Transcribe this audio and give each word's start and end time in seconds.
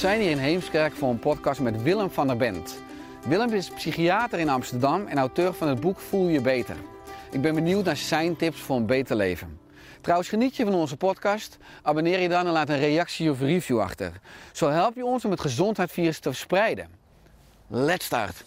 zijn 0.00 0.20
hier 0.20 0.30
in 0.30 0.38
Heemskerk 0.38 0.94
voor 0.94 1.10
een 1.10 1.18
podcast 1.18 1.60
met 1.60 1.82
Willem 1.82 2.10
van 2.10 2.26
der 2.26 2.36
Bent. 2.36 2.78
Willem 3.26 3.52
is 3.52 3.70
psychiater 3.70 4.38
in 4.38 4.48
Amsterdam 4.48 5.06
en 5.06 5.18
auteur 5.18 5.52
van 5.52 5.68
het 5.68 5.80
boek 5.80 5.98
Voel 5.98 6.28
je 6.28 6.40
beter. 6.40 6.76
Ik 7.30 7.40
ben 7.40 7.54
benieuwd 7.54 7.84
naar 7.84 7.96
zijn 7.96 8.36
tips 8.36 8.60
voor 8.60 8.76
een 8.76 8.86
beter 8.86 9.16
leven. 9.16 9.58
Trouwens, 10.00 10.28
geniet 10.28 10.56
je 10.56 10.64
van 10.64 10.74
onze 10.74 10.96
podcast? 10.96 11.58
Abonneer 11.82 12.20
je 12.20 12.28
dan 12.28 12.46
en 12.46 12.52
laat 12.52 12.68
een 12.68 12.78
reactie 12.78 13.30
of 13.30 13.40
review 13.40 13.80
achter. 13.80 14.12
Zo 14.52 14.68
help 14.68 14.96
je 14.96 15.04
ons 15.04 15.24
om 15.24 15.30
het 15.30 15.40
gezondheidsvirus 15.40 16.18
te 16.18 16.28
verspreiden. 16.28 16.88
Let's 17.66 18.04
start! 18.04 18.44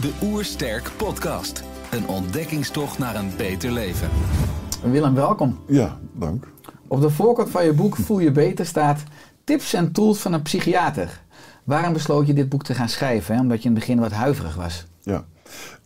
De 0.00 0.12
Oersterk 0.22 0.90
Podcast. 0.96 1.62
Een 1.90 2.08
ontdekkingstocht 2.08 2.98
naar 2.98 3.14
een 3.14 3.36
beter 3.36 3.72
leven. 3.72 4.08
Willem, 4.82 5.14
welkom. 5.14 5.60
Ja, 5.66 5.98
dank. 6.12 6.48
Op 6.88 7.00
de 7.00 7.10
voorkant 7.10 7.50
van 7.50 7.64
je 7.64 7.72
boek 7.72 7.96
Voel 7.96 8.18
je 8.18 8.30
beter 8.30 8.66
staat 8.66 9.02
tips 9.52 9.74
en 9.74 9.92
tools 9.92 10.18
van 10.18 10.32
een 10.32 10.42
psychiater. 10.42 11.22
Waarom 11.64 11.92
besloot 11.92 12.26
je 12.26 12.32
dit 12.32 12.48
boek 12.48 12.64
te 12.64 12.74
gaan 12.74 12.88
schrijven? 12.88 13.34
Hè? 13.34 13.40
Omdat 13.40 13.62
je 13.62 13.68
in 13.68 13.74
het 13.74 13.84
begin 13.84 14.00
wat 14.00 14.12
huiverig 14.12 14.54
was. 14.54 14.86
Ja. 15.02 15.24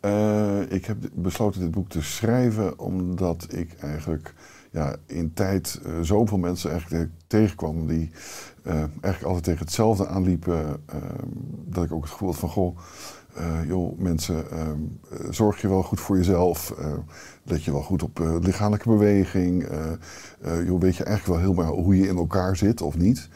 Eh, 0.01 0.61
ik 0.69 0.85
heb 0.85 0.97
besloten 1.13 1.61
dit 1.61 1.71
boek 1.71 1.89
te 1.89 2.03
schrijven 2.03 2.79
omdat 2.79 3.47
ik 3.49 3.75
eigenlijk 3.81 4.35
ja, 4.71 4.97
in 5.07 5.33
tijd 5.33 5.81
eh, 5.85 5.93
zoveel 6.01 6.39
mensen 6.39 6.71
eigenlijk 6.71 7.11
tegenkwam 7.27 7.87
die 7.87 8.11
eh, 8.63 8.75
eigenlijk 8.75 9.23
altijd 9.23 9.45
tegen 9.45 9.65
hetzelfde 9.65 10.07
aanliepen. 10.07 10.85
dat 11.65 11.85
ik 11.85 11.93
ook 11.93 12.03
het 12.03 12.13
gevoel 12.13 12.29
had 12.29 12.39
van, 12.39 12.49
goh, 12.49 12.79
joh, 13.67 13.99
mensen, 13.99 14.51
eh, 14.51 14.61
eh, 14.71 14.77
zorg 15.31 15.61
je 15.61 15.69
wel 15.69 15.83
goed 15.83 16.01
voor 16.01 16.17
jezelf. 16.17 16.71
eh, 16.71 16.93
let 17.43 17.65
je 17.65 17.73
wel 17.73 17.83
goed 17.83 18.03
op 18.03 18.21
eh, 18.21 18.37
lichamelijke 18.41 18.89
beweging. 18.89 19.65
eh, 19.65 19.93
eh, 20.41 20.67
joh, 20.67 20.81
weet 20.81 20.97
je 20.97 21.05
eigenlijk 21.05 21.41
wel 21.41 21.51
helemaal 21.51 21.83
hoe 21.83 21.97
je 21.97 22.09
in 22.09 22.17
elkaar 22.17 22.57
zit 22.57 22.81
of 22.83 22.97
niet. 22.97 23.29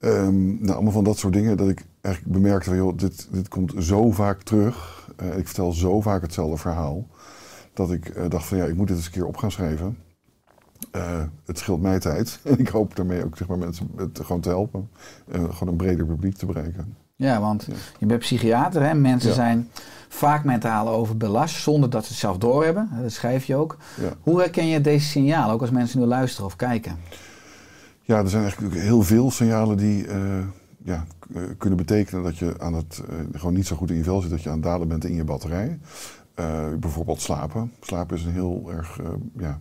Ehm, 0.00 0.46
nou, 0.60 0.72
allemaal 0.72 0.92
van 0.92 1.04
dat 1.04 1.18
soort 1.18 1.32
dingen 1.32 1.56
dat 1.56 1.68
ik 1.68 1.84
eigenlijk 2.00 2.34
bemerkte 2.36 2.74
joh, 2.74 2.96
dit, 2.96 3.28
dit 3.32 3.48
komt 3.48 3.72
zo 3.78 4.10
vaak 4.10 4.42
terug. 4.42 5.08
Eh, 5.16 5.38
ik 5.38 5.46
vertel 5.46 5.72
zo 5.72 6.00
vaak 6.00 6.22
hetzelfde 6.22 6.56
verhaal. 6.56 7.06
Dat 7.74 7.92
ik 7.92 8.08
eh, 8.08 8.28
dacht 8.28 8.46
van, 8.46 8.58
ja, 8.58 8.64
ik 8.64 8.74
moet 8.76 8.88
dit 8.88 8.96
eens 8.96 9.06
een 9.06 9.12
keer 9.12 9.26
op 9.26 9.36
gaan 9.36 9.50
schrijven. 9.50 9.98
Eh, 10.90 11.22
het 11.44 11.58
scheelt 11.58 11.80
mij 11.82 11.98
tijd. 12.00 12.40
En 12.44 12.58
ik 12.64 12.68
hoop 12.68 12.96
daarmee 12.96 13.24
ook 13.24 13.36
zeg 13.36 13.48
maar, 13.48 13.58
mensen 13.58 13.90
het 13.96 14.20
gewoon 14.22 14.40
te 14.40 14.48
helpen. 14.48 14.90
Eh, 15.28 15.40
gewoon 15.40 15.68
een 15.68 15.76
breder 15.76 16.06
publiek 16.06 16.36
te 16.36 16.46
bereiken. 16.46 16.96
Ja, 17.16 17.40
want 17.40 17.68
je 17.98 18.06
bent 18.06 18.20
psychiater. 18.20 18.82
Hè? 18.82 18.94
Mensen 18.94 19.34
zijn 19.34 19.70
vaak 20.08 20.44
mentaal 20.44 20.88
overbelast 20.88 21.56
zonder 21.62 21.90
dat 21.90 22.04
ze 22.04 22.10
het 22.10 22.20
zelf 22.20 22.38
doorhebben. 22.38 22.88
Dat 23.02 23.12
schrijf 23.12 23.44
je 23.44 23.56
ook. 23.56 23.76
Hoe 24.20 24.40
herken 24.40 24.66
je 24.66 24.80
deze 24.80 25.06
signalen, 25.06 25.54
ook 25.54 25.60
als 25.60 25.70
mensen 25.70 26.00
nu 26.00 26.06
luisteren 26.06 26.46
of 26.46 26.56
kijken? 26.56 26.96
Ja, 28.06 28.18
er 28.18 28.28
zijn 28.28 28.42
eigenlijk 28.42 28.74
heel 28.74 29.02
veel 29.02 29.30
signalen 29.30 29.76
die 29.76 30.06
eh, 30.06 30.38
ja, 30.82 31.06
eh, 31.34 31.42
kunnen 31.58 31.78
betekenen 31.78 32.22
dat 32.22 32.38
je 32.38 32.54
aan 32.58 32.74
het, 32.74 33.02
eh, 33.08 33.16
gewoon 33.32 33.54
niet 33.54 33.66
zo 33.66 33.76
goed 33.76 33.90
in 33.90 33.96
je 33.96 34.02
vel 34.02 34.20
zit, 34.20 34.30
dat 34.30 34.42
je 34.42 34.48
aan 34.48 34.54
het 34.54 34.64
dalen 34.64 34.88
bent 34.88 35.04
in 35.04 35.14
je 35.14 35.24
batterij. 35.24 35.78
Bijvoorbeeld 36.80 37.20
slapen. 37.20 37.72
Slapen 37.80 38.16
is 38.16 38.24
een 38.24 38.32
heel 38.32 38.70
erg 38.70 39.00
ja, 39.38 39.60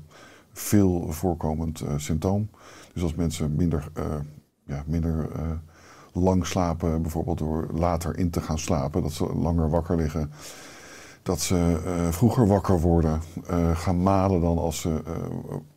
veel 0.54 1.12
voorkomend 1.12 1.84
symptoom. 1.98 2.50
Dus 2.94 3.04
als 3.04 3.16
mensen 3.16 3.56
minder, 3.56 3.92
ja, 4.66 4.84
minder 4.88 5.30
lang 6.16 6.46
slapen, 6.46 7.02
bijvoorbeeld 7.02 7.38
door 7.38 7.68
later 7.74 8.18
in 8.18 8.30
te 8.30 8.42
gaan 8.42 8.60
slapen, 8.60 9.02
dat 9.02 9.12
ze 9.12 9.36
langer 9.36 9.70
wakker 9.70 9.96
liggen, 9.96 10.32
dat 11.26 11.40
ze 11.40 11.82
eh, 11.86 12.12
vroeger 12.12 12.48
wakker 12.48 12.80
worden, 12.80 13.22
eh, 13.48 13.78
gaan 13.78 14.04
malen 14.04 14.42
dan 14.42 14.58
als 14.58 14.82
ze 14.82 15.02
eh, 15.06 15.14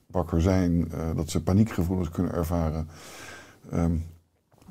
wakker 0.07 0.43
zijn, 0.43 0.91
dat 1.17 1.31
ze 1.31 1.43
paniekgevoelens 1.43 2.11
kunnen 2.11 2.33
ervaren. 2.33 2.89
Ehm, 3.71 3.97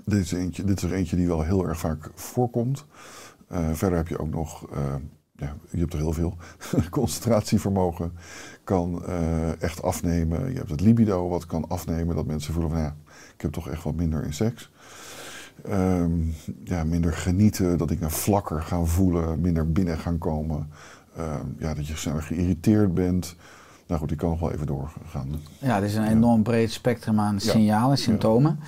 dit, 0.05 0.19
is 0.19 0.31
eentje, 0.31 0.63
dit 0.63 0.77
is 0.77 0.83
er 0.83 0.93
eentje 0.93 1.15
die 1.15 1.27
wel 1.27 1.41
heel 1.41 1.67
erg 1.67 1.79
vaak 1.79 2.11
voorkomt. 2.13 2.85
Verder 3.71 3.97
heb 3.97 4.07
je 4.07 4.19
ook 4.19 4.29
nog, 4.29 4.65
ja, 5.35 5.55
je 5.69 5.79
hebt 5.79 5.93
er 5.93 5.99
heel 5.99 6.13
veel, 6.13 6.37
concentratievermogen 6.89 8.11
kan 8.63 9.05
echt 9.59 9.81
afnemen. 9.81 10.49
Je 10.49 10.57
hebt 10.57 10.69
het 10.69 10.81
libido 10.81 11.29
wat 11.29 11.45
kan 11.45 11.67
afnemen, 11.67 12.15
dat 12.15 12.25
mensen 12.25 12.53
voelen 12.53 12.71
van 12.71 12.81
ja, 12.81 12.95
ik 13.35 13.41
heb 13.41 13.51
toch 13.51 13.69
echt 13.69 13.83
wat 13.83 13.95
minder 13.95 14.23
in 14.23 14.33
seks. 14.33 14.71
Ehm, 15.65 16.11
ja, 16.63 16.83
minder 16.83 17.13
genieten, 17.13 17.77
dat 17.77 17.91
ik 17.91 17.99
me 17.99 18.09
vlakker 18.09 18.61
gaan 18.61 18.87
voelen, 18.87 19.41
minder 19.41 19.71
binnen 19.71 19.97
gaan 19.97 20.17
komen. 20.17 20.69
Ehm, 21.17 21.45
ja, 21.59 21.73
dat 21.73 21.87
je 21.87 21.95
sneller 21.95 22.23
geïrriteerd 22.23 22.93
bent. 22.93 23.35
Nou 23.87 23.99
goed, 23.99 24.11
ik 24.11 24.17
kan 24.17 24.29
nog 24.29 24.39
wel 24.39 24.51
even 24.51 24.65
doorgaan. 24.67 25.27
Ja, 25.59 25.75
het 25.75 25.83
is 25.83 25.95
een 25.95 26.07
enorm 26.07 26.43
breed 26.43 26.71
spectrum 26.71 27.19
aan 27.19 27.39
signalen, 27.39 27.97
symptomen. 27.97 28.59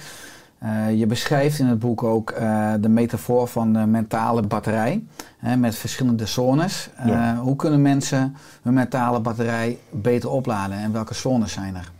Eh, 0.59 0.99
je 0.99 1.05
beschrijft 1.05 1.59
in 1.59 1.65
het 1.65 1.79
boek 1.79 2.03
ook 2.03 2.31
eh, 2.31 2.73
de 2.79 2.89
metafoor 2.89 3.47
van 3.47 3.73
de 3.73 3.85
mentale 3.85 4.41
batterij 4.41 5.03
hè, 5.37 5.55
met 5.57 5.75
verschillende 5.75 6.25
zones. 6.25 6.89
Eh, 6.95 7.07
Ja. 7.07 7.35
Hoe 7.35 7.55
kunnen 7.55 7.81
mensen 7.81 8.35
hun 8.61 8.73
mentale 8.73 9.19
batterij 9.19 9.77
beter 9.89 10.29
opladen 10.29 10.77
en 10.77 10.91
welke 10.91 11.13
zones 11.13 11.51
zijn 11.51 11.75
er? 11.75 11.91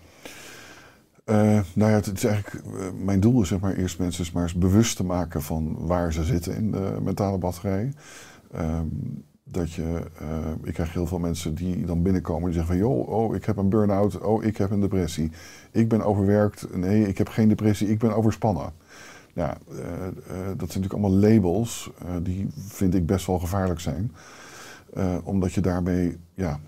Eh, 1.30 1.60
nou 1.74 1.92
ja, 1.92 1.96
het 1.98 2.12
is 2.14 2.24
eigenlijk, 2.24 2.66
eh, 2.66 2.86
mijn 3.04 3.20
doel 3.20 3.42
is 3.42 3.48
zeg 3.48 3.60
maar 3.60 3.74
eerst 3.74 4.00
mensen 4.00 4.26
maar 4.34 4.44
eens 4.44 4.54
bewust 4.54 4.96
te 4.96 5.04
maken 5.04 5.42
van 5.42 5.76
waar 5.80 6.14
ze 6.14 6.24
zitten 6.24 6.56
in 6.56 6.72
de 6.72 6.98
mentale 7.02 7.38
batterij. 7.38 7.94
Ehm, 8.52 8.88
dat 9.44 9.72
je, 9.72 10.02
eh, 10.20 10.28
ik 10.64 10.74
krijg 10.74 10.94
heel 10.94 11.08
veel 11.08 11.20
mensen 11.20 11.56
die 11.56 11.86
dan 11.86 12.02
binnenkomen 12.02 12.44
die 12.44 12.54
zeggen 12.54 12.78
van 12.78 12.88
joh, 12.88 13.10
oh 13.10 13.36
ik 13.36 13.46
heb 13.46 13.58
een 13.58 13.70
burn-out, 13.70 14.22
oh 14.22 14.44
ik 14.44 14.58
heb 14.58 14.72
een 14.72 14.80
depressie. 14.80 15.32
Ik 15.72 15.90
ben 15.90 16.02
overwerkt, 16.02 16.76
nee 16.76 17.08
ik 17.08 17.18
heb 17.18 17.28
geen 17.28 17.48
depressie, 17.48 17.90
ik 17.90 18.00
ben 18.00 18.16
overspannen. 18.16 18.74
Eh, 19.34 19.50
dat 20.58 20.72
zijn 20.72 20.84
natuurlijk 20.84 20.94
allemaal 20.94 21.12
labels 21.12 21.92
die 22.22 22.48
vind 22.68 22.96
ik 22.96 23.06
best 23.06 23.26
wel 23.26 23.40
gevaarlijk 23.40 23.80
zijn. 23.80 24.12
Omdat 25.24 25.54
je 25.54 25.62
daarmee, 25.62 26.18
ja, 26.34 26.60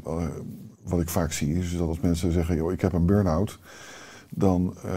wat 0.83 1.01
ik 1.01 1.09
vaak 1.09 1.31
zie 1.31 1.55
is 1.55 1.77
dat 1.77 1.87
als 1.87 1.99
mensen 1.99 2.31
zeggen 2.31 2.55
joh 2.55 2.71
ik 2.71 2.81
heb 2.81 2.93
een 2.93 3.05
burn-out 3.05 3.59
dan 4.33 4.75
eh, 4.83 4.91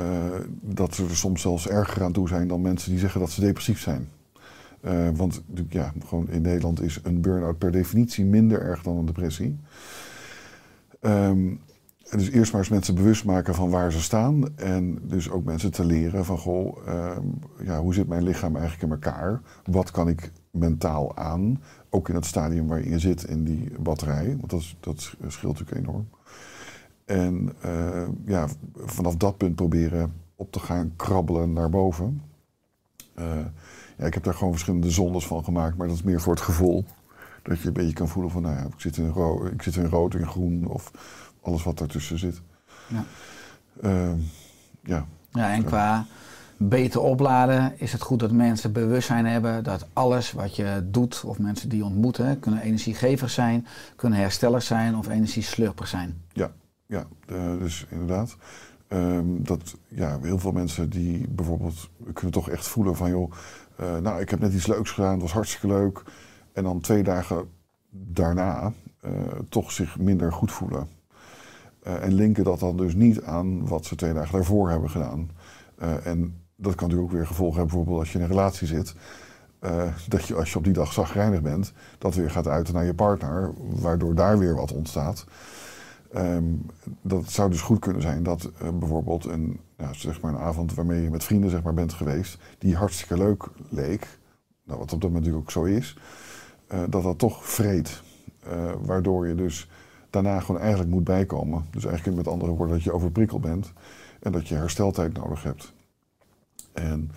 dat 0.61 0.95
ze 0.95 1.05
er 1.05 1.17
soms 1.17 1.41
zelfs 1.41 1.69
erger 1.69 2.03
aan 2.03 2.13
toe 2.13 2.29
zijn 2.29 2.49
dan 2.49 2.61
mensen 2.61 2.91
die 2.91 2.99
zeggen 2.99 3.21
dat 3.21 3.31
ze 3.31 3.41
depressief 3.41 3.81
zijn. 3.81 4.09
Eh, 4.81 5.09
want 5.15 5.43
ja, 5.69 5.93
gewoon 6.07 6.29
in 6.29 6.43
Nederland 6.43 6.83
is 6.83 7.01
een 7.03 7.21
burn-out 7.21 7.59
per 7.59 7.73
definitie 7.73 8.25
minder 8.25 8.61
erg 8.61 8.83
dan 8.83 8.97
een 8.97 9.07
depressie. 9.07 9.59
Ehm, 11.01 11.55
dus 12.11 12.31
eerst 12.31 12.53
maar 12.53 12.61
eens 12.61 12.71
mensen 12.71 12.95
bewust 12.95 13.25
maken 13.25 13.55
van 13.55 13.71
waar 13.71 13.93
ze 13.93 14.03
staan. 14.03 14.57
En 14.57 14.99
dus 15.03 15.31
ook 15.31 15.45
mensen 15.45 15.73
te 15.73 15.85
leren 15.85 16.25
van, 16.25 16.39
goh, 16.39 16.89
ehm, 16.89 17.27
ja, 17.63 17.81
hoe 17.81 17.95
zit 17.95 18.09
mijn 18.09 18.23
lichaam 18.23 18.57
eigenlijk 18.57 18.83
in 18.83 18.91
elkaar? 18.91 19.41
Wat 19.65 19.91
kan 19.91 20.09
ik 20.09 20.33
mentaal 20.51 21.17
aan? 21.17 21.63
Ook 21.91 22.09
in 22.09 22.15
het 22.15 22.27
stadium 22.27 22.67
waarin 22.67 22.91
je 22.91 22.99
zit 22.99 23.25
in 23.25 23.45
die 23.45 23.71
batterij. 23.81 24.37
Want 24.39 24.51
dat, 24.51 24.75
dat 24.81 25.01
scheelt 25.27 25.59
natuurlijk 25.59 25.87
enorm. 25.87 26.09
En 27.05 27.53
eh, 27.61 28.07
ja, 28.25 28.49
vanaf 28.75 29.17
dat 29.17 29.37
punt 29.37 29.55
proberen 29.55 30.15
op 30.35 30.53
te 30.53 30.61
gaan 30.61 30.93
krabbelen 30.97 31.53
naar 31.53 31.71
boven. 31.71 32.23
Eh, 33.15 33.39
ja, 33.99 34.07
ik 34.07 34.15
heb 34.15 34.25
daar 34.25 34.35
gewoon 34.35 34.53
verschillende 34.53 34.91
zondes 34.91 35.27
van 35.27 35.45
gemaakt, 35.45 35.77
maar 35.77 35.87
dat 35.87 35.97
is 35.97 36.03
meer 36.03 36.21
voor 36.21 36.35
het 36.35 36.43
gevoel. 36.43 36.85
Dat 37.43 37.61
je 37.61 37.67
een 37.67 37.73
beetje 37.73 37.93
kan 37.93 38.09
voelen 38.09 38.31
van, 38.31 38.43
nou 38.43 38.57
ja, 38.57 38.63
ik 38.63 38.73
zit 38.77 38.97
in, 38.97 39.09
ro 39.09 39.47
ik 39.47 39.63
zit 39.63 39.77
in 39.77 39.87
rood 39.87 40.15
en 40.15 40.27
groen 40.27 40.67
of 40.67 40.91
alles 41.41 41.63
wat 41.63 41.79
daartussen 41.79 42.19
zit. 42.19 42.41
Ja. 42.89 43.05
Ehm, 43.83 44.19
ja, 44.83 45.07
Ja, 45.31 45.53
en 45.53 45.65
qua 45.65 46.07
beter 46.57 47.01
opladen, 47.01 47.73
is 47.77 47.93
het 47.93 48.03
goed 48.03 48.21
dat 48.21 48.33
mensen 48.33 48.73
bewustzijn 48.73 49.27
hebben 49.27 49.65
dat 49.65 49.87
alles 49.93 50.33
wat 50.33 50.57
je 50.57 50.87
doet, 50.91 51.23
of 51.25 51.39
mensen 51.39 51.69
die 51.69 51.79
je 51.79 51.85
ontmoeten, 51.85 52.41
kunnen 52.41 52.61
energiegevers 52.61 53.35
zijn, 53.35 53.67
kunnen 53.97 54.19
herstellers 54.19 54.67
zijn 54.67 54.97
of 54.97 55.09
energieslurpers 55.09 55.91
zijn. 55.91 56.23
Ja, 56.33 56.53
ja 56.95 57.07
eh, 57.27 57.59
dus 57.59 57.87
inderdaad. 57.91 58.37
Ehm, 58.89 59.27
dat 59.27 59.77
ja, 59.89 60.19
heel 60.23 60.39
veel 60.39 60.53
mensen 60.53 60.91
die 60.91 61.29
bijvoorbeeld 61.29 61.91
kunnen 62.13 62.33
toch 62.33 62.51
echt 62.51 62.67
voelen 62.67 62.97
van 62.97 63.11
joh, 63.11 63.33
eh, 63.77 63.97
nou 63.97 64.21
ik 64.21 64.31
heb 64.31 64.41
net 64.41 64.53
iets 64.53 64.67
leuks 64.67 64.91
gedaan, 64.91 65.13
het 65.13 65.23
was 65.23 65.33
hartstikke 65.33 65.67
leuk. 65.67 66.03
En 66.53 66.63
dan 66.63 66.81
twee 66.81 67.03
dagen 67.03 67.49
daarna 67.91 68.73
eh, 69.01 69.11
toch 69.49 69.73
zich 69.73 69.99
minder 69.99 70.33
goed 70.33 70.53
voelen. 70.53 70.89
En 71.83 72.15
linken 72.15 72.45
dat 72.45 72.61
dan 72.61 72.77
dus 72.77 72.95
niet 72.95 73.23
aan 73.23 73.67
wat 73.67 73.85
ze 73.85 73.97
twee 73.97 74.13
dagen 74.13 74.33
daarvoor 74.33 74.71
hebben 74.71 74.91
gedaan. 74.91 75.31
En 76.03 76.41
dat 76.57 76.75
kan 76.75 76.89
natuurlijk 76.89 77.03
ook 77.03 77.19
weer 77.19 77.27
gevolgen 77.27 77.59
hebben, 77.59 77.75
bijvoorbeeld 77.75 77.99
als 77.99 78.13
je 78.13 78.19
in 78.19 78.25
een 78.25 78.31
relatie 78.31 78.67
zit. 78.67 78.95
dat 80.09 80.25
je 80.25 80.35
als 80.35 80.53
je 80.53 80.59
op 80.59 80.65
die 80.65 80.73
dag 80.73 80.93
zagrijnig 80.93 81.43
bent, 81.43 81.73
dat 81.99 82.15
weer 82.15 82.31
gaat 82.31 82.49
uiten 82.49 82.75
naar 82.75 82.85
je 82.85 82.95
partner, 82.95 83.53
waardoor 83.59 84.15
daar 84.15 84.39
weer 84.39 84.55
wat 84.55 84.73
ontstaat. 84.73 85.27
Ehm, 86.15 86.45
dat 87.03 87.31
zou 87.31 87.51
dus 87.51 87.61
goed 87.61 87.79
kunnen 87.79 88.03
zijn 88.03 88.23
dat 88.23 88.51
eh, 88.59 88.69
bijvoorbeeld 88.79 89.25
een, 89.25 89.61
zeg 89.93 90.21
maar 90.21 90.33
een 90.33 90.41
avond 90.41 90.75
waarmee 90.75 91.03
je 91.03 91.11
met 91.11 91.25
vrienden 91.25 91.51
zeg 91.51 91.63
maar, 91.63 91.75
bent 91.75 91.93
geweest, 91.93 92.39
die 92.59 92.77
hartstikke 92.77 93.17
leuk 93.17 93.49
leek, 93.69 94.19
nou, 94.65 94.79
wat 94.79 94.93
op 94.93 95.01
dat 95.01 95.11
moment 95.11 95.15
natuurlijk 95.15 95.45
ook 95.45 95.51
zo 95.51 95.65
is, 95.65 95.97
eh, 96.67 96.83
dat 96.89 97.03
dat 97.03 97.19
toch 97.19 97.49
vreet. 97.49 98.03
Eh, 98.43 98.73
waardoor 98.81 99.29
je 99.29 99.35
dus 99.35 99.71
daarna 100.11 100.41
gewoon 100.41 100.61
eigenlijk 100.61 100.91
moet 100.91 101.05
bijkomen. 101.05 101.67
Dus 101.71 101.85
eigenlijk 101.85 102.17
met 102.17 102.29
andere 102.29 102.53
woorden 102.53 102.75
dat 102.75 102.85
je 102.85 102.93
overprikkeld 102.93 103.41
bent 103.41 103.73
en 104.21 104.33
dat 104.33 104.49
je 104.49 104.55
hersteltijd 104.55 105.13
nodig 105.13 105.43
hebt. 105.43 105.73
En 106.73 107.11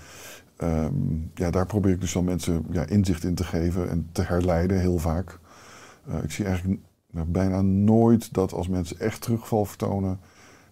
ehm, 0.55 0.93
ja, 1.33 1.51
daar 1.51 1.65
probeer 1.65 1.91
ik 1.91 2.01
dus 2.01 2.13
dan 2.13 2.23
mensen 2.23 2.65
ja, 2.69 2.85
inzicht 2.85 3.23
in 3.23 3.35
te 3.35 3.43
geven 3.43 3.89
en 3.89 4.09
te 4.11 4.21
herleiden 4.21 4.79
heel 4.79 4.97
vaak. 4.97 5.39
Ik 6.23 6.31
zie 6.31 6.45
eigenlijk 6.45 6.79
nou, 7.17 7.29
bijna 7.29 7.61
nooit 7.61 8.33
dat 8.33 8.53
als 8.53 8.67
mensen 8.67 8.99
echt 8.99 9.21
terugval 9.21 9.65
vertonen, 9.65 10.19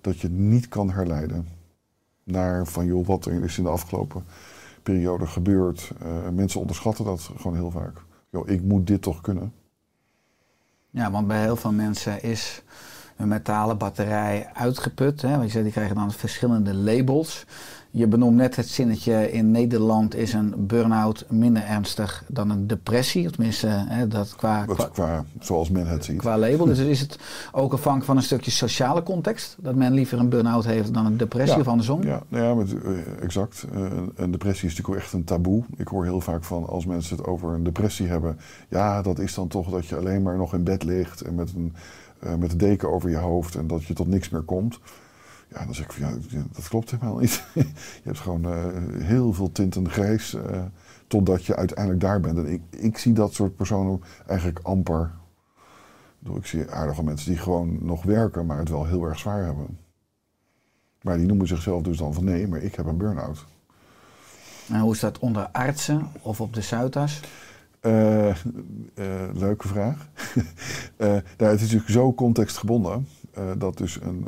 dat 0.01 0.19
je 0.19 0.29
niet 0.29 0.67
kan 0.67 0.91
herleiden 0.91 1.47
naar 2.23 2.67
van 2.67 2.85
joh, 2.85 3.05
wat 3.05 3.25
er 3.25 3.43
is 3.43 3.57
in 3.57 3.63
de 3.63 3.69
afgelopen 3.69 4.23
periode 4.83 5.27
gebeurd. 5.27 5.91
Eh, 6.01 6.29
mensen 6.29 6.59
onderschatten 6.59 7.05
dat 7.05 7.29
gewoon 7.37 7.55
heel 7.55 7.71
vaak. 7.71 8.01
Joh, 8.29 8.49
ik 8.49 8.61
moet 8.61 8.87
dit 8.87 9.01
toch 9.01 9.21
kunnen. 9.21 9.53
Ja, 10.89 11.11
want 11.11 11.27
bij 11.27 11.41
heel 11.41 11.55
veel 11.55 11.71
mensen 11.71 12.23
is 12.23 12.63
een 13.17 13.27
metalen 13.27 13.77
batterij 13.77 14.49
uitgeput. 14.53 15.21
Hè? 15.21 15.37
Want 15.37 15.51
je 15.51 15.63
die 15.63 15.71
krijgen 15.71 15.95
dan 15.95 16.11
verschillende 16.11 16.73
labels. 16.73 17.45
Je 17.97 18.07
benoemt 18.07 18.35
net 18.35 18.55
het 18.55 18.67
zinnetje, 18.67 19.31
in 19.31 19.51
Nederland 19.51 20.15
is 20.15 20.33
een 20.33 20.53
burn-out 20.57 21.25
minder 21.29 21.63
ernstig 21.63 22.23
dan 22.27 22.49
een 22.49 22.67
depressie. 22.67 23.29
Tenminste, 23.31 23.67
hè, 23.67 24.07
dat 24.07 24.35
qua, 24.35 24.65
qua, 24.65 24.85
qua, 24.93 25.25
zoals 25.39 25.69
men 25.69 25.87
het 25.87 26.05
ziet. 26.05 26.17
qua 26.17 26.37
label. 26.37 26.65
Dus 26.65 26.79
is 26.79 26.99
het 26.99 27.19
ook 27.51 27.73
afhankelijk 27.73 28.05
van 28.05 28.17
een 28.17 28.23
stukje 28.23 28.51
sociale 28.51 29.03
context? 29.03 29.55
Dat 29.59 29.75
men 29.75 29.93
liever 29.93 30.19
een 30.19 30.29
burn-out 30.29 30.65
heeft 30.65 30.93
dan 30.93 31.05
een 31.05 31.17
depressie 31.17 31.55
Ja, 31.55 31.61
of 31.61 31.67
andersom? 31.67 32.03
Ja, 32.03 32.21
nou 32.27 32.43
ja 32.43 32.53
met, 32.53 32.83
eh, 32.83 32.91
exact. 33.23 33.65
Eh, 33.73 33.79
een- 33.81 34.11
een 34.15 34.31
depressie 34.31 34.67
is 34.69 34.75
natuurlijk 34.75 35.03
echt 35.03 35.13
een 35.13 35.23
taboe. 35.23 35.63
Ik 35.77 35.87
hoor 35.87 36.03
heel 36.03 36.21
vaak 36.21 36.43
van 36.43 36.67
als 36.67 36.85
mensen 36.85 37.17
het 37.17 37.25
over 37.25 37.53
een 37.53 37.63
depressie 37.63 38.07
hebben. 38.07 38.39
Ja, 38.69 39.01
dat 39.01 39.19
is 39.19 39.33
dan 39.33 39.47
toch 39.47 39.69
dat 39.69 39.85
je 39.85 39.95
alleen 39.95 40.21
maar 40.21 40.37
nog 40.37 40.53
in 40.53 40.63
bed 40.63 40.83
ligt 40.83 41.21
en 41.21 41.35
met 41.35 41.53
een, 41.55 41.73
eh, 42.19 42.35
met 42.35 42.51
een 42.51 42.57
deken 42.57 42.91
over 42.93 43.09
je 43.09 43.17
hoofd 43.17 43.55
en 43.55 43.67
dat 43.67 43.83
je 43.83 43.93
tot 43.93 44.07
niks 44.07 44.29
meer 44.29 44.41
komt. 44.41 44.79
Ja, 45.55 45.65
dan 45.65 45.73
zeg 45.73 45.85
ik 45.85 45.91
van 45.91 46.09
ja, 46.09 46.43
dat 46.51 46.67
klopt 46.67 46.91
helemaal 46.91 47.17
niet. 47.17 47.43
je 47.53 48.03
hebt 48.03 48.19
gewoon 48.19 48.45
eh, 48.45 48.65
heel 48.99 49.33
veel 49.33 49.51
tinten 49.51 49.89
grijs 49.89 50.33
eh, 50.33 50.61
totdat 51.07 51.45
je 51.45 51.55
uiteindelijk 51.55 51.99
daar 51.99 52.19
bent. 52.19 52.37
En 52.37 52.47
ik, 52.47 52.61
ik 52.69 52.97
zie 52.97 53.13
dat 53.13 53.33
soort 53.33 53.55
personen 53.55 54.01
eigenlijk 54.27 54.59
amper. 54.63 55.11
Ik 56.35 56.45
zie 56.45 56.71
aardige 56.71 57.03
mensen 57.03 57.31
die 57.31 57.39
gewoon 57.39 57.77
nog 57.81 58.03
werken, 58.03 58.45
maar 58.45 58.57
het 58.57 58.69
wel 58.69 58.85
heel 58.85 59.03
erg 59.03 59.19
zwaar 59.19 59.43
hebben. 59.43 59.77
Maar 61.01 61.17
die 61.17 61.25
noemen 61.25 61.47
zichzelf 61.47 61.81
dus 61.81 61.97
dan 61.97 62.13
van 62.13 62.23
nee, 62.23 62.47
maar 62.47 62.61
ik 62.61 62.75
heb 62.75 62.85
een 62.85 62.97
burn-out. 62.97 63.45
En 64.69 64.79
hoe 64.79 64.93
is 64.93 64.99
dat 64.99 65.19
onder 65.19 65.47
artsen 65.51 66.07
of 66.21 66.41
op 66.41 66.53
de 66.53 66.61
Zuidas? 66.61 67.19
Eh, 67.79 68.35
leuke 69.33 69.67
vraag. 69.67 70.07
Nou, 70.97 71.51
het 71.51 71.61
is 71.61 71.61
natuurlijk 71.61 71.91
zo 71.91 72.13
contextgebonden 72.13 73.07
dat 73.57 73.77
dus 73.77 73.99
een, 74.01 74.27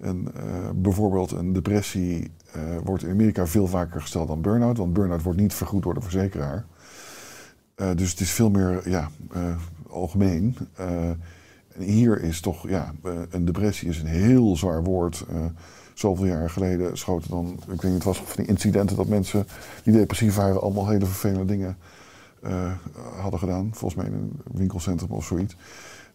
een, 0.00 0.28
eh, 0.34 0.70
bijvoorbeeld 0.74 1.30
een 1.30 1.52
depressie 1.52 2.30
eh, 2.52 2.62
wordt 2.84 3.02
in 3.02 3.10
Amerika 3.10 3.46
veel 3.46 3.66
vaker 3.66 4.00
gesteld 4.00 4.28
dan 4.28 4.40
burn-out, 4.40 4.76
want 4.76 4.92
burn-out 4.92 5.22
wordt 5.22 5.40
niet 5.40 5.54
vergoed 5.54 5.82
door 5.82 5.94
de 5.94 6.00
verzekeraar. 6.00 6.66
Eh, 7.74 7.90
dus 7.94 8.10
het 8.10 8.20
is 8.20 8.30
veel 8.30 8.50
meer 8.50 8.88
ja, 8.88 9.10
algemeen. 9.88 10.56
En 10.76 11.82
hier 11.82 12.22
is 12.22 12.40
toch, 12.40 12.68
ja, 12.68 12.92
een 13.30 13.44
depressie 13.44 13.88
is 13.88 14.00
een 14.00 14.06
heel 14.06 14.56
zwaar 14.56 14.84
woord. 14.84 15.26
Zoveel 15.94 16.26
jaar 16.26 16.50
geleden 16.50 16.98
schoten 16.98 17.30
dan, 17.30 17.46
ik 17.60 17.66
weet 17.66 17.82
niet, 17.82 17.92
het 17.92 18.04
was 18.04 18.18
van 18.18 18.36
die 18.36 18.46
incidenten 18.46 18.96
dat 18.96 19.08
mensen 19.08 19.46
die 19.82 19.92
depressief 19.92 20.34
waren 20.34 20.60
allemaal 20.60 20.88
hele 20.88 21.06
vervelende 21.06 21.44
dingen 21.44 21.76
hadden 23.20 23.38
gedaan. 23.38 23.70
Volgens 23.74 23.94
mij 23.94 24.10
in 24.10 24.18
een 24.18 24.40
winkelcentrum 24.52 25.10
of 25.10 25.24
zoiets. 25.24 25.56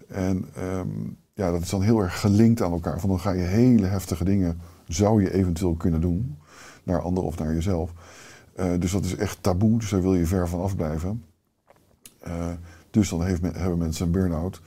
En 0.07 0.45
ehm, 0.55 0.87
ja, 1.33 1.51
dat 1.51 1.61
is 1.61 1.69
dan 1.69 1.81
heel 1.81 1.99
erg 1.99 2.19
gelinkt 2.19 2.61
aan 2.61 2.71
elkaar. 2.71 2.99
Van 2.99 3.09
dan 3.09 3.19
ga 3.19 3.31
je 3.31 3.41
hele 3.43 3.85
heftige 3.85 4.23
dingen, 4.23 4.59
zou 4.87 5.21
je 5.23 5.33
eventueel 5.33 5.73
kunnen 5.75 6.01
doen. 6.01 6.37
Naar 6.83 7.01
anderen 7.01 7.29
of 7.29 7.37
naar 7.39 7.53
jezelf. 7.53 7.91
Eh, 8.55 8.71
dus 8.79 8.91
dat 8.91 9.05
is 9.05 9.15
echt 9.15 9.37
taboe, 9.43 9.77
dus 9.79 9.89
daar 9.89 10.01
wil 10.01 10.15
je 10.15 10.25
ver 10.25 10.47
van 10.49 10.61
afblijven. 10.61 11.23
Eh, 12.19 12.49
dus 12.89 13.09
dan 13.09 13.23
heeft 13.25 13.41
men- 13.41 13.55
hebben 13.55 13.77
mensen 13.77 14.05
een 14.05 14.11
burn-out. 14.11 14.61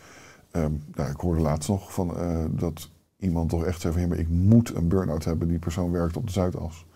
Ehm, 0.50 0.72
nou, 0.94 1.10
ik 1.10 1.20
hoorde 1.20 1.40
laatst 1.40 1.68
nog 1.68 1.92
van, 1.92 2.16
eh, 2.18 2.44
dat 2.50 2.90
iemand 3.18 3.48
toch 3.50 3.64
echt 3.64 3.80
zei 3.80 3.92
van... 3.92 4.02
"Ja, 4.02 4.08
maar 4.08 4.18
ik 4.18 4.28
moet 4.28 4.74
een 4.74 4.88
burn-out 4.88 5.24
hebben. 5.24 5.48
Die 5.48 5.58
persoon 5.58 5.90
werkt 5.90 6.16
op 6.16 6.26
de 6.26 6.32
Zuidas. 6.32 6.86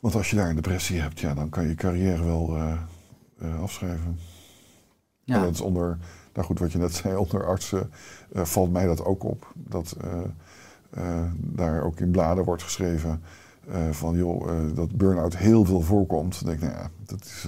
Want 0.00 0.14
als 0.14 0.30
je 0.30 0.36
daar 0.36 0.48
een 0.48 0.54
depressie 0.54 1.00
hebt, 1.00 1.20
ja, 1.20 1.34
dan 1.34 1.48
kan 1.48 1.68
je 1.68 1.74
carrière 1.74 2.24
wel 2.24 2.58
afschrijven. 3.60 4.18
Ja. 5.24 5.34
En 5.36 5.42
dat 5.42 5.54
is 5.54 5.60
onder, 5.60 5.98
nou 6.34 6.46
goed, 6.46 6.58
wat 6.58 6.72
je 6.72 6.78
net 6.78 6.94
zei, 6.94 7.16
onder 7.16 7.46
artsen 7.46 7.90
eh, 8.32 8.44
valt 8.44 8.72
mij 8.72 8.86
dat 8.86 9.04
ook 9.04 9.24
op. 9.24 9.52
Dat 9.54 9.96
eh, 10.00 10.20
eh, 10.90 11.22
daar 11.36 11.82
ook 11.82 12.00
in 12.00 12.10
bladen 12.10 12.44
wordt 12.44 12.62
geschreven 12.62 13.22
van, 13.90 14.16
joh, 14.16 14.48
dat 14.74 14.96
burn-out 14.96 15.36
heel 15.36 15.64
veel 15.64 15.80
voorkomt. 15.80 16.44
Dan 16.44 16.48
denk 16.48 16.62
ik, 16.62 16.68
nou 16.68 16.82
ja, 16.82 16.90
dat 17.06 17.24
is... 17.24 17.46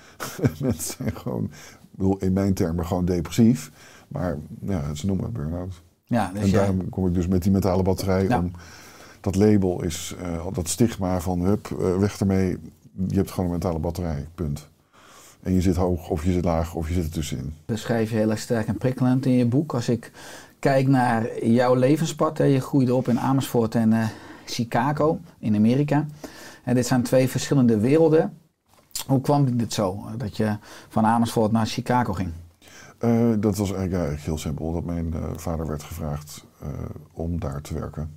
mensen 0.60 0.94
zijn 0.96 1.16
gewoon, 1.16 1.50
bedoel, 1.90 2.18
in 2.18 2.32
mijn 2.32 2.54
termen 2.54 2.86
gewoon 2.86 3.04
depressief. 3.04 3.70
Maar 4.08 4.36
ja, 4.60 4.94
ze 4.94 5.06
noemen 5.06 5.24
het 5.24 5.34
burn-out. 5.34 5.82
Ja, 6.04 6.30
dus 6.32 6.42
en 6.42 6.48
jij- 6.48 6.58
daarom 6.58 6.88
kom 6.88 7.06
ik 7.06 7.14
dus 7.14 7.26
met 7.26 7.42
die 7.42 7.52
metalen 7.52 7.84
batterij 7.84 8.28
Ja. 8.28 8.38
om... 8.38 8.50
Dat 9.20 9.34
label 9.36 9.82
is, 9.82 10.16
dat 10.52 10.68
stigma 10.68 11.20
van, 11.20 11.40
hup, 11.40 11.68
weg 11.98 12.20
ermee. 12.20 12.58
Je 13.08 13.16
hebt 13.16 13.30
gewoon 13.30 13.44
een 13.44 13.52
mentale 13.52 13.78
batterij, 13.78 14.26
punt. 14.34 14.68
En 15.42 15.52
je 15.52 15.60
zit 15.60 15.76
hoog, 15.76 16.08
of 16.08 16.24
je 16.24 16.32
zit 16.32 16.44
laag, 16.44 16.74
of 16.74 16.88
je 16.88 16.94
zit 16.94 17.04
ertussenin. 17.04 17.54
beschrijf 17.66 18.10
je 18.10 18.16
heel 18.16 18.30
erg 18.30 18.38
sterk 18.38 18.66
en 18.66 18.78
prikkelend 18.78 19.26
in 19.26 19.32
je 19.32 19.46
boek. 19.46 19.74
Als 19.74 19.88
ik 19.88 20.12
kijk 20.58 20.88
naar 20.88 21.44
jouw 21.44 21.74
levenspad, 21.74 22.38
hè, 22.38 22.44
je 22.44 22.60
groeide 22.60 22.94
op 22.94 23.08
in 23.08 23.20
Amersfoort 23.20 23.74
en 23.74 23.92
eh, 23.92 24.08
Chicago 24.46 25.20
in 25.38 25.54
Amerika. 25.54 26.06
En 26.64 26.74
dit 26.74 26.86
zijn 26.86 27.02
twee 27.02 27.28
verschillende 27.28 27.78
werelden. 27.78 28.38
Hoe 29.06 29.20
kwam 29.20 29.56
dit 29.56 29.72
zo, 29.72 30.04
dat 30.16 30.36
je 30.36 30.56
van 30.88 31.06
Amersfoort 31.06 31.52
naar 31.52 31.66
Chicago 31.66 32.12
ging? 32.12 32.30
Eh, 32.98 33.32
dat 33.38 33.56
was 33.56 33.72
eigenlijk, 33.72 34.20
heel 34.20 34.38
simpel. 34.38 34.72
Dat 34.72 34.84
mijn 34.84 35.14
eh, 35.14 35.22
vader 35.36 35.66
werd 35.66 35.82
gevraagd 35.82 36.44
om 37.12 37.40
daar 37.40 37.60
te 37.60 37.74
werken. 37.74 38.10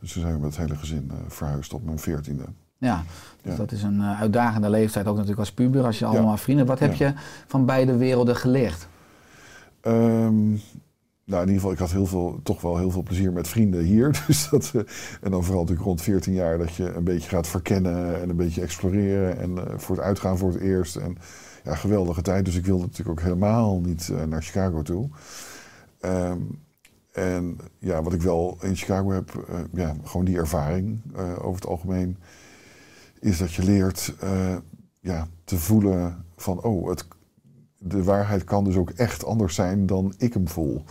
Dus 0.00 0.12
toen 0.12 0.22
zijn 0.22 0.34
we 0.34 0.40
met 0.40 0.56
het 0.56 0.66
hele 0.66 0.78
gezin 0.78 1.10
verhuisd 1.28 1.72
op 1.72 1.84
mijn 1.84 1.98
veertiende. 1.98 2.44
Ja, 2.82 3.04
dus 3.42 3.52
Ja. 3.52 3.58
dat 3.58 3.72
is 3.72 3.82
een 3.82 4.00
eh, 4.00 4.20
uitdagende 4.20 4.70
leeftijd, 4.70 5.06
ook 5.06 5.12
natuurlijk 5.14 5.40
als 5.40 5.52
puber, 5.52 5.84
als 5.84 5.98
je 5.98 6.04
Ja. 6.04 6.10
allemaal 6.10 6.36
vrienden. 6.36 6.66
Wat 6.66 6.78
heb 6.78 6.94
Ja. 6.94 7.06
je 7.06 7.14
van 7.46 7.66
beide 7.66 7.96
werelden 7.96 8.36
geleerd? 8.36 8.86
Ehm, 9.80 10.48
nou, 11.24 11.42
in 11.42 11.48
ieder 11.48 11.54
geval, 11.54 11.72
ik 11.72 11.78
had 11.78 11.90
heel 11.90 12.06
veel, 12.06 12.40
toch 12.42 12.60
wel 12.60 12.76
heel 12.78 12.90
veel 12.90 13.02
plezier 13.02 13.32
met 13.32 13.48
vrienden 13.48 13.82
hier. 13.84 14.22
Dus 14.26 14.48
dat, 14.48 14.70
eh, 14.74 14.80
en 15.20 15.30
dan 15.30 15.44
vooral 15.44 15.60
natuurlijk 15.60 15.86
rond 15.86 16.02
14 16.02 16.32
jaar 16.34 16.58
dat 16.58 16.74
je 16.74 16.92
een 16.92 17.04
beetje 17.04 17.28
gaat 17.28 17.46
verkennen 17.48 18.22
en 18.22 18.28
een 18.30 18.36
beetje 18.36 18.62
exploreren. 18.62 19.38
En 19.38 19.58
eh, 19.58 19.78
voor 19.78 19.96
het 19.96 20.04
uitgaan 20.04 20.38
voor 20.38 20.52
het 20.52 20.60
eerst. 20.60 20.96
En 20.96 21.16
ja, 21.64 21.74
geweldige 21.74 22.22
tijd. 22.22 22.44
Dus 22.44 22.56
ik 22.56 22.66
wilde 22.66 22.82
natuurlijk 22.84 23.18
ook 23.20 23.24
helemaal 23.24 23.80
niet 23.80 24.12
naar 24.28 24.42
Chicago 24.42 24.82
toe. 24.82 25.08
Ehm, 26.00 26.38
en 27.12 27.58
ja, 27.78 28.02
wat 28.02 28.12
ik 28.12 28.22
wel 28.22 28.58
in 28.60 28.76
Chicago 28.76 29.10
heb, 29.10 29.46
ja, 29.72 29.94
gewoon 30.04 30.24
die 30.24 30.36
ervaring 30.38 31.00
over 31.38 31.54
het 31.54 31.66
algemeen, 31.66 32.16
is 33.22 33.38
dat 33.38 33.52
je 33.52 33.62
leert 33.62 34.14
eh, 34.20 34.56
ja, 35.00 35.28
te 35.44 35.56
voelen 35.56 36.24
van, 36.36 36.62
oh, 36.62 36.88
het, 36.88 37.06
de 37.78 38.04
waarheid 38.04 38.44
kan 38.44 38.64
dus 38.64 38.76
ook 38.76 38.90
echt 38.90 39.24
anders 39.24 39.54
zijn 39.54 39.86
dan 39.86 40.14
ik 40.18 40.34
hem 40.34 40.48
voel. 40.48 40.84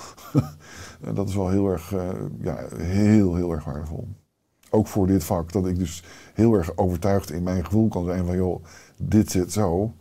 en 1.07 1.15
dat 1.15 1.29
is 1.29 1.35
wel 1.35 1.50
heel 1.50 1.67
erg, 1.67 1.93
eh, 1.93 2.09
ja, 2.41 2.57
heel, 2.75 3.35
heel 3.35 3.51
erg 3.51 3.63
waardevol. 3.63 4.07
ook 4.69 4.88
voor 4.88 5.07
dit 5.07 5.23
vak, 5.23 5.51
dat 5.51 5.67
ik 5.67 5.77
dus 5.79 6.03
heel 6.33 6.53
erg 6.53 6.77
overtuigd 6.77 7.31
in 7.31 7.43
mijn 7.43 7.65
gevoel 7.65 7.88
kan 7.88 8.05
zijn 8.05 8.25
van 8.25 8.35
joh, 8.35 8.63
dit 8.97 9.31
zit 9.31 9.51
zo. 9.51 9.93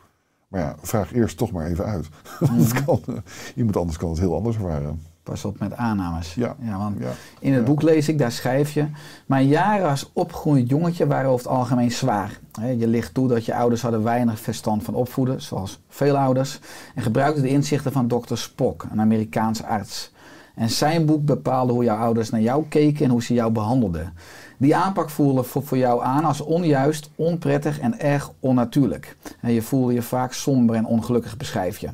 Maar 0.48 0.60
ja, 0.60 0.76
vraag 0.80 1.12
eerst 1.12 1.36
toch 1.36 1.52
maar 1.52 1.66
even 1.66 1.84
uit. 1.84 2.08
Want 2.40 2.72
het 2.72 2.84
kan, 2.84 3.00
eh, 3.06 3.14
iemand 3.54 3.76
anders 3.76 3.98
kan 3.98 4.10
het 4.10 4.18
heel 4.18 4.34
anders 4.34 4.56
ervaren. 4.56 5.02
Pas 5.30 5.44
op 5.44 5.58
met 5.58 5.76
aannames. 5.76 6.34
Ja. 6.34 6.56
want 6.78 6.98
Ja. 6.98 7.10
in 7.40 7.52
het 7.52 7.60
Ja. 7.60 7.66
boek 7.66 7.82
lees 7.82 8.08
ik, 8.08 8.18
daar 8.18 8.32
schrijf 8.32 8.72
je... 8.72 8.86
Mijn 9.26 9.46
jaren 9.46 9.88
als 9.88 10.10
opgroeiend 10.12 10.68
jongetje 10.68 11.06
waren 11.06 11.30
over 11.30 11.46
het 11.46 11.56
algemeen 11.56 11.90
zwaar. 11.90 12.38
Je 12.78 12.86
ligt 12.86 13.14
toe 13.14 13.28
dat 13.28 13.44
je 13.44 13.54
ouders 13.54 13.82
hadden 13.82 14.02
weinig 14.02 14.40
verstand 14.40 14.82
van 14.84 14.94
opvoeden, 14.94 15.42
zoals 15.42 15.80
veel 15.88 16.16
ouders. 16.16 16.58
En 16.94 17.02
gebruikten 17.02 17.42
de 17.42 17.48
inzichten 17.48 17.92
van 17.92 18.08
dokter 18.08 18.38
Spock, 18.38 18.86
een 18.90 19.00
Amerikaanse 19.00 19.66
arts. 19.66 20.12
En 20.54 20.70
zijn 20.70 21.06
boek 21.06 21.24
bepaalde 21.24 21.72
hoe 21.72 21.84
jouw 21.84 21.98
ouders 21.98 22.30
naar 22.30 22.40
jou 22.40 22.64
keken 22.68 23.04
en 23.04 23.10
hoe 23.10 23.22
ze 23.22 23.34
jou 23.34 23.52
behandelden. 23.52 24.12
Die 24.56 24.76
aanpak 24.76 25.10
voelde 25.10 25.42
voor 25.42 25.78
jou 25.78 26.02
aan 26.02 26.24
als 26.24 26.40
onjuist, 26.40 27.10
onprettig 27.14 27.80
en 27.80 28.00
erg 28.00 28.30
onnatuurlijk. 28.40 29.16
En 29.40 29.52
je 29.52 29.62
voelde 29.62 29.92
je 29.92 30.02
vaak 30.02 30.32
somber 30.32 30.76
en 30.76 30.86
ongelukkig, 30.86 31.36
beschrijf 31.36 31.78
je. 31.78 31.88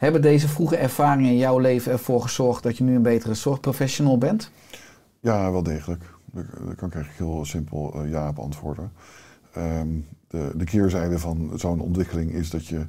Hebben 0.00 0.22
deze 0.22 0.48
vroege 0.48 0.76
ervaringen 0.76 1.30
in 1.30 1.36
jouw 1.36 1.58
leven 1.58 1.92
ervoor 1.92 2.22
gezorgd 2.22 2.62
dat 2.62 2.76
je 2.78 2.84
nu 2.84 2.94
een 2.94 3.02
betere 3.02 3.34
zorgprofessional 3.34 4.18
bent? 4.18 4.50
Ja, 5.20 5.52
wel 5.52 5.62
degelijk. 5.62 6.04
Daar 6.32 6.44
kan 6.76 6.88
ik 6.88 6.94
eigenlijk 6.94 7.16
heel 7.16 7.44
simpel 7.44 7.94
eh, 7.94 8.10
ja 8.10 8.28
op 8.28 8.38
antwoorden. 8.38 8.92
Ehm, 9.52 9.88
de, 10.28 10.52
de 10.54 10.64
keerzijde 10.64 11.18
van 11.18 11.50
zo'n 11.54 11.80
ontwikkeling 11.80 12.32
is 12.32 12.50
dat 12.50 12.66
je 12.66 12.86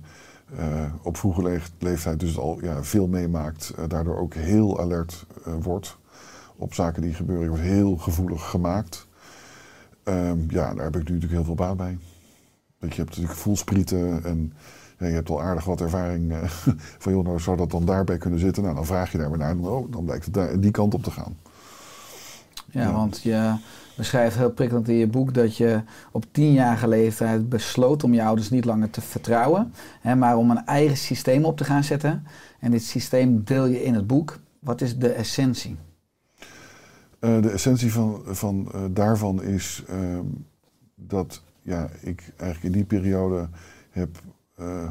eh, 0.57 0.93
op 1.03 1.17
vroege 1.17 1.41
le- 1.41 1.59
leeftijd 1.79 2.19
dus 2.19 2.37
al 2.37 2.57
ja, 2.61 2.83
veel 2.83 3.07
meemaakt. 3.07 3.73
eh, 3.77 3.83
daardoor 3.87 4.17
ook 4.17 4.33
heel 4.33 4.79
alert 4.79 5.25
wordt 5.61 5.97
op 6.55 6.73
zaken 6.73 7.01
die 7.01 7.13
gebeuren. 7.13 7.43
Je 7.43 7.49
wordt 7.49 7.63
heel 7.65 7.95
gevoelig 7.97 8.49
gemaakt. 8.49 9.07
Ehm, 10.03 10.37
ja, 10.47 10.73
daar 10.73 10.83
heb 10.83 10.95
ik 10.95 11.07
nu 11.09 11.13
natuurlijk 11.13 11.31
heel 11.31 11.43
veel 11.43 11.55
baat 11.55 11.77
bij. 11.77 11.97
Je 12.79 12.87
hebt 12.87 12.97
natuurlijk 13.09 13.33
voelsprieten 13.39 14.23
en 14.23 14.53
ja, 15.01 15.07
je 15.07 15.13
hebt 15.13 15.29
al 15.29 15.41
aardig 15.41 15.65
wat 15.65 15.81
ervaring 15.81 16.31
eh, 16.31 16.43
van 17.03 17.13
joh, 17.13 17.23
nou 17.23 17.39
zou 17.39 17.57
dat 17.57 17.71
dan 17.71 17.85
daarbij 17.85 18.17
kunnen 18.17 18.39
zitten. 18.39 18.63
Nou, 18.63 18.75
dan 18.75 18.85
vraag 18.85 19.11
je 19.11 19.17
daar 19.17 19.29
maar 19.29 19.37
naar 19.37 19.57
oh, 19.57 19.91
dan 19.91 20.05
blijkt 20.05 20.25
het 20.25 20.33
daar, 20.33 20.59
die 20.59 20.71
kant 20.71 20.93
op 20.93 21.03
te 21.03 21.11
gaan. 21.11 21.37
Ja, 22.65 22.81
Ja. 22.81 22.91
want 22.91 23.21
je 23.21 23.55
beschrijft 23.97 24.37
heel 24.37 24.51
prikkelend 24.51 24.87
in 24.89 24.95
je 24.95 25.07
boek 25.07 25.33
dat 25.33 25.57
je 25.57 25.81
op 26.11 26.25
tienjarige 26.31 26.87
leeftijd 26.87 27.49
besloot 27.49 28.03
om 28.03 28.13
je 28.13 28.23
ouders 28.23 28.49
niet 28.49 28.65
langer 28.65 28.89
te 28.89 29.01
vertrouwen, 29.01 29.73
hè, 30.01 30.15
maar 30.15 30.37
om 30.37 30.51
een 30.51 30.65
eigen 30.65 30.97
systeem 30.97 31.45
op 31.45 31.57
te 31.57 31.63
gaan 31.63 31.83
zetten. 31.83 32.25
En 32.59 32.71
dit 32.71 32.83
systeem 32.83 33.43
deel 33.43 33.65
je 33.65 33.83
in 33.83 33.93
het 33.93 34.07
boek. 34.07 34.39
Wat 34.59 34.81
is 34.81 34.97
de 34.97 35.09
essentie? 35.09 35.77
Eh, 37.19 37.41
de 37.41 37.49
essentie 37.49 37.91
van, 37.91 38.21
van 38.25 38.69
eh, 38.73 38.81
daarvan 38.91 39.43
is 39.43 39.83
ehm, 39.87 40.25
dat 40.95 41.41
ja, 41.61 41.89
ik 42.01 42.33
eigenlijk 42.37 42.63
in 42.63 42.71
die 42.71 42.99
periode 42.99 43.49
heb, 43.89 44.21
eh, 44.61 44.89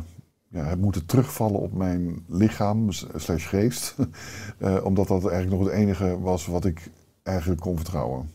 ja, 0.49 0.65
heb 0.65 0.79
moeten 0.79 1.07
terugvallen 1.07 1.61
op 1.61 1.73
mijn 1.73 2.25
lichaam 2.29 2.93
slash 3.17 3.49
geest. 3.49 3.95
Eh, 4.59 4.85
omdat 4.85 5.09
dat 5.09 5.27
eigenlijk 5.29 5.63
nog 5.63 5.71
het 5.71 5.79
enige 5.81 6.21
was 6.21 6.47
wat 6.47 6.65
ik 6.65 6.91
eigenlijk 7.23 7.61
kon 7.61 7.77
vertrouwen. 7.77 8.31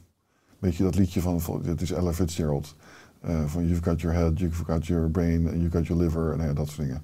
Weet 0.59 0.75
je 0.75 0.83
dat 0.83 0.95
liedje 0.95 1.21
van, 1.21 1.41
het 1.65 1.81
is 1.81 1.91
Ella 1.91 2.13
Fitzgerald. 2.13 2.75
eh, 3.21 3.43
van 3.45 3.67
you've 3.67 3.83
got 3.83 4.01
your 4.01 4.15
head, 4.17 4.39
you've 4.39 4.63
got 4.63 4.85
your 4.87 5.09
brain, 5.09 5.47
and 5.47 5.55
you've 5.55 5.77
got 5.77 5.87
your 5.87 6.03
liver 6.03 6.31
en 6.31 6.37
nou 6.37 6.49
ja, 6.49 6.55
dat 6.55 6.67
soort 6.67 6.87
dingen. 6.87 7.01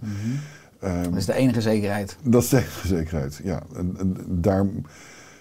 Ehm, 0.79 1.03
Dat 1.03 1.15
is 1.15 1.25
de 1.25 1.33
enige 1.33 1.61
zekerheid. 1.61 2.17
dat 2.23 2.43
is 2.43 2.49
de 2.49 2.57
enige 2.57 2.87
zekerheid, 2.87 3.41
ja. 3.43 3.61
En, 3.75 3.95
en 3.99 4.17
daar, 4.27 4.65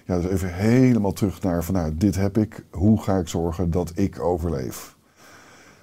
ja, 0.06 0.16
dus 0.20 0.30
even 0.30 0.54
helemaal 0.54 1.12
terug 1.12 1.42
naar 1.42 1.64
van, 1.64 1.74
nou, 1.74 1.96
dit 1.96 2.14
heb 2.16 2.38
ik, 2.38 2.64
hoe 2.70 3.02
ga 3.02 3.16
ik 3.18 3.28
zorgen 3.28 3.70
dat 3.70 3.92
ik 3.94 4.20
overleef? 4.20 4.96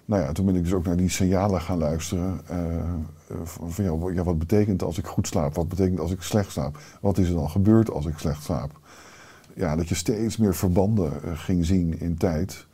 Nou 0.08 0.22
ja, 0.22 0.32
toen 0.32 0.46
ben 0.46 0.56
ik 0.56 0.64
dus 0.64 0.74
ook 0.74 0.86
naar 0.86 0.96
die 0.98 1.10
signalen 1.10 1.62
gaan 1.62 1.78
luisteren. 1.78 2.42
eh, 2.48 2.78
eh, 2.78 3.36
van, 3.44 4.14
ja, 4.14 4.24
wat 4.24 4.40
betekent 4.40 4.84
als 4.84 4.98
ik 4.98 5.06
goed 5.06 5.28
slaap? 5.28 5.56
Wat 5.56 5.68
betekent 5.68 6.00
als 6.00 6.12
ik 6.12 6.22
slecht 6.22 6.52
slaap? 6.52 6.80
Wat 7.02 7.18
is 7.18 7.30
er 7.30 7.36
dan 7.36 7.50
gebeurd 7.50 7.90
als 7.90 8.06
ik 8.06 8.18
slecht 8.18 8.44
slaap? 8.44 8.80
Ja, 9.54 9.76
dat 9.76 9.90
je 9.90 9.96
steeds 9.96 10.38
meer 10.38 10.56
verbanden 10.56 11.24
eh, 11.24 11.32
ging 11.36 11.66
zien 11.66 12.00
in 12.00 12.18
tijd. 12.18 12.66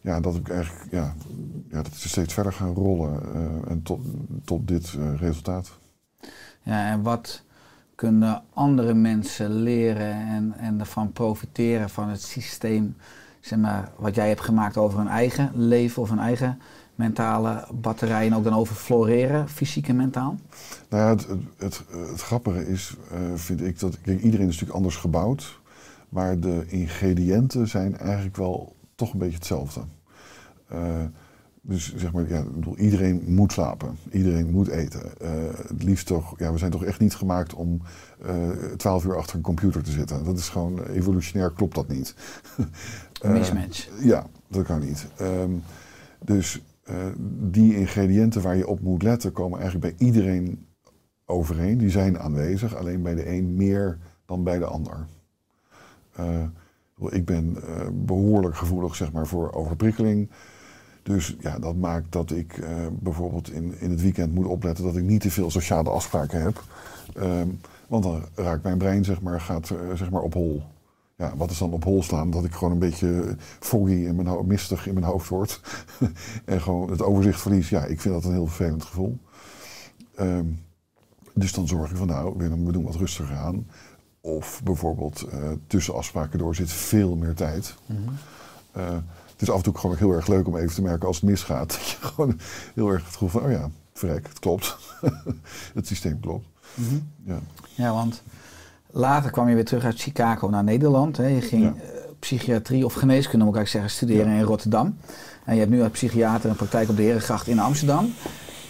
Ja, 0.00 0.20
dat 0.20 0.34
ik 0.34 0.48
eigenlijk, 0.48 0.90
ja, 0.90 1.14
ja 1.70 1.82
dat 1.82 1.92
is 1.92 2.08
steeds 2.08 2.34
verder 2.34 2.52
gaan 2.52 2.74
rollen 2.74 3.20
en 3.68 3.82
tot, 3.82 4.00
tot 4.44 4.68
dit 4.68 4.96
resultaat. 5.16 5.78
Ja, 6.62 6.90
en 6.90 7.02
wat 7.02 7.42
kunnen 7.94 8.42
andere 8.52 8.94
mensen 8.94 9.50
leren 9.62 10.28
en, 10.28 10.54
en 10.56 10.80
ervan 10.80 11.12
profiteren 11.12 11.90
van 11.90 12.08
het 12.08 12.22
systeem, 12.22 12.96
zeg 13.42 13.58
maar, 13.58 13.92
wat 13.96 14.14
jij 14.14 14.28
hebt 14.28 14.40
gemaakt 14.40 14.76
over 14.76 14.98
hun 14.98 15.08
eigen 15.08 15.50
leven 15.54 16.02
of 16.02 16.08
hun 16.08 16.18
eigen 16.18 16.60
mentale 16.94 17.64
batterij 17.74 18.26
en 18.26 18.34
ook 18.34 18.44
dan 18.44 18.54
over 18.54 18.74
floreren, 18.74 19.48
fysiek 19.48 19.88
en 19.88 19.96
mentaal? 19.96 20.36
Nou 20.88 21.02
ja, 21.02 21.08
het, 21.08 21.26
het, 21.56 21.84
het, 22.10 22.22
grappige 22.22 22.68
is, 22.68 22.96
eh, 23.10 23.18
vind 23.34 23.60
ik, 23.60 23.78
dat 23.78 24.00
kijk, 24.00 24.22
iedereen 24.22 24.46
is 24.46 24.52
natuurlijk 24.52 24.78
anders 24.78 24.96
gebouwd. 24.96 25.60
Maar 26.08 26.40
de 26.40 26.64
ingrediënten 26.66 27.68
zijn 27.68 27.96
eigenlijk 27.96 28.36
wel 28.36 28.76
toch 28.94 29.12
een 29.12 29.18
beetje 29.18 29.34
hetzelfde. 29.34 29.80
Eh, 30.68 30.78
dus 31.64 31.94
zeg 31.96 32.12
maar, 32.12 32.28
ja, 32.28 32.38
ik 32.38 32.54
bedoel, 32.54 32.76
iedereen 32.76 33.22
moet 33.26 33.52
slapen. 33.52 33.96
Iedereen 34.10 34.50
moet 34.50 34.68
eten. 34.68 35.18
Eh, 35.18 35.30
het 35.68 35.82
liefst 35.82 36.06
toch, 36.06 36.38
ja, 36.38 36.52
we 36.52 36.58
zijn 36.58 36.70
toch 36.70 36.84
echt 36.84 37.00
niet 37.00 37.14
gemaakt 37.14 37.54
om 37.54 37.82
twaalf 38.76 39.04
uur 39.04 39.16
achter 39.16 39.36
een 39.36 39.42
computer 39.42 39.82
te 39.82 39.90
zitten. 39.90 40.24
Dat 40.24 40.38
is 40.38 40.48
gewoon, 40.48 40.82
evolutionair 40.84 41.52
klopt 41.52 41.74
dat 41.74 41.88
niet. 41.88 42.14
Eh, 43.22 43.32
Mismatch. 43.32 43.88
ja, 44.00 44.26
dat 44.48 44.64
kan 44.64 44.80
niet. 44.80 45.06
Ehm, 45.16 45.50
dus 46.24 46.62
eh, 46.82 46.96
die 47.50 47.76
ingrediënten 47.76 48.42
waar 48.42 48.56
je 48.56 48.66
op 48.66 48.80
moet 48.80 49.02
letten 49.02 49.32
komen 49.32 49.60
eigenlijk 49.60 49.96
bij 49.96 50.06
iedereen 50.06 50.66
overeen. 51.24 51.78
Die 51.78 51.90
zijn 51.90 52.18
aanwezig, 52.18 52.76
alleen 52.76 53.02
bij 53.02 53.14
de 53.14 53.28
een 53.28 53.54
meer 53.54 53.98
dan 54.26 54.44
bij 54.44 54.58
de 54.58 54.64
ander. 54.64 55.06
Eh, 56.12 56.42
ik 57.10 57.24
ben 57.24 57.56
eh, 57.56 57.86
behoorlijk 57.92 58.56
gevoelig 58.56 58.94
zeg 58.94 59.12
maar, 59.12 59.26
voor 59.26 59.52
overprikkeling. 59.52 60.30
Dus 61.02 61.36
ja, 61.40 61.58
dat 61.58 61.76
maakt 61.76 62.12
dat 62.12 62.30
ik 62.30 62.58
eh, 62.58 62.86
bijvoorbeeld 62.90 63.50
in, 63.50 63.80
in 63.80 63.90
het 63.90 64.02
weekend 64.02 64.34
moet 64.34 64.46
opletten 64.46 64.84
dat 64.84 64.96
ik 64.96 65.02
niet 65.02 65.20
te 65.20 65.30
veel 65.30 65.50
sociale 65.50 65.90
afspraken 65.90 66.42
heb. 66.42 66.64
Ehm, 67.14 67.48
want 67.88 68.04
dan 68.04 68.22
raakt 68.34 68.62
mijn 68.62 68.78
brein 68.78 69.04
zeg 69.04 69.20
maar, 69.20 69.40
gaat, 69.40 69.70
eh, 69.70 69.78
zeg 69.94 70.10
maar 70.10 70.22
op 70.22 70.34
hol. 70.34 70.62
Ja, 71.16 71.36
wat 71.36 71.50
is 71.50 71.58
dan 71.58 71.72
op 71.72 71.84
hol 71.84 72.02
slaan? 72.02 72.30
Dat 72.30 72.44
ik 72.44 72.52
gewoon 72.52 72.72
een 72.72 72.78
beetje 72.78 73.36
foggy 73.60 73.92
in 73.92 74.14
mijn 74.14 74.46
mistig 74.46 74.86
in 74.86 74.94
mijn 74.94 75.06
hoofd 75.06 75.28
word. 75.28 75.60
en 76.44 76.60
gewoon 76.60 76.90
het 76.90 77.02
overzicht 77.02 77.40
verlies. 77.40 77.68
Ja, 77.68 77.84
ik 77.84 78.00
vind 78.00 78.14
dat 78.14 78.24
een 78.24 78.32
heel 78.32 78.46
vervelend 78.46 78.84
gevoel. 78.84 79.18
Ehm, 80.14 80.46
dus 81.34 81.52
dan 81.52 81.68
zorg 81.68 81.90
ik 81.90 81.96
van 81.96 82.06
nou, 82.06 82.34
we 82.38 82.72
doen 82.72 82.84
wat 82.84 82.94
rustiger 82.94 83.36
aan. 83.36 83.66
Of 84.20 84.60
bijvoorbeeld 84.64 85.22
eh, 85.22 85.38
tussen 85.66 85.94
afspraken 85.94 86.38
door 86.38 86.54
zit 86.54 86.72
veel 86.72 87.16
meer 87.16 87.34
tijd. 87.34 87.74
Eh, 88.72 88.96
het 89.42 89.50
is 89.50 89.56
af 89.56 89.56
en 89.66 89.72
toe 89.72 89.80
gewoon 89.80 89.92
ook 89.96 90.02
heel 90.02 90.12
erg 90.12 90.26
leuk 90.26 90.46
om 90.46 90.56
even 90.56 90.74
te 90.74 90.82
merken 90.82 91.06
als 91.06 91.16
het 91.20 91.24
misgaat. 91.30 91.68
Dat 91.78 91.88
je 91.88 91.96
gewoon 92.00 92.38
heel 92.74 92.88
erg 92.88 93.04
het 93.04 93.12
gevoel 93.12 93.28
van, 93.28 93.42
oh 93.42 93.50
ja, 93.50 93.70
verrek, 93.92 94.26
het 94.28 94.38
klopt. 94.38 94.76
het 95.74 95.86
systeem 95.86 96.20
klopt. 96.20 96.46
ja. 97.24 97.38
Ja, 97.74 97.92
want 97.92 98.22
later 98.90 99.30
kwam 99.30 99.48
je 99.48 99.54
weer 99.54 99.64
terug 99.64 99.84
uit 99.84 100.00
Chicago 100.00 100.48
naar 100.48 100.64
Nederland. 100.64 101.16
Hè. 101.16 101.26
Je 101.26 101.40
ging 101.40 101.62
Ja. 101.62 101.74
eh, 101.82 101.88
psychiatrie 102.18 102.84
of 102.84 102.94
geneeskunde, 102.94 103.44
moet 103.44 103.54
ik 103.54 103.60
eigenlijk 103.60 103.68
zeggen, 103.90 104.06
studeren 104.08 104.32
Ja. 104.32 104.38
in 104.40 104.44
Rotterdam. 104.46 104.96
En 105.44 105.52
je 105.54 105.60
hebt 105.60 105.72
nu 105.72 105.82
als 105.82 105.90
psychiater 105.90 106.50
een 106.50 106.56
praktijk 106.56 106.88
op 106.88 106.96
de 106.96 107.02
Herengracht 107.02 107.46
in 107.46 107.58
Amsterdam. 107.58 108.12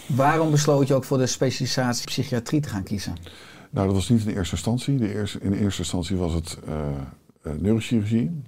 Waarom 0.06 0.50
besloot 0.50 0.88
je 0.88 0.94
ook 0.94 1.04
voor 1.04 1.18
de 1.18 1.26
specialisatie 1.26 2.04
psychiatrie 2.06 2.60
te 2.60 2.68
gaan 2.68 2.82
kiezen? 2.82 3.14
Nou, 3.70 3.86
dat 3.86 3.96
was 3.96 4.08
niet 4.08 4.24
in 4.26 4.34
eerste 4.36 4.54
instantie. 4.54 4.96
De 4.98 5.14
eerste, 5.14 5.38
in 5.40 5.52
eerste 5.52 5.80
instantie 5.80 6.16
was 6.16 6.32
het 6.32 6.58
eh, 6.66 6.74
eh, 7.42 7.52
neurochirurgie. 7.60 8.42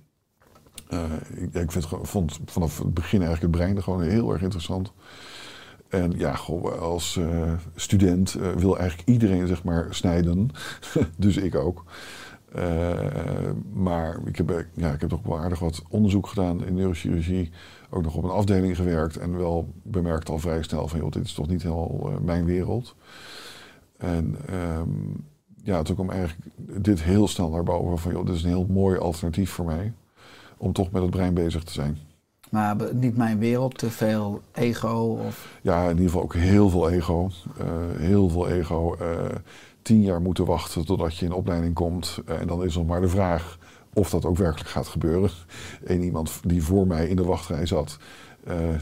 Eh, 0.87 1.03
ik, 1.35 1.55
ik 1.55 1.73
vind, 1.73 1.87
vond 2.03 2.41
vanaf 2.47 2.79
het 2.79 2.95
begin 2.95 3.23
eigenlijk 3.23 3.55
het 3.55 3.63
brein 3.63 3.83
gewoon 3.83 4.03
heel 4.03 4.33
erg 4.33 4.43
interessant. 4.43 4.93
En 5.89 6.13
ja, 6.17 6.39
als 6.81 7.17
eh, 7.17 7.53
student 7.75 8.35
eh, 8.35 8.53
wil 8.53 8.79
eigenlijk 8.79 9.09
iedereen 9.09 9.47
zeg 9.47 9.65
maar 9.65 9.87
snijden. 9.91 10.51
dus 11.17 11.37
ik 11.37 11.55
ook. 11.55 11.85
Maar 13.73 14.19
ik 14.25 14.37
heb, 14.37 14.67
ja, 14.75 14.93
ik 14.93 15.01
heb 15.01 15.11
toch 15.11 15.23
wel 15.23 15.39
aardig 15.39 15.59
wat 15.59 15.83
onderzoek 15.89 16.27
gedaan 16.27 16.65
in 16.65 16.75
neurochirurgie. 16.75 17.51
Ook 17.91 18.03
nog 18.03 18.15
op 18.15 18.25
een 18.25 18.31
afdeling 18.31 18.77
gewerkt. 18.77 19.17
En 19.17 19.39
wel 19.39 19.73
bemerkt 19.83 20.29
al 20.29 20.39
vrij 20.39 20.63
snel 20.63 20.89
van, 20.89 20.99
joh, 20.99 21.11
dit 21.11 21.25
is 21.25 21.33
toch 21.33 21.49
niet 21.49 21.63
helemaal 21.63 22.13
mijn 22.23 22.45
wereld. 22.45 22.95
En 23.97 24.37
ehm, 24.47 24.89
ja, 25.63 25.83
toen 25.83 25.95
kwam 25.95 26.11
eigenlijk 26.11 26.51
dit 26.57 27.03
heel 27.03 27.29
snel 27.29 27.51
naar 27.51 27.63
boven 27.63 27.99
van, 27.99 28.13
joh, 28.13 28.27
dit 28.27 28.35
is 28.35 28.43
een 28.43 28.49
heel 28.49 28.67
mooi 28.71 28.99
alternatief 28.99 29.51
voor 29.51 29.65
mij. 29.65 29.93
Om 30.57 30.73
toch 30.73 30.91
met 30.91 31.03
het 31.03 31.11
brein 31.11 31.35
bezig 31.35 31.65
te 31.65 31.73
zijn. 31.73 31.99
Maar 32.55 32.77
niet 32.95 33.17
mijn 33.17 33.39
wereld, 33.39 33.79
te 33.79 33.91
veel 33.91 34.41
ego 34.53 35.19
of... 35.27 35.59
Ja, 35.63 35.83
in 35.83 35.89
ieder 35.89 36.05
geval 36.05 36.23
ook 36.23 36.35
heel 36.35 36.71
veel 36.71 36.91
ego. 36.91 37.31
Eh, 37.59 37.67
heel 37.97 38.29
veel 38.29 38.49
ego. 38.49 38.95
Eh, 38.95 39.09
tien 39.83 40.03
jaar 40.03 40.21
moeten 40.21 40.45
wachten 40.45 40.85
totdat 40.87 41.17
je 41.17 41.25
in 41.25 41.33
opleiding 41.33 41.75
komt. 41.75 42.19
Eh, 42.27 42.41
en 42.41 42.47
dan 42.47 42.65
is 42.65 42.77
nog 42.77 42.87
maar 42.87 43.01
de 43.01 43.09
vraag 43.09 43.59
of 43.93 44.11
dat 44.11 44.25
ook 44.25 44.37
werkelijk 44.37 44.71
gaat 44.71 44.87
gebeuren. 44.87 45.31
Eén 45.85 46.03
iemand 46.03 46.41
die 46.43 46.63
voor 46.63 46.87
mij 46.87 47.09
in 47.09 47.17
de 47.17 47.25
wachtrij 47.25 47.67
zat, 47.67 47.99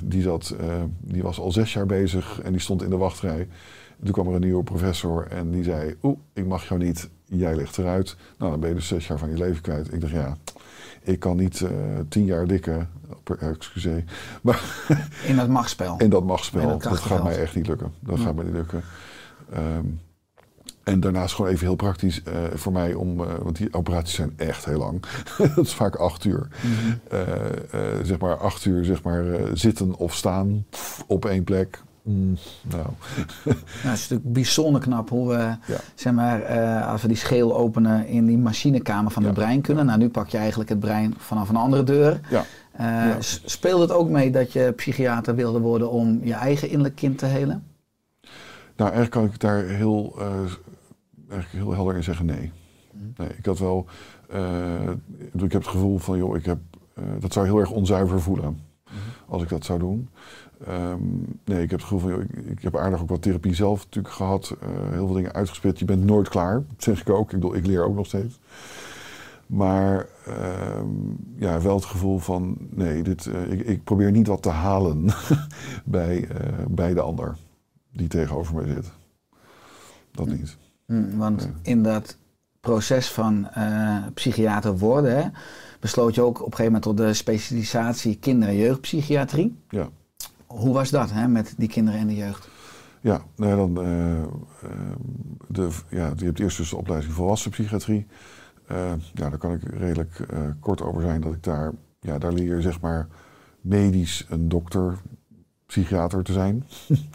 die, 0.03 0.23
zat 0.23 0.57
die 1.01 1.23
was 1.23 1.41
al 1.41 1.53
zes 1.53 1.73
jaar 1.73 1.87
bezig 1.87 2.41
en 2.41 2.53
die 2.53 2.61
stond 2.61 2.83
in 2.83 2.91
de 2.91 2.97
wachtrij. 2.97 3.49
Toen 4.03 4.13
kwam 4.13 4.29
er 4.29 4.35
een 4.35 4.41
nieuwe 4.41 4.63
professor 4.63 5.27
en 5.27 5.51
die 5.51 5.65
zei: 5.65 5.97
Oeh, 6.03 6.19
ik 6.33 6.47
mag 6.47 6.69
jou 6.69 6.85
niet, 6.85 7.09
jij 7.25 7.57
ligt 7.57 7.79
eruit. 7.79 8.17
Nou, 8.39 8.51
dan 8.51 8.61
ben 8.61 8.69
je 8.69 8.75
dus 8.75 8.87
zes 8.87 9.07
jaar 9.07 9.19
van 9.19 9.31
je 9.31 9.37
leven 9.37 9.63
kwijt. 9.63 9.93
Ik 9.93 10.01
dacht, 10.01 10.13
ja, 10.13 10.37
ik 11.03 11.21
kan 11.21 11.37
niet 11.37 11.61
eh, 11.61 11.71
tien 12.09 12.25
jaar 12.25 12.47
dikke, 12.47 12.87
excuseer, 13.39 14.05
maar 14.43 14.63
In 15.27 15.37
dat 15.37 15.49
machtsspel. 15.49 15.95
in 15.99 16.11
dat 16.11 16.25
machtsspel, 16.25 16.61
In 16.61 16.69
dat 16.69 16.83
dat, 16.83 16.99
gaat 16.99 17.23
mij 17.25 17.41
echt 17.41 17.55
niet 17.55 17.67
lukken. 17.67 17.93
Dat 18.01 18.19
Ja. 18.19 18.25
gaat 18.25 18.35
mij 18.35 18.45
niet 18.45 18.55
lukken. 18.55 18.83
Ehm, 19.53 19.85
en 20.83 21.01
daarnaast 21.01 21.35
gewoon 21.35 21.51
even 21.51 21.67
heel 21.67 21.77
praktisch 21.77 22.23
eh, 22.23 22.33
voor 22.55 22.73
mij 22.73 22.95
om, 22.95 23.21
eh, 23.21 23.35
want 23.43 23.57
die 23.57 23.75
operaties 23.75 24.15
zijn 24.15 24.33
echt 24.37 24.65
heel 24.65 24.79
lang. 24.79 25.03
dat 25.55 25.65
is 25.67 25.75
vaak 25.75 25.97
acht 25.97 26.25
uur. 26.25 26.49
Mhm. 26.63 28.05
Zeg 28.05 28.19
maar 28.19 28.37
acht 28.37 28.65
uur 28.65 28.85
zeg 28.85 29.03
maar, 29.03 29.25
zitten 29.55 29.95
of 29.95 30.15
staan 30.15 30.67
op 31.07 31.25
één 31.25 31.45
plek. 31.45 31.83
Mm, 32.03 32.37
nou, 32.63 32.83
Nou, 33.45 33.57
het 33.65 33.93
is 33.99 34.09
natuurlijk 34.09 34.33
bijzonder 34.33 34.81
knap 34.81 35.09
hoe 35.09 35.29
we, 35.29 35.35
Ja. 35.73 35.81
zeg 35.95 36.13
maar, 36.13 36.43
eh, 36.43 36.89
als 36.89 37.03
we 37.03 37.09
die 37.09 37.17
scheel 37.17 37.57
openen 37.57 38.07
in 38.07 38.27
die 38.27 38.39
machinekamer 38.39 39.11
van 39.11 39.23
Ja. 39.23 39.29
het 39.29 39.39
brein 39.39 39.61
kunnen. 39.61 39.87
Nou, 39.87 39.99
nu 39.99 40.09
pak 40.09 40.29
je 40.29 40.39
eigenlijk 40.39 40.71
het 40.71 40.81
brein 40.81 41.15
vanaf 41.19 41.49
een 41.49 41.57
andere 41.57 41.83
deur. 41.83 42.21
ja. 42.31 42.45
Eh, 42.73 43.17
Speelde 43.45 43.83
het 43.83 43.93
ook 43.93 44.09
mee 44.09 44.31
dat 44.31 44.53
je 44.53 44.73
psychiater 44.77 45.35
wilde 45.35 45.59
worden 45.61 45.91
om 45.91 46.21
je 46.23 46.35
eigen 46.35 46.69
innerlijk 46.69 46.95
kind 46.97 47.19
te 47.19 47.27
helen? 47.27 47.65
Nou, 48.77 48.91
eigenlijk 48.93 49.11
kan 49.11 49.25
ik 49.25 49.41
daar 49.41 49.65
heel, 49.65 50.15
eh, 50.19 50.27
eigenlijk 51.29 51.65
heel 51.65 51.73
helder 51.73 51.97
in 51.97 52.05
zeggen 52.05 52.27
nee. 52.27 52.53
nee 53.17 53.29
ik 53.37 53.47
had 53.47 53.59
wel, 53.59 53.87
ik 55.33 55.53
heb 55.53 55.63
het 55.63 55.67
gevoel 55.67 55.99
van, 55.99 56.17
joh, 56.19 56.37
ik 56.37 56.45
heb, 56.45 56.59
dat 57.19 57.33
zou 57.33 57.47
heel 57.47 57.59
erg 57.59 57.71
onzuiver 57.71 58.21
voelen 58.21 58.61
als 59.29 59.43
ik 59.43 59.49
dat 59.49 59.65
zou 59.65 59.79
doen. 59.79 60.09
Ehm, 60.67 61.03
nee, 61.45 61.63
ik 61.63 61.71
heb 61.71 61.81
het 61.81 61.89
gevoel 61.89 61.99
van, 61.99 62.21
ik, 62.21 62.31
ik 62.31 62.63
heb 62.63 62.77
aardig 62.77 63.01
ook 63.01 63.09
wat 63.09 63.23
therapie 63.23 63.55
zelf 63.55 63.85
natuurlijk 63.85 64.15
gehad, 64.15 64.57
eh, 64.61 64.69
heel 64.69 65.07
veel 65.07 65.15
dingen 65.15 65.33
uitgespit. 65.33 65.79
Je 65.79 65.85
bent 65.85 66.05
nooit 66.05 66.29
klaar, 66.29 66.55
dat 66.55 66.83
zeg 66.83 67.01
ik 67.01 67.11
ook. 67.11 67.33
Ik 67.33 67.41
bedoel, 67.41 67.55
ik 67.55 67.67
leer 67.67 67.85
ook 67.85 67.95
nog 67.95 68.07
steeds. 68.07 68.39
Maar 69.47 70.07
ehm, 70.27 70.87
ja, 71.37 71.61
wel 71.61 71.75
het 71.75 71.85
gevoel 71.85 72.19
van, 72.19 72.57
nee, 72.71 73.03
dit, 73.03 73.27
eh, 73.27 73.51
ik, 73.51 73.61
ik 73.61 73.85
probeer 73.85 74.11
niet 74.11 74.27
wat 74.27 74.43
te 74.43 74.51
halen 74.51 75.07
bij, 75.85 76.29
eh, 76.29 76.65
bij 76.69 76.95
de 76.95 77.01
ander 77.01 77.37
die 77.93 78.09
tegenover 78.09 78.55
mij 78.55 78.75
zit. 78.75 78.91
Dat 80.11 80.27
niet. 80.27 80.57
Hm, 80.87 81.17
want 81.17 81.49
in 81.63 81.83
dat 81.83 82.17
proces 82.61 83.11
van 83.11 83.49
psychiater 84.15 84.79
worden, 84.79 85.17
hè, 85.17 85.29
besloot 85.81 86.15
je 86.15 86.23
ook 86.23 86.39
op 86.39 86.47
een 86.47 86.57
gegeven 86.57 86.65
moment 86.65 86.83
tot 86.83 86.97
de 86.97 87.15
specialisatie 87.15 88.17
kinder- 88.17 88.49
en 88.49 88.57
jeugdpsychiatrie. 88.57 89.57
Ja. 89.69 89.89
Hoe 90.53 90.75
was 90.75 90.91
dat 90.91 91.11
hè, 91.11 91.29
met 91.29 91.55
die 91.57 91.69
kinderen 91.69 92.01
en 92.01 92.07
de 92.07 92.15
jeugd? 92.15 92.49
Ja, 93.03 93.23
nou 93.37 93.51
ja, 93.51 93.57
dan, 93.57 93.85
eh, 93.85 94.23
eh, 94.23 94.29
de, 95.49 95.69
ja, 95.89 96.13
je 96.17 96.25
hebt 96.25 96.41
eerst 96.41 96.57
dus 96.57 96.71
de 96.71 96.77
opleiding 96.77 97.13
volwassen 97.13 97.51
psychiatrie. 97.51 98.07
Eh, 98.67 98.93
ja, 99.15 99.29
daar 99.29 99.39
kan 99.39 99.53
ik 99.53 99.63
redelijk 99.63 100.27
kort 100.61 100.83
over 100.83 101.03
zijn 101.03 101.21
dat 101.21 101.35
ik 101.35 101.43
daar, 101.43 101.73
ja, 102.01 102.19
daar 102.19 102.33
leer 102.33 102.57
je 102.57 102.63
zeg 102.63 102.81
maar 102.81 103.09
medisch 103.61 104.27
een 104.29 104.49
dokter, 104.49 104.99
psychiater 105.67 106.23
te 106.23 106.33
zijn. 106.33 106.65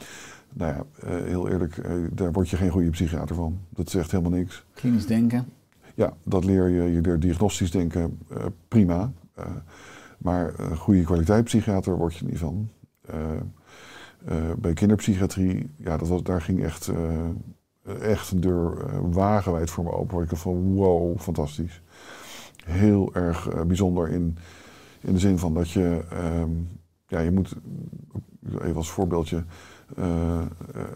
nou 0.54 0.74
ja, 0.74 1.06
heel 1.08 1.50
eerlijk, 1.50 1.82
daar 2.14 2.32
word 2.32 2.50
je 2.50 2.58
geen 2.58 2.70
goede 2.72 2.90
psychiater 2.90 3.36
van. 3.36 3.60
Dat 3.70 3.90
zegt 3.90 4.12
helemaal 4.12 4.40
niks. 4.40 4.66
Klinisch 4.74 5.08
denken. 5.08 5.46
Ja, 5.96 6.14
dat 6.24 6.46
leer 6.46 6.68
je. 6.68 6.92
Je 6.92 7.02
leert 7.02 7.22
diagnostisch 7.22 7.72
denken, 7.72 8.20
prima. 8.68 9.12
Maar 10.18 10.60
een 10.60 10.78
goede 10.78 11.04
kwaliteit 11.04 11.44
psychiater 11.44 11.98
word 11.98 12.16
je 12.16 12.26
niet 12.26 12.38
van. 12.38 12.70
Eh, 13.08 13.32
eh, 14.26 14.54
bij 14.58 14.74
kinderpsychiatrie, 14.74 15.70
ja, 15.78 15.98
dat 15.98 16.08
was, 16.08 16.24
daar 16.24 16.42
ging 16.42 16.64
echt, 16.64 16.88
eh, 16.88 18.02
echt 18.02 18.32
een 18.32 18.42
deur 18.42 18.86
wagenwijd 19.12 19.70
voor 19.70 19.84
me 19.84 19.92
open. 19.92 20.24
Ik 20.24 20.30
dacht 20.30 20.42
van 20.42 20.74
wow, 20.74 21.20
fantastisch. 21.20 21.82
Heel 22.66 23.14
erg 23.14 23.66
bijzonder 23.68 24.10
in, 24.10 24.38
in 25.02 25.14
de 25.14 25.20
zin 25.20 25.38
van 25.38 25.54
dat 25.54 25.70
je, 25.70 26.04
ehm, 26.10 26.50
ja, 27.08 27.20
je 27.20 27.32
moet, 27.32 27.56
even 28.62 28.76
als 28.76 28.92
voorbeeldje, 28.92 29.44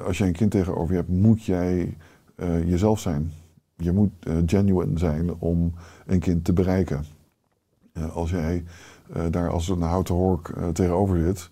als 0.06 0.18
jij 0.18 0.28
een 0.28 0.34
kind 0.34 0.52
tegenover 0.52 0.92
je 0.92 1.00
hebt, 1.00 1.10
moet 1.10 1.44
jij 1.44 1.98
jezelf 2.66 3.00
zijn. 3.00 3.32
Je 3.76 3.92
moet 3.92 4.12
genuine 4.46 5.00
zijn 5.00 5.34
om 5.40 5.74
een 6.06 6.20
kind 6.20 6.46
te 6.46 6.54
bereiken. 6.54 7.06
Als 8.14 8.30
jij 8.30 8.64
daar 9.30 9.50
als 9.50 9.70
een 9.70 9.82
houten 9.82 10.16
hork 10.16 10.54
tegenover 10.74 11.20
zit, 11.20 11.50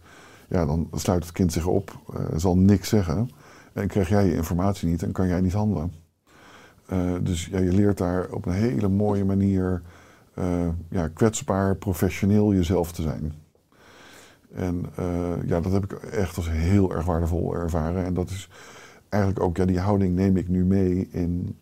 ja, 0.49 0.65
dan 0.65 0.89
sluit 0.93 1.23
het 1.23 1.31
kind 1.31 1.53
zich 1.53 1.65
op, 1.65 1.99
eh, 2.13 2.25
zal 2.35 2.57
niks 2.57 2.89
zeggen. 2.89 3.29
En 3.73 3.87
krijg 3.87 4.09
jij 4.09 4.25
je 4.25 4.35
informatie 4.35 4.89
niet 4.89 5.03
en 5.03 5.11
kan 5.11 5.27
jij 5.27 5.41
niet 5.41 5.53
handelen. 5.53 5.93
Eh, 6.85 7.13
dus 7.21 7.45
ja, 7.45 7.59
je 7.59 7.73
leert 7.73 7.97
daar 7.97 8.29
op 8.31 8.45
een 8.45 8.53
hele 8.53 8.87
mooie 8.87 9.25
manier 9.25 9.81
eh, 10.33 10.67
ja, 10.89 11.07
kwetsbaar, 11.07 11.75
professioneel 11.75 12.53
jezelf 12.53 12.91
te 12.91 13.01
zijn. 13.01 13.33
En 14.53 14.85
ja, 15.45 15.59
dat 15.59 15.71
heb 15.71 15.83
ik 15.83 15.93
echt 15.93 16.35
als 16.35 16.49
heel 16.49 16.93
erg 16.93 17.05
waardevol 17.05 17.55
ervaren. 17.55 18.05
En 18.05 18.13
dat 18.13 18.29
is 18.29 18.49
eigenlijk 19.09 19.43
ook, 19.43 19.57
ja, 19.57 19.65
die 19.65 19.79
houding 19.79 20.15
neem 20.15 20.37
ik 20.37 20.47
nu 20.47 20.65
mee 20.65 21.09
in, 21.11 21.57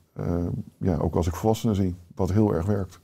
ja, 0.78 0.97
ook 0.97 1.15
als 1.15 1.28
ik 1.28 1.36
volwassenen 1.36 1.76
zie, 1.76 1.95
wat 2.15 2.32
heel 2.32 2.54
erg 2.54 2.65
werkt. 2.65 3.00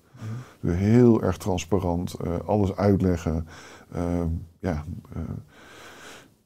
Dus 0.59 0.75
heel 0.75 1.23
erg 1.23 1.37
transparant, 1.37 2.15
alles 2.45 2.75
uitleggen. 2.75 3.47
Ja, 4.59 4.83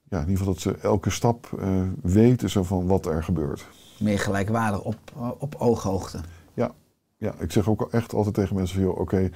ja, 0.10 0.18
in 0.22 0.30
ieder 0.30 0.38
geval 0.38 0.54
dat 0.54 0.62
ze 0.62 0.78
elke 0.82 1.10
stap 1.10 1.50
eh, 1.60 1.82
weten 2.02 2.50
zo 2.50 2.64
van 2.64 2.88
wat 2.88 3.06
er 3.06 3.24
gebeurt. 3.24 3.68
Meer 4.00 4.20
gelijkwaardig 4.20 4.82
op, 4.84 4.98
op 5.38 5.56
ooghoogte. 5.58 6.20
Ja, 7.20 7.34
ik 7.40 7.52
zeg 7.52 7.70
ook 7.70 7.88
echt 7.92 8.14
altijd 8.14 8.36
tegen 8.36 8.56
mensen 8.56 8.82
van, 8.82 8.92
oké, 8.92 9.30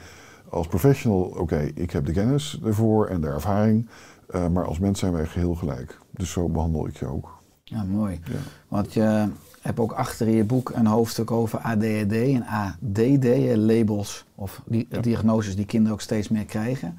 als 0.49 0.67
professional, 0.67 1.21
oké, 1.21 1.71
ik 1.75 1.91
heb 1.91 2.05
de 2.05 2.11
kennis 2.11 2.59
ervoor 2.65 3.07
en 3.07 3.21
de 3.21 3.27
ervaring, 3.27 3.89
eh, 4.27 4.47
maar 4.47 4.65
als 4.65 4.79
mens 4.79 4.99
zijn 4.99 5.13
wij 5.13 5.25
geheel 5.25 5.55
gelijk. 5.55 5.99
Dus 6.11 6.31
zo 6.31 6.49
behandel 6.49 6.87
ik 6.87 6.97
je 6.97 7.05
ook. 7.05 7.37
Ja, 7.63 7.83
mooi. 7.83 8.19
Ja. 8.23 8.31
Want 8.67 8.93
je 8.93 9.27
hebt 9.61 9.79
ook 9.79 9.91
achter 9.91 10.27
in 10.27 10.33
je 10.35 10.43
boek 10.43 10.69
een 10.69 10.87
hoofdstuk 10.87 11.31
over 11.31 11.59
ADHD 11.59 12.11
en 12.11 12.45
ADD, 12.45 13.55
labels 13.55 14.25
of 14.35 14.61
die, 14.65 14.87
Ja. 14.89 14.99
diagnoses 14.99 15.55
die 15.55 15.65
kinderen 15.65 15.93
ook 15.93 16.01
steeds 16.01 16.29
meer 16.29 16.45
krijgen. 16.45 16.97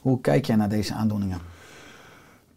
Hoe 0.00 0.20
kijk 0.20 0.46
jij 0.46 0.56
naar 0.56 0.68
deze 0.68 0.94
aandoeningen? 0.94 1.38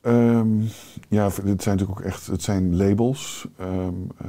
Ehm, 0.05 0.61
ja, 1.09 1.23
het 1.23 1.63
zijn 1.63 1.77
natuurlijk 1.77 1.89
ook 1.89 2.01
echt, 2.01 2.27
het 2.27 2.41
zijn 2.41 2.77
labels. 2.77 3.47
Ehm, 3.57 3.93
eh, 4.17 4.27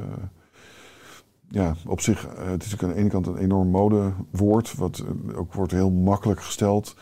ja, 1.48 1.74
op 1.86 2.00
zich, 2.00 2.26
eh, 2.26 2.50
het 2.50 2.64
is 2.64 2.74
ook 2.74 2.82
aan 2.82 2.88
de 2.88 2.94
ene 2.94 3.08
kant 3.08 3.26
een 3.26 3.36
enorm 3.36 3.68
modewoord, 3.68 4.74
wat 4.74 4.98
eh, 4.98 5.38
ook 5.38 5.52
wordt 5.52 5.72
heel 5.72 5.90
makkelijk 5.90 6.40
gesteld. 6.40 6.96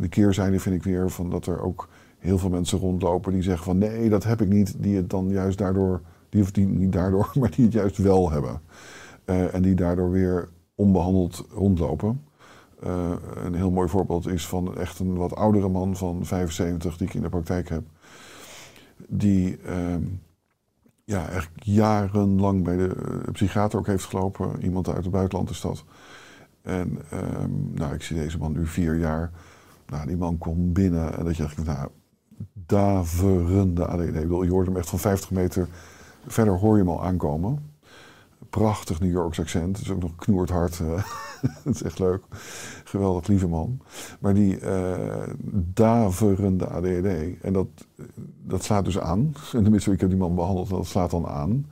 De 0.00 0.08
keerzijde 0.08 0.60
vind 0.60 0.74
ik 0.74 0.82
weer 0.82 1.10
van 1.10 1.30
dat 1.30 1.46
er 1.46 1.62
ook 1.62 1.88
heel 2.18 2.38
veel 2.38 2.50
mensen 2.50 2.78
rondlopen 2.78 3.32
die 3.32 3.42
zeggen 3.42 3.64
van 3.64 3.78
nee, 3.78 4.08
dat 4.08 4.24
heb 4.24 4.40
ik 4.40 4.48
niet, 4.48 4.74
die 4.78 4.96
het 4.96 5.10
dan 5.10 5.28
juist 5.28 5.58
daardoor, 5.58 6.00
die 6.28 6.42
of 6.42 6.50
die 6.50 6.66
niet 6.66 6.92
daardoor, 6.92 7.32
maar 7.40 7.50
die 7.50 7.64
het 7.64 7.74
juist 7.74 7.96
wel 7.96 8.30
hebben. 8.30 8.60
En 9.24 9.62
die 9.62 9.74
daardoor 9.74 10.10
weer 10.10 10.48
onbehandeld 10.74 11.46
rondlopen. 11.50 12.22
Eh, 12.82 13.10
een 13.44 13.54
heel 13.54 13.70
mooi 13.70 13.88
voorbeeld 13.88 14.26
is 14.26 14.46
van 14.46 14.76
echt 14.76 14.98
een 14.98 15.16
wat 15.16 15.34
oudere 15.34 15.68
man 15.68 15.96
van 15.96 16.24
75 16.24 16.96
die 16.96 17.06
ik 17.06 17.14
in 17.14 17.22
de 17.22 17.28
praktijk 17.28 17.68
heb. 17.68 17.82
Die 19.08 19.58
ehm, 19.58 20.02
ja, 21.04 21.28
echt 21.28 21.50
jarenlang 21.54 22.64
bij 22.64 22.76
de 22.76 22.94
eh, 22.94 23.32
psychiater 23.32 23.78
ook 23.78 23.86
heeft 23.86 24.04
gelopen. 24.04 24.62
Iemand 24.62 24.88
uit 24.88 25.04
het 25.04 25.10
buitenland 25.10 25.50
is 25.50 25.60
dat. 25.60 25.84
En 26.62 26.98
ehm, 27.10 27.50
nou, 27.74 27.94
ik 27.94 28.02
zie 28.02 28.16
deze 28.16 28.38
man 28.38 28.52
nu 28.52 28.66
vier 28.66 28.98
jaar. 28.98 29.30
Nou, 29.86 30.06
die 30.06 30.16
man 30.16 30.38
komt 30.38 30.72
binnen 30.72 31.18
en 31.18 31.24
dat 31.24 31.36
je 31.36 31.42
echt, 31.42 31.64
nou, 31.64 31.88
daverende 32.52 33.86
ADD. 33.86 34.00
Ik 34.00 34.12
bedoel, 34.12 34.42
je 34.42 34.50
hoort 34.50 34.66
hem 34.66 34.76
echt 34.76 34.88
van 34.88 34.98
50 34.98 35.30
meter 35.30 35.68
verder 36.26 36.58
hoor 36.58 36.76
je 36.76 36.82
hem 36.82 36.92
al 36.92 37.04
aankomen. 37.04 37.71
Prachtig 38.50 39.00
New 39.00 39.10
Yorks 39.10 39.40
accent. 39.40 39.76
Het 39.76 39.86
is 39.86 39.92
ook 39.92 40.02
nog 40.02 40.14
knoerd 40.16 40.50
hard. 40.50 40.80
eh. 40.80 41.04
dat 41.64 41.74
is 41.74 41.82
echt 41.82 41.98
leuk. 41.98 42.22
Geweldig 42.84 43.26
lieve 43.26 43.48
man. 43.48 43.80
Maar 44.20 44.34
die 44.34 44.58
eh, 44.58 45.28
daverende 45.52 46.66
ADHD. 46.66 47.40
En 47.40 47.52
dat, 47.52 47.66
dat 48.42 48.64
slaat 48.64 48.84
dus 48.84 48.98
aan. 48.98 49.34
En 49.52 49.62
tenminste, 49.62 49.92
ik 49.92 50.00
heb 50.00 50.08
die 50.08 50.18
man 50.18 50.34
behandeld 50.34 50.70
en 50.70 50.76
dat 50.76 50.86
slaat 50.86 51.10
dan 51.10 51.26
aan. 51.26 51.66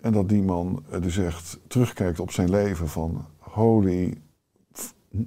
En 0.00 0.12
dat 0.12 0.28
die 0.28 0.42
man 0.42 0.82
eh, 0.90 1.00
dus 1.00 1.16
echt 1.16 1.58
terugkijkt 1.66 2.20
op 2.20 2.30
zijn 2.30 2.50
leven 2.50 2.88
van... 2.88 3.24
Holy... 3.38 4.20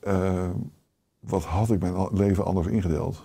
Eh, 0.00 0.50
wat 1.20 1.44
had 1.44 1.70
ik 1.70 1.80
mijn 1.80 2.08
leven 2.12 2.44
anders 2.44 2.66
ingedeeld? 2.66 3.22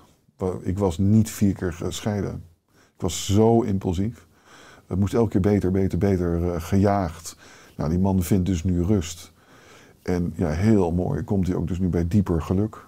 Ik 0.61 0.77
was 0.77 0.97
niet 0.97 1.29
vier 1.29 1.53
keer 1.53 1.73
gescheiden. 1.73 2.43
Ik 2.73 3.01
was 3.01 3.25
zo 3.25 3.61
impulsief. 3.61 4.26
Het 4.87 4.99
moest 4.99 5.13
elke 5.13 5.29
keer 5.29 5.41
beter, 5.41 5.71
beter, 5.71 5.97
beter 5.97 6.53
eh, 6.53 6.61
gejaagd. 6.61 7.35
Nou, 7.75 7.89
die 7.89 7.99
man 7.99 8.23
vindt 8.23 8.45
dus 8.45 8.63
nu 8.63 8.83
rust. 8.83 9.31
En 10.01 10.33
ja, 10.35 10.49
heel 10.49 10.91
mooi 10.91 11.23
komt 11.23 11.47
hij 11.47 11.55
ook 11.55 11.67
dus 11.67 11.79
nu 11.79 11.87
bij 11.87 12.07
dieper 12.07 12.41
geluk. 12.41 12.85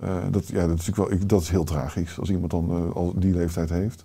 Eh, 0.00 0.24
dat, 0.30 0.46
ja, 0.48 0.66
dat, 0.66 0.78
is 0.78 0.86
natuurlijk 0.86 0.96
wel, 0.96 1.12
ik, 1.12 1.28
dat 1.28 1.42
is 1.42 1.48
heel 1.48 1.64
tragisch 1.64 2.18
als 2.18 2.30
iemand 2.30 2.50
dan 2.50 2.70
eh, 2.70 2.94
al 2.94 3.14
die 3.18 3.34
leeftijd 3.34 3.70
heeft. 3.70 4.04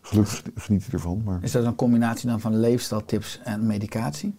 Gelukkig 0.00 0.42
geniet 0.54 0.82
hij 0.82 0.92
ervan. 0.92 1.22
Maar 1.24 1.42
Is 1.42 1.52
dat 1.52 1.64
een 1.64 1.74
combinatie 1.74 2.28
dan 2.28 2.40
van 2.40 2.60
leefstijltips 2.60 3.40
en 3.44 3.66
medicatie? 3.66 4.34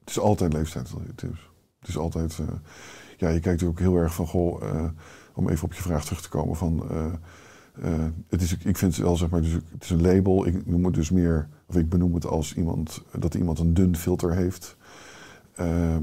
het 0.00 0.18
is 0.18 0.18
altijd 0.18 0.52
leeftijdtips. 0.52 1.50
Het 1.80 1.88
is 1.88 1.98
altijd. 1.98 2.36
ja, 3.16 3.28
je 3.28 3.40
kijkt 3.40 3.44
natuurlijk 3.44 3.78
heel 3.78 3.96
erg 3.96 4.14
van. 4.14 4.26
Goh, 4.26 4.62
om 5.34 5.48
even 5.48 5.64
op 5.64 5.72
je 5.72 5.82
vraag 5.82 6.04
terug 6.04 6.22
te 6.22 6.28
komen. 6.28 6.56
Van, 6.56 6.82
eh, 7.80 8.04
het 8.28 8.42
is, 8.42 8.52
ik 8.52 8.76
vind 8.76 8.96
het 8.96 9.04
wel 9.04 9.16
zeg 9.16 9.30
maar. 9.30 9.42
Dus 9.42 9.52
het 9.52 9.82
is 9.82 9.90
een 9.90 10.02
label. 10.02 10.46
Ik 10.46 10.66
noem 10.66 10.84
het 10.84 10.94
dus 10.94 11.10
meer. 11.10 11.48
Of 11.66 11.76
ik 11.76 11.88
benoem 11.88 12.14
het 12.14 12.26
als 12.26 12.54
iemand. 12.54 13.02
Dat 13.18 13.34
iemand 13.34 13.58
een 13.58 13.74
dun 13.74 13.96
filter 13.96 14.34
heeft. 14.34 14.76
Ehm, 15.54 16.02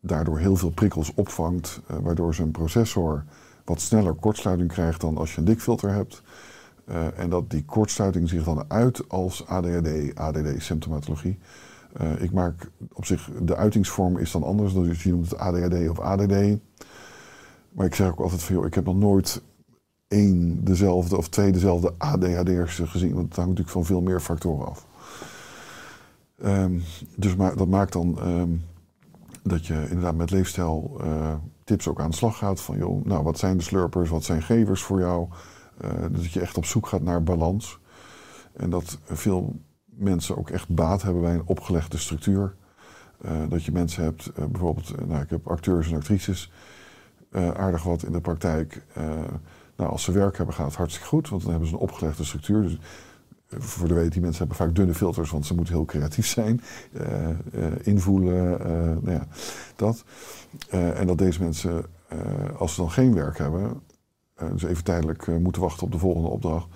daardoor 0.00 0.38
heel 0.38 0.56
veel 0.56 0.70
prikkels 0.70 1.14
opvangt. 1.14 1.80
eh, 1.86 1.96
waardoor 2.02 2.34
zijn 2.34 2.50
processor 2.50 3.24
wat 3.64 3.80
sneller 3.80 4.14
kortsluiting 4.14 4.72
krijgt 4.72 5.00
dan 5.00 5.16
als 5.16 5.32
je 5.32 5.38
een 5.38 5.44
dik 5.44 5.60
filter 5.60 5.90
hebt. 5.90 6.22
Eh, 6.84 7.18
en 7.18 7.30
dat 7.30 7.50
die 7.50 7.64
kortsluiting 7.64 8.28
zich 8.28 8.44
dan 8.44 8.64
uit 8.68 9.08
als 9.08 9.46
ADHD, 9.46 10.14
ADD-symptomatologie. 10.14 11.38
Ik 12.18 12.32
maak 12.32 12.70
op 12.92 13.04
zich, 13.04 13.30
de 13.42 13.56
uitingsvorm 13.56 14.18
is 14.18 14.30
dan 14.30 14.42
anders. 14.42 14.72
Dus 14.72 15.02
je 15.02 15.10
noemt 15.10 15.30
het 15.30 15.38
ADHD 15.38 15.88
of 15.88 16.00
ADD. 16.00 16.58
Maar 17.72 17.86
ik 17.86 17.94
zeg 17.94 18.08
ook 18.08 18.20
altijd 18.20 18.42
van, 18.42 18.54
joh, 18.54 18.66
ik 18.66 18.74
heb 18.74 18.84
nog 18.84 18.96
nooit 18.96 19.42
één 20.08 20.64
dezelfde 20.64 21.16
of 21.16 21.28
twee 21.28 21.52
dezelfde 21.52 21.94
ADHD'ers 21.98 22.80
gezien. 22.84 23.14
Want 23.14 23.26
het 23.26 23.36
hangt 23.36 23.50
natuurlijk 23.50 23.76
van 23.76 23.84
veel 23.84 24.00
meer 24.00 24.20
factoren 24.20 24.66
af. 24.66 24.86
Ehm, 26.42 26.78
dus 27.16 27.36
ma 27.36 27.54
dat 27.54 27.68
maakt 27.68 27.92
dan 27.92 28.18
ehm, 28.18 28.50
dat 29.42 29.66
je 29.66 29.86
inderdaad 29.88 30.14
met 30.14 30.30
leefstijl 30.30 30.96
eh, 31.00 31.34
tips 31.64 31.88
ook 31.88 32.00
aan 32.00 32.10
de 32.10 32.16
slag 32.16 32.38
gaat. 32.38 32.60
Van 32.60 32.78
joh, 32.78 33.04
nou 33.04 33.22
wat 33.22 33.38
zijn 33.38 33.56
de 33.56 33.62
slurpers, 33.62 34.10
wat 34.10 34.24
zijn 34.24 34.42
gevers 34.42 34.82
voor 34.82 35.00
jou? 35.00 35.28
Eh, 35.80 35.90
dat 36.10 36.32
je 36.32 36.40
echt 36.40 36.56
op 36.56 36.64
zoek 36.64 36.86
gaat 36.86 37.02
naar 37.02 37.22
balans. 37.22 37.78
En 38.52 38.70
dat 38.70 38.98
veel 39.04 39.60
mensen 39.84 40.36
ook 40.36 40.50
echt 40.50 40.68
baat 40.68 41.02
hebben 41.02 41.22
bij 41.22 41.34
een 41.34 41.46
opgelegde 41.46 41.98
structuur. 41.98 42.54
Eh, 43.20 43.32
dat 43.48 43.64
je 43.64 43.72
mensen 43.72 44.02
hebt, 44.02 44.32
bijvoorbeeld, 44.34 45.06
nou, 45.06 45.22
ik 45.22 45.30
heb 45.30 45.48
acteurs 45.48 45.90
en 45.90 45.96
actrices, 45.96 46.52
aardig 47.32 47.82
wat 47.82 48.02
in 48.02 48.12
de 48.12 48.20
praktijk. 48.20 48.86
Nou, 49.76 49.90
als 49.90 50.02
ze 50.02 50.12
werk 50.12 50.36
hebben, 50.36 50.54
gaat 50.54 50.66
het 50.66 50.76
hartstikke 50.76 51.08
goed, 51.08 51.28
want 51.28 51.42
dan 51.42 51.50
hebben 51.50 51.68
ze 51.68 51.74
een 51.74 51.80
opgelegde 51.80 52.24
structuur. 52.24 52.62
Dus, 52.62 52.78
eh, 53.48 53.60
voor 53.60 53.88
de 53.88 53.94
weet, 53.94 54.12
die 54.12 54.20
mensen 54.20 54.38
hebben 54.38 54.56
vaak 54.56 54.74
dunne 54.74 54.94
filters, 54.94 55.30
want 55.30 55.46
ze 55.46 55.54
moeten 55.54 55.74
heel 55.74 55.84
creatief 55.84 56.26
zijn, 56.26 56.60
eh, 56.92 57.28
eh, 57.28 57.36
invoelen, 57.82 58.58
nou 59.02 59.10
ja, 59.10 59.26
dat. 59.76 60.04
En 60.70 61.06
dat 61.06 61.18
deze 61.18 61.42
mensen, 61.42 61.84
als 62.58 62.74
ze 62.74 62.80
dan 62.80 62.90
geen 62.90 63.14
werk 63.14 63.38
hebben, 63.38 63.80
dus 64.52 64.62
even 64.62 64.84
tijdelijk 64.84 65.26
moeten 65.26 65.62
wachten 65.62 65.86
op 65.86 65.92
de 65.92 65.98
volgende 65.98 66.28
opdracht, 66.28 66.66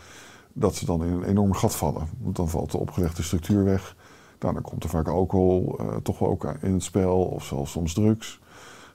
dat 0.53 0.75
ze 0.75 0.85
dan 0.85 1.05
in 1.05 1.13
een 1.13 1.25
enorm 1.25 1.53
gat 1.53 1.77
vallen. 1.77 2.09
Want 2.19 2.37
dan 2.37 2.49
valt 2.49 2.71
de 2.71 2.79
opgelegde 2.79 3.23
structuur 3.23 3.65
weg. 3.65 3.97
Nou, 4.39 4.55
dan 4.55 4.63
komt 4.63 4.85
er 4.85 4.91
vaak 4.91 5.09
alcohol 5.09 5.81
toch 6.03 6.19
wel 6.19 6.29
ook 6.29 6.55
in 6.61 6.73
het 6.73 6.83
spel, 6.83 7.25
of 7.25 7.45
zelfs 7.45 7.73
soms 7.73 7.95
drugs. 7.95 8.41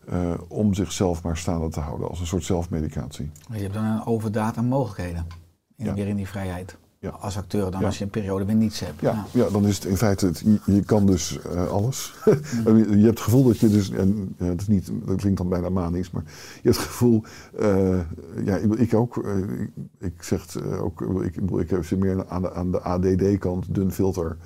Eh, 0.09 0.33
om 0.47 0.73
zichzelf 0.73 1.23
maar 1.23 1.37
staande 1.37 1.69
te 1.69 1.79
houden 1.79 2.09
als 2.09 2.19
een 2.19 2.27
soort 2.27 2.43
zelfmedicatie. 2.43 3.31
Je 3.51 3.61
hebt 3.61 3.73
dan 3.73 3.85
een 3.85 4.05
overdaad 4.05 4.57
aan 4.57 4.65
mogelijkheden. 4.65 5.27
In, 5.75 5.85
Ja. 5.85 5.93
Weer 5.93 6.07
in 6.07 6.15
die 6.15 6.27
vrijheid. 6.27 6.77
Ja. 6.99 7.09
Als 7.09 7.37
acteur 7.37 7.71
dan, 7.71 7.79
Ja. 7.79 7.85
als 7.85 7.97
je 7.97 8.03
een 8.03 8.09
periode 8.09 8.45
weer 8.45 8.55
niets 8.55 8.79
hebt. 8.79 9.01
Ja, 9.01 9.25
ja, 9.31 9.49
dan 9.49 9.65
is 9.65 9.75
het 9.75 9.85
in 9.85 9.97
feite, 9.97 10.25
het, 10.25 10.39
je, 10.39 10.59
je 10.73 10.83
kan 10.83 11.05
dus 11.05 11.39
eh, 11.41 11.67
alles. 11.67 12.13
je 12.65 12.71
hebt 12.87 13.05
het 13.05 13.19
gevoel 13.19 13.43
dat 13.43 13.59
je 13.59 13.69
dus, 13.69 13.89
en 13.89 14.35
dat, 14.37 14.61
is 14.61 14.67
niet, 14.67 14.91
dat 15.05 15.15
klinkt 15.15 15.37
dan 15.37 15.49
bijna 15.49 15.69
manisch, 15.69 16.11
maar 16.11 16.23
je 16.25 16.61
hebt 16.69 16.77
het 16.77 16.85
gevoel, 16.85 17.23
eh, 17.59 17.99
ja, 18.45 18.55
ik, 18.55 18.73
ik 18.73 18.93
ook, 18.93 19.17
ik, 19.17 19.69
ik 19.99 20.23
zeg 20.23 20.41
het 20.53 20.63
ook, 20.79 21.01
ik, 21.01 21.35
bedoel, 21.35 21.59
ik 21.59 21.77
zit 21.81 21.99
meer 21.99 22.27
aan 22.27 22.41
de, 22.41 22.53
aan 22.53 22.71
de 22.71 22.81
ADD-kant, 22.81 23.75
dun 23.75 23.91
filter. 23.91 24.37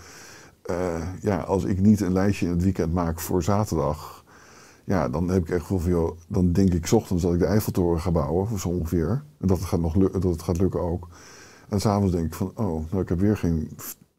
Ja, 1.21 1.37
als 1.37 1.63
ik 1.63 1.79
niet 1.81 2.01
een 2.01 2.13
lijstje 2.13 2.45
in 2.45 2.51
het 2.51 2.63
weekend 2.63 2.93
maak 2.93 3.19
voor 3.19 3.43
zaterdag, 3.43 4.18
ja, 4.89 5.09
dan 5.09 5.29
heb 5.29 5.41
ik 5.41 5.49
echt 5.49 5.61
gevoel 5.61 5.79
van, 5.79 5.89
joh, 5.91 6.17
dan 6.27 6.51
denk 6.51 6.73
ik 6.73 6.85
's 6.85 6.91
ochtends 6.91 7.23
dat 7.23 7.33
ik 7.33 7.39
de 7.39 7.45
Eiffeltoren 7.45 8.01
ga 8.01 8.11
bouwen, 8.11 8.59
zo 8.59 8.69
ongeveer. 8.69 9.23
En 9.39 9.47
dat 9.47 9.57
het 9.57 9.67
gaat, 9.67 9.79
nog 9.79 9.93
dat 9.97 10.23
het 10.23 10.41
gaat 10.41 10.57
lukken 10.57 10.81
ook. 10.81 11.07
En 11.69 11.79
s'avonds 11.81 12.11
denk 12.11 12.25
ik 12.25 12.33
van, 12.33 12.51
oh, 12.55 12.91
nou, 12.91 13.01
ik 13.03 13.09
heb 13.09 13.19
weer 13.19 13.37
geen 13.37 13.69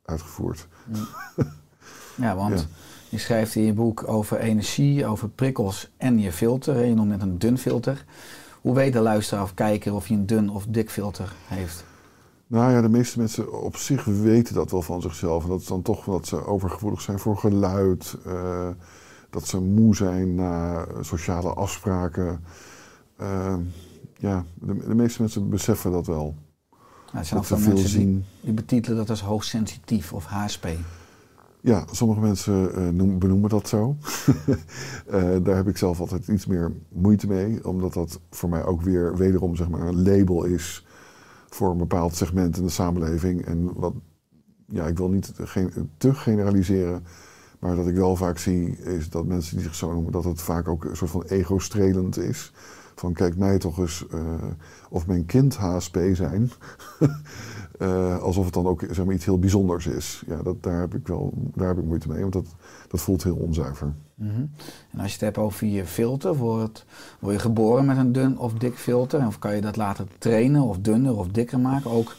uitgevoerd. 0.04 0.68
Ja, 2.16 2.37
want 2.42 2.59
Ja. 2.61 2.66
je 3.09 3.18
schrijft 3.18 3.54
in 3.54 3.62
je 3.62 3.72
boek 3.72 4.09
over 4.09 4.38
energie, 4.38 5.06
over 5.06 5.28
prikkels 5.28 5.90
en 5.96 6.18
je 6.18 6.33
filter. 6.33 6.85
Je 6.85 6.94
noemt 6.94 7.09
net 7.09 7.22
een 7.22 7.38
dun 7.38 7.59
filter. 7.59 8.04
Hoe 8.61 8.74
weet 8.74 8.92
de 8.92 9.00
luisteraar 9.00 9.42
of 9.42 9.54
kijker 9.54 9.94
of 9.94 10.09
je 10.09 10.14
een 10.14 10.26
dun 10.26 10.50
of 10.50 10.64
dik 10.68 10.90
filter 10.90 11.33
heeft? 11.46 11.85
Nou 12.46 12.72
ja, 12.72 12.80
de 12.80 12.88
meeste 12.88 13.18
mensen 13.18 13.62
op 13.62 13.76
zich 13.76 14.04
weten 14.04 14.54
dat 14.54 14.70
wel 14.70 14.83
van 14.83 15.02
zichzelf. 15.02 15.42
En 15.42 15.48
dat 15.48 15.61
is 15.61 15.66
dan 15.66 15.83
toch 15.83 16.04
dat 16.04 16.26
ze 16.26 16.44
overgevoelig 16.46 17.00
zijn 17.00 17.18
voor 17.18 17.37
geluid. 17.37 18.16
eh, 18.24 18.68
dat 19.31 19.47
ze 19.47 19.61
moe 19.61 19.97
zijn 19.97 20.35
na 20.35 20.87
sociale 21.01 21.53
afspraken. 21.55 22.45
Eh, 23.16 23.57
ja, 24.16 24.45
de, 24.55 24.77
de 24.77 24.95
meeste 24.95 25.21
mensen 25.23 25.49
beseffen 25.49 25.93
dat 25.93 26.07
wel. 26.07 26.35
Nou, 27.12 27.25
zijn 27.25 27.38
Dat 27.40 27.49
veel 27.49 27.57
veel 27.59 27.73
mensen 27.73 27.99
die, 27.99 28.07
zien. 28.07 28.25
die 28.40 28.53
betitelen 28.53 28.97
dat 28.99 29.11
als 29.11 29.23
hoogsensitief 29.23 30.12
of 30.12 30.25
HSP. 30.25 30.69
Ja, 31.62 31.85
sommige 31.93 32.21
mensen 32.21 32.75
eh, 32.75 32.88
noem- 32.88 33.19
benoemen 33.19 33.51
dat 33.51 33.69
zo. 33.69 33.97
Eh, 35.07 35.37
daar 35.43 35.57
heb 35.57 35.69
ik 35.69 35.77
zelf 35.77 36.01
altijd 36.01 36.29
iets 36.29 36.47
meer 36.47 36.73
moeite 36.88 37.27
mee. 37.27 37.66
Omdat 37.69 37.93
dat 37.93 38.21
voor 38.31 38.49
mij 38.49 38.64
ook 38.64 38.83
weer 38.83 39.16
wederom 39.16 39.57
zeg 39.57 39.69
maar, 39.69 39.81
een 39.87 40.03
label 40.03 40.45
is 40.45 40.87
voor 41.49 41.71
een 41.71 41.79
bepaald 41.79 42.14
segment 42.16 42.57
in 42.57 42.62
de 42.62 42.69
samenleving. 42.71 43.45
En 43.45 43.73
wat, 43.75 43.95
ja, 44.66 44.87
ik 44.87 44.97
wil 44.97 45.09
niet 45.09 45.33
geen, 45.37 45.90
te 45.97 46.14
generaliseren. 46.14 47.05
Maar 47.61 47.77
wat 47.77 47.87
ik 47.87 47.94
wel 47.94 48.16
vaak 48.16 48.38
zie 48.38 48.77
is 48.77 49.11
dat 49.11 49.27
mensen 49.27 49.57
die 49.57 49.64
zich 49.64 49.75
zo 49.75 49.92
noemen, 49.92 50.12
dat 50.12 50.25
het 50.25 50.40
vaak 50.40 50.68
ook 50.68 50.85
een 50.85 50.96
soort 50.96 51.11
van 51.11 51.23
ego-strelend 51.23 52.18
is. 52.18 52.53
Van 52.94 53.12
kijk 53.12 53.37
mij 53.37 53.59
toch 53.59 53.79
eens 53.79 54.07
eh, 54.11 54.20
of 54.90 55.07
mijn 55.07 55.27
kind 55.27 55.57
HSP 55.57 55.99
zijn. 56.12 56.51
Eh, 57.81 58.18
alsof 58.23 58.44
het 58.44 58.55
dan 58.55 58.66
ook 58.66 58.85
zeg 58.90 59.09
iets 59.09 59.25
heel 59.25 59.38
bijzonders 59.38 59.87
is. 59.87 60.23
Ja, 60.27 60.42
dat, 60.42 60.62
daar, 60.62 60.81
heb 60.81 60.94
ik 60.94 61.07
wel, 61.07 61.33
daar 61.55 61.68
heb 61.68 61.79
ik 61.79 61.85
moeite 61.85 62.09
mee, 62.09 62.20
want 62.20 62.33
dat, 62.33 62.46
dat 62.88 63.01
voelt 63.01 63.23
heel 63.23 63.37
onzuiver. 63.37 63.94
Mhm. 64.14 64.44
En 64.90 64.99
als 64.99 65.07
je 65.07 65.12
het 65.12 65.20
hebt 65.20 65.38
over 65.38 65.66
je 65.66 65.87
filter, 65.87 66.37
wordt, 66.37 66.85
word 67.18 67.35
je 67.35 67.40
geboren 67.40 67.85
met 67.85 67.96
een 67.96 68.12
dun 68.12 68.38
of 68.38 68.53
dik 68.53 68.75
filter? 68.75 69.27
Of 69.27 69.38
kan 69.38 69.55
je 69.55 69.61
dat 69.61 69.77
later 69.77 70.07
trainen 70.18 70.62
of 70.62 70.79
dunner 70.79 71.16
of 71.16 71.29
dikker 71.29 71.61
maken? 71.61 71.90
Ook 71.90 72.14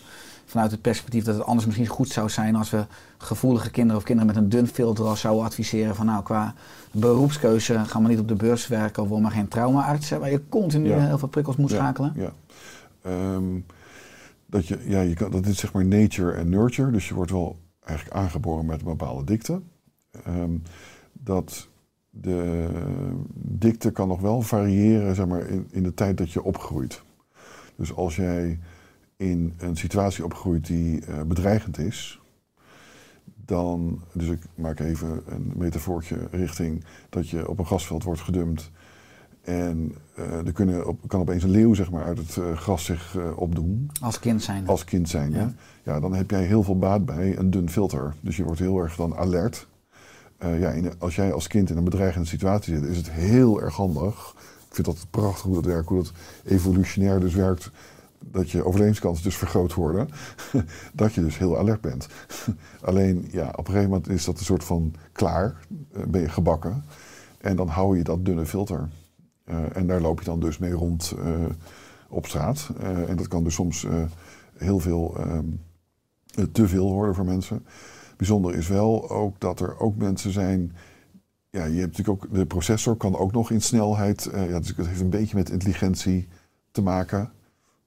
vanuit 0.52 0.72
het 0.72 0.82
perspectief 0.82 1.24
dat 1.24 1.36
het 1.36 1.44
anders 1.46 1.66
misschien 1.66 1.88
goed 1.88 2.10
zou 2.10 2.30
zijn 2.30 2.56
als 2.56 2.70
we 2.70 2.86
gevoelige 3.18 3.72
kinderen 3.72 3.98
of 3.98 4.04
kinderen 4.04 4.34
met 4.34 4.44
een 4.44 4.50
dun 4.50 4.68
filter 4.68 5.06
al 5.06 5.16
zouden 5.16 5.46
adviseren 5.46 5.96
van 5.96 6.06
nou 6.06 6.24
qua 6.24 6.54
beroepskeuze 6.92 7.86
ga 7.86 8.00
maar 8.00 8.10
niet 8.10 8.20
op 8.20 8.28
de 8.28 8.36
beurs 8.36 8.68
werken 8.68 9.04
of 9.04 9.10
word 9.10 9.22
maar 9.22 9.32
geen 9.32 9.48
traumaarts, 9.48 10.10
hè, 10.10 10.20
waar 10.20 10.32
je 10.32 10.42
continu 10.50 10.88
Ja. 10.90 11.00
heel 11.00 11.18
veel 11.18 11.28
prikkels 11.28 11.56
moet 11.56 11.70
Ja, 11.70 11.76
schakelen. 11.76 12.14
Ja. 12.16 12.32
Ehm, 13.02 13.44
dat, 14.46 14.68
je, 14.68 14.80
ja, 14.88 15.02
je 15.02 15.14
kan, 15.14 15.32
dat 15.32 15.46
is 15.46 15.58
zeg 15.60 15.74
maar 15.74 15.86
nature 15.86 16.32
en 16.32 16.50
nurture. 16.50 16.92
Dus 16.92 17.08
je 17.08 17.14
wordt 17.14 17.32
wel 17.32 17.58
eigenlijk 17.84 18.18
aangeboren 18.18 18.66
met 18.66 18.80
een 18.80 18.86
bepaalde 18.86 19.24
dikte. 19.24 19.62
Ehm, 20.26 20.52
dat 21.14 21.68
de 22.10 22.68
dikte 23.36 23.92
kan 23.92 24.08
nog 24.08 24.22
wel 24.22 24.42
variëren 24.42 25.16
zeg 25.16 25.26
maar, 25.28 25.48
in, 25.48 25.68
in 25.72 25.84
de 25.84 25.94
tijd 25.94 26.18
dat 26.18 26.32
je 26.32 26.44
opgroeit. 26.44 27.02
Dus 27.76 27.96
als 27.96 28.16
jij 28.16 28.60
in 29.22 29.54
een 29.58 29.78
situatie 29.78 30.24
opgroeit 30.24 30.66
die 30.68 31.06
eh, 31.06 31.22
bedreigend 31.22 31.78
is, 31.78 32.20
dan, 33.46 34.02
dus 34.14 34.28
ik 34.28 34.40
maak 34.56 34.80
even 34.80 35.22
een 35.28 35.52
metafoortje 35.56 36.18
richting 36.32 36.84
dat 37.10 37.30
je 37.30 37.48
op 37.50 37.60
een 37.60 37.66
grasveld 37.66 38.04
wordt 38.04 38.22
gedumpt 38.22 38.72
en 39.42 39.96
eh, 40.16 40.46
er 40.46 40.52
kunnen 40.52 40.88
op, 40.88 41.00
kan 41.08 41.20
opeens 41.20 41.44
een 41.44 41.50
leeuw 41.50 41.74
zeg 41.74 41.92
maar, 41.92 42.04
uit 42.04 42.18
het 42.18 42.38
eh, 42.38 42.58
gras 42.58 42.86
zich 42.86 43.18
opdoen, 43.36 43.90
Als 44.02 44.20
kind 44.20 44.44
zijn. 44.44 44.68
als 44.68 44.84
kind 44.84 45.10
zijn. 45.10 45.32
Ja. 45.32 45.54
Ja. 45.84 46.00
dan 46.00 46.14
heb 46.14 46.30
jij 46.32 46.44
heel 46.44 46.64
veel 46.64 46.78
baat 46.78 47.06
bij 47.06 47.38
een 47.38 47.50
dun 47.52 47.70
filter. 47.70 48.14
Dus 48.22 48.38
je 48.38 48.44
wordt 48.44 48.60
heel 48.60 48.80
erg 48.80 48.96
dan 48.96 49.16
alert. 49.16 49.68
Ja, 50.40 50.70
in- 50.70 50.94
als 51.00 51.16
jij 51.16 51.34
als 51.34 51.48
kind 51.48 51.70
in 51.70 51.78
een 51.78 51.84
bedreigende 51.84 52.28
situatie 52.28 52.76
zit, 52.76 52.84
is 52.84 52.98
het 52.98 53.12
heel 53.12 53.62
erg 53.62 53.76
handig. 53.76 54.34
Ik 54.70 54.76
vind 54.76 54.88
dat 54.88 55.06
prachtig 55.10 55.42
hoe 55.44 55.54
dat 55.56 55.66
werkt, 55.66 55.88
hoe 55.90 55.98
dat 55.98 56.12
evolutionair 56.46 57.20
dus 57.20 57.34
werkt. 57.34 57.72
Dat 58.24 58.50
je 58.50 58.66
overlevingskansen 58.66 59.24
dus 59.24 59.38
vergroot 59.38 59.74
worden. 59.74 60.10
dat 60.94 61.14
je 61.14 61.22
dus 61.22 61.38
heel 61.38 61.58
alert 61.58 61.82
bent. 61.82 62.08
Alleen, 62.82 63.28
ja, 63.32 63.48
op 63.48 63.58
een 63.58 63.74
gegeven 63.74 63.90
moment 63.90 64.10
is 64.10 64.26
dat 64.26 64.40
een 64.40 64.46
soort 64.46 64.64
van 64.64 64.94
klaar. 65.12 65.56
eh, 65.94 66.04
ben 66.08 66.22
je 66.22 66.30
gebakken. 66.30 66.84
En 67.38 67.56
dan 67.56 67.68
hou 67.68 67.98
je 67.98 68.04
dat 68.04 68.26
dunne 68.26 68.46
filter. 68.46 68.90
Eh, 69.44 69.76
en 69.76 69.88
daar 69.88 70.02
loop 70.02 70.20
je 70.20 70.26
dan 70.26 70.40
dus 70.40 70.58
mee 70.58 70.72
rond 70.72 71.14
eh, 71.24 71.34
op 72.10 72.26
straat. 72.26 72.70
En 73.08 73.18
dat 73.18 73.28
kan 73.28 73.44
dus 73.44 73.54
soms 73.54 73.88
heel 74.58 74.80
veel 74.80 75.18
ehm, 75.18 75.46
eh, 76.36 76.46
te 76.52 76.68
veel 76.68 76.92
worden 76.92 77.16
voor 77.16 77.26
mensen. 77.26 77.66
Bijzonder 78.18 78.56
is 78.56 78.68
wel 78.68 79.10
ook 79.10 79.40
dat 79.40 79.60
er 79.60 79.80
ook 79.80 79.96
mensen 79.96 80.32
zijn 80.32 80.76
ja, 81.50 81.66
je 81.66 81.80
hebt 81.80 81.98
natuurlijk 81.98 82.24
ook, 82.24 82.34
de 82.34 82.46
processor 82.46 82.96
kan 82.96 83.18
ook 83.18 83.32
nog 83.32 83.52
in 83.52 83.62
snelheid, 83.62 84.26
eh, 84.26 84.50
ja, 84.50 84.60
dus 84.60 84.68
het 84.68 84.88
heeft 84.88 85.02
een 85.02 85.10
beetje 85.10 85.36
met 85.36 85.50
intelligentie 85.50 86.28
te 86.72 86.82
maken. 86.82 87.32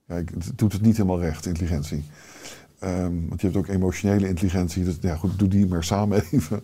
Ik- 0.07 0.29
het 0.29 0.51
doet 0.57 0.73
het 0.73 0.81
niet 0.81 0.97
helemaal 0.97 1.19
recht, 1.19 1.45
intelligentie. 1.45 2.03
Ehm, 2.79 3.27
want 3.27 3.41
je 3.41 3.47
hebt 3.47 3.59
ook 3.59 3.67
emotionele 3.67 4.27
intelligentie, 4.27 4.83
dus 4.83 4.97
ja 5.01 5.15
goed, 5.15 5.39
doe 5.39 5.47
die 5.47 5.67
maar 5.67 5.83
samen 5.83 6.23
even. 6.31 6.63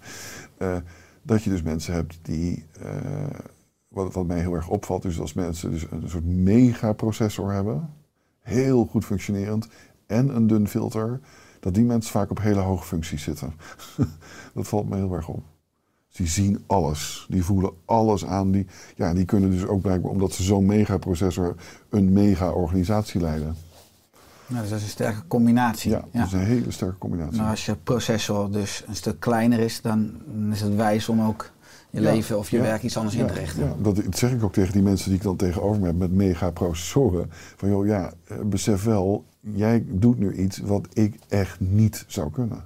Eh, 0.58 0.78
dat 1.22 1.44
je 1.44 1.50
dus 1.50 1.62
mensen 1.62 1.94
hebt 1.94 2.20
die, 2.22 2.66
eh, 2.82 3.40
wat, 3.88 4.14
wat 4.14 4.26
mij 4.28 4.40
heel 4.40 4.54
erg 4.54 4.68
opvalt, 4.70 5.06
is 5.06 5.20
als 5.20 5.34
mensen 5.34 5.72
dus 5.72 5.86
een 5.92 6.10
soort 6.10 6.26
megaprocessor 6.26 7.52
hebben, 7.54 7.90
heel 8.40 8.86
goed 8.86 9.06
functionerend, 9.06 9.68
en 10.08 10.36
een 10.36 10.48
dun 10.48 10.68
filter, 10.68 11.20
dat 11.60 11.74
die 11.74 11.84
mensen 11.84 12.12
vaak 12.12 12.30
op 12.30 12.40
hele 12.42 12.60
hoge 12.60 12.86
functies 12.86 13.24
zitten. 13.24 13.54
dat 14.54 14.68
valt 14.68 14.90
me 14.90 14.96
heel 14.96 15.14
erg 15.14 15.28
op. 15.28 15.44
Die 16.12 16.28
zien 16.28 16.64
alles, 16.68 17.26
die 17.30 17.44
voelen 17.44 17.72
alles 17.86 18.26
aan. 18.26 18.52
Die, 18.52 18.68
ja, 18.96 19.14
die 19.14 19.26
kunnen 19.26 19.52
dus 19.52 19.66
ook 19.66 19.82
blijkbaar, 19.82 20.12
omdat 20.12 20.34
ze 20.34 20.44
zo'n 20.44 20.66
megaprocessor, 20.66 21.56
een 21.90 22.14
mega-organisatie 22.14 23.22
leiden. 23.22 23.56
Nou, 24.48 24.62
dus 24.62 24.70
dat 24.70 24.80
is 24.80 24.86
een 24.86 24.92
sterke 24.92 25.22
combinatie. 25.28 25.92
Ja, 25.92 26.06
dat 26.12 26.26
is 26.26 26.34
een 26.34 26.40
hele 26.40 26.72
sterke 26.72 26.98
combinatie. 26.98 27.38
Maar 27.38 27.50
als 27.50 27.66
je 27.66 27.76
processor 27.76 28.52
dus 28.52 28.84
een 28.88 28.96
stuk 28.96 29.20
kleiner 29.20 29.60
is, 29.60 29.82
dan 29.82 30.12
is 30.52 30.62
het 30.62 30.76
wijs 30.76 31.10
om 31.10 31.22
ook 31.22 31.52
je 31.90 32.02
Ja, 32.02 32.12
leven 32.12 32.38
of 32.38 32.50
je 32.50 32.58
ja, 32.58 32.64
werk 32.64 32.84
iets 32.84 32.98
anders 32.98 33.16
in 33.16 33.28
te 33.28 33.34
richten. 33.34 33.64
ja, 33.64 33.76
dat, 33.82 33.96
dat 33.96 34.18
zeg 34.18 34.32
ik 34.32 34.44
ook 34.44 34.54
tegen 34.54 34.74
die 34.74 34.82
mensen 34.82 35.10
die 35.10 35.18
ik 35.18 35.24
dan 35.24 35.36
tegenover 35.36 35.80
me 35.82 35.88
heb 35.88 35.98
met 35.98 36.12
megaprocessoren. 36.12 37.30
Van 37.56 37.70
joh, 37.70 37.86
ja, 37.86 38.14
eh, 38.28 38.38
besef 38.46 38.84
wel, 38.84 39.26
jij 39.40 39.84
doet 39.88 40.20
nu 40.20 40.34
iets 40.34 40.58
wat 40.58 40.88
ik 40.94 41.16
echt 41.28 41.60
niet 41.60 42.06
zou 42.08 42.32
kunnen. 42.32 42.64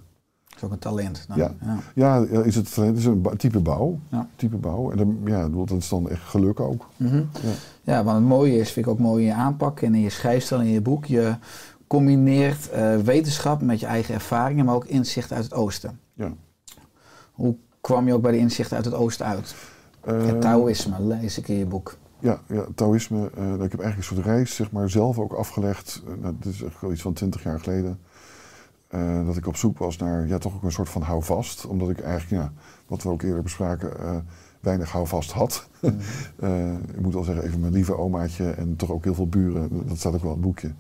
Dat 0.56 0.64
is 0.64 0.64
ook 0.64 0.72
een 0.72 0.80
talent. 0.80 1.26
Dan. 1.28 1.38
Ja. 1.38 1.52
Ja, 1.94 2.26
ja, 2.32 2.42
is 2.42 2.56
het, 2.56 2.76
het 2.76 2.98
is 2.98 3.06
een 3.06 3.26
type 3.38 3.60
bouw. 3.60 4.00
Ja. 4.10 4.28
Type 4.36 4.58
bouw. 4.58 4.92
En 4.92 4.98
dan, 4.98 5.18
ja, 5.26 5.50
dat 5.50 5.72
is 5.72 5.90
dan 5.90 6.10
echt 6.10 6.22
geluk 6.24 6.60
ook. 6.60 6.88
Mhm. 6.98 7.16
Ja. 7.16 7.52
Ja, 7.84 8.04
want 8.04 8.18
het 8.18 8.28
mooie 8.28 8.58
is, 8.58 8.72
vind 8.72 8.86
ik 8.86 8.92
ook 8.92 9.00
mooi 9.00 9.22
in 9.24 9.30
je 9.30 9.36
aanpak 9.36 9.82
en 9.82 9.96
in 9.96 10.02
je 10.02 10.10
schrijfstijl 10.10 10.62
en 10.62 10.68
in 10.68 10.74
je 10.74 10.82
boek. 10.82 11.06
Je 11.06 11.36
combineert 11.88 12.70
eh, 12.70 12.98
wetenschap 12.98 13.62
met 13.62 13.80
je 13.80 13.86
eigen 13.86 14.14
ervaringen, 14.14 14.66
maar 14.66 14.76
ook 14.76 14.86
inzicht 14.86 15.32
uit 15.32 15.44
het 15.44 15.54
oosten. 15.54 16.00
Ja. 16.14 16.34
Hoe 17.32 17.56
kwam 17.82 18.08
je 18.08 18.14
ook 18.14 18.22
bij 18.22 18.32
de 18.32 18.38
inzichten 18.38 18.76
uit 18.76 18.86
het 18.86 18.94
oosten 18.94 19.26
uit? 19.26 19.56
Eh, 20.02 20.26
het 20.26 20.42
Taoïsme 20.42 20.96
lees 21.02 21.38
ik 21.38 21.48
in 21.48 21.56
je 21.58 21.66
boek. 21.66 21.98
Ja, 22.20 22.40
ja 22.48 22.66
Taoïsme. 22.76 23.18
eh, 23.18 23.54
ik 23.54 23.72
heb 23.72 23.80
eigenlijk 23.80 23.98
een 23.98 24.04
soort 24.04 24.26
reis 24.26 24.56
zeg 24.56 24.72
maar, 24.72 24.90
zelf 24.90 25.20
ook 25.20 25.34
afgelegd. 25.34 26.04
Uh, 26.08 26.14
nou, 26.22 26.36
dit 26.40 26.54
is 26.54 26.64
echt 26.64 26.82
wel 26.82 26.92
iets 26.92 27.02
van 27.02 27.14
twintig 27.14 27.44
jaar 27.44 27.60
geleden. 27.60 28.00
Eh, 28.96 29.26
dat 29.26 29.38
ik 29.38 29.48
op 29.48 29.56
zoek 29.56 29.78
was 29.78 29.98
naar 29.98 30.28
ja, 30.28 30.38
toch 30.38 30.56
ook 30.56 30.64
een 30.64 30.72
soort 30.72 30.90
van 30.90 31.02
houvast. 31.02 31.66
Omdat 31.66 31.90
ik 31.90 32.00
eigenlijk, 32.00 32.44
ja, 32.44 32.52
wat 32.88 33.04
we 33.04 33.10
ook 33.10 33.22
eerder 33.22 33.44
bespraken, 33.44 34.00
eh, 34.00 34.18
weinig 34.60 34.92
houvast 34.92 35.32
had. 35.32 35.68
Eh, 36.40 36.74
ik 36.74 37.02
moet 37.02 37.14
wel 37.14 37.24
zeggen, 37.24 37.44
even 37.44 37.60
mijn 37.60 37.74
lieve 37.74 37.98
omaatje 37.98 38.50
en 38.50 38.76
toch 38.76 38.92
ook 38.92 39.04
heel 39.04 39.14
veel 39.14 39.28
buren, 39.28 39.88
dat 39.88 39.98
staat 39.98 40.14
ook 40.14 40.22
wel 40.22 40.32
in 40.32 40.38
het 40.38 40.46
boekje. 40.46 40.72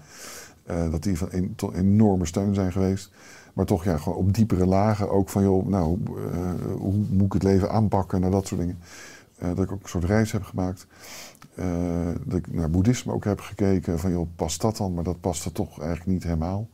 dat 0.91 1.03
die 1.03 1.17
van 1.17 1.27
een, 1.31 1.55
enorme 1.73 2.25
steun 2.25 2.53
zijn 2.53 2.71
geweest. 2.71 3.11
Maar 3.53 3.65
toch 3.65 3.83
ja, 3.83 3.97
gewoon 3.97 4.17
op 4.17 4.33
diepere 4.33 4.65
lagen 4.65 5.09
ook 5.09 5.29
van, 5.29 5.43
joh, 5.43 5.67
nou, 5.67 5.99
hoe 6.77 6.93
moet 7.09 7.25
ik 7.25 7.33
het 7.33 7.43
leven 7.43 7.71
aanpakken, 7.71 8.21
naar 8.21 8.31
dat 8.31 8.47
soort 8.47 8.61
dingen. 8.61 8.79
Dat 9.39 9.59
ik 9.59 9.71
ook 9.71 9.83
een 9.83 9.89
soort 9.89 10.03
reis 10.03 10.31
heb 10.31 10.43
gemaakt. 10.43 10.87
Dat 12.25 12.37
ik 12.37 12.53
naar 12.53 12.69
boeddhisme 12.69 13.13
ook 13.13 13.23
heb 13.23 13.39
gekeken 13.39 13.99
van, 13.99 14.11
joh, 14.11 14.27
past 14.35 14.61
dat 14.61 14.77
dan? 14.77 14.93
Maar 14.93 15.03
dat 15.03 15.21
paste 15.21 15.51
toch 15.51 15.79
eigenlijk 15.79 16.09
niet 16.09 16.23
helemaal. 16.23 16.67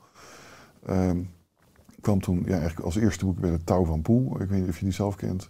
Ik 2.02 2.08
kwam 2.08 2.22
toen 2.22 2.44
ja, 2.46 2.52
eigenlijk 2.52 2.80
als 2.80 2.96
eerste 2.96 3.26
boek 3.26 3.39
bij 3.39 3.52
de 3.52 3.63
Touw 3.63 3.86
van 3.86 4.02
Poel. 4.02 4.41
Ik 4.41 4.50
weet 4.50 4.60
niet 4.60 4.70
of 4.70 4.78
je 4.78 4.86
die 4.86 4.94
zelf 4.94 5.15
kent. 5.15 5.50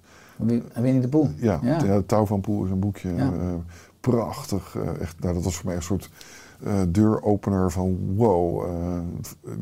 Winnie 0.73 1.01
de 1.01 1.07
Poel. 1.07 1.29
Ja, 1.35 1.57
de 1.77 2.03
Touw 2.05 2.25
van 2.25 2.41
Poel 2.41 2.65
is 2.65 2.71
een 2.71 2.79
boekje. 2.79 3.15
Ja. 3.15 3.33
eh, 3.33 3.53
prachtig. 3.99 4.75
eh, 4.75 5.01
echt, 5.01 5.19
nou, 5.19 5.33
dat 5.33 5.43
was 5.43 5.55
voor 5.55 5.65
mij 5.65 5.75
een 5.75 5.81
soort 5.81 6.09
eh, 6.63 6.81
deuropener 6.89 7.71
van 7.71 8.15
wow, 8.15 8.65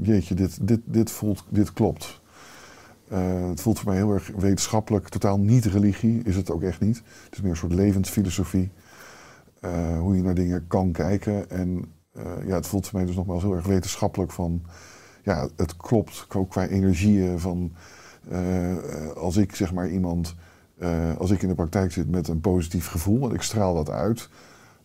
jeetje, 0.01 0.35
dit, 0.35 0.67
dit, 0.67 0.79
dit, 0.85 1.11
voelt, 1.11 1.43
dit 1.49 1.73
klopt. 1.73 2.21
Het 3.49 3.61
voelt 3.61 3.79
voor 3.79 3.87
mij 3.87 3.97
heel 3.97 4.13
erg 4.13 4.31
wetenschappelijk, 4.37 5.09
totaal 5.09 5.39
niet 5.39 5.65
religie, 5.65 6.23
is 6.23 6.35
het 6.35 6.51
ook 6.51 6.61
echt 6.61 6.79
niet. 6.79 6.97
Het 6.97 7.33
is 7.33 7.41
meer 7.41 7.51
een 7.51 7.57
soort 7.57 7.73
levensfilosofie. 7.73 8.71
hoe 9.99 10.15
je 10.15 10.21
naar 10.21 10.33
dingen 10.33 10.67
kan 10.67 10.91
kijken. 10.91 11.49
En 11.49 11.85
ja, 12.45 12.55
het 12.55 12.67
voelt 12.67 12.87
voor 12.87 12.97
mij 12.97 13.07
dus 13.07 13.15
nogmaals 13.15 13.43
heel 13.43 13.55
erg 13.55 13.65
wetenschappelijk 13.65 14.31
van... 14.31 14.61
Ja, 15.23 15.47
het 15.55 15.77
klopt, 15.77 16.27
ook 16.35 16.49
qua 16.49 16.67
energieën 16.67 17.39
van... 17.39 17.71
eh, 18.29 18.77
als 19.15 19.37
ik 19.37 19.55
zeg 19.55 19.73
maar 19.73 19.89
iemand... 19.89 20.35
eh, 20.77 21.17
als 21.17 21.31
ik 21.31 21.41
in 21.41 21.47
de 21.47 21.55
praktijk 21.55 21.91
zit 21.91 22.09
met 22.11 22.27
een 22.27 22.41
positief 22.41 22.87
gevoel 22.87 23.29
en 23.29 23.35
ik 23.35 23.41
straal 23.41 23.73
dat 23.73 23.89
uit... 23.89 24.29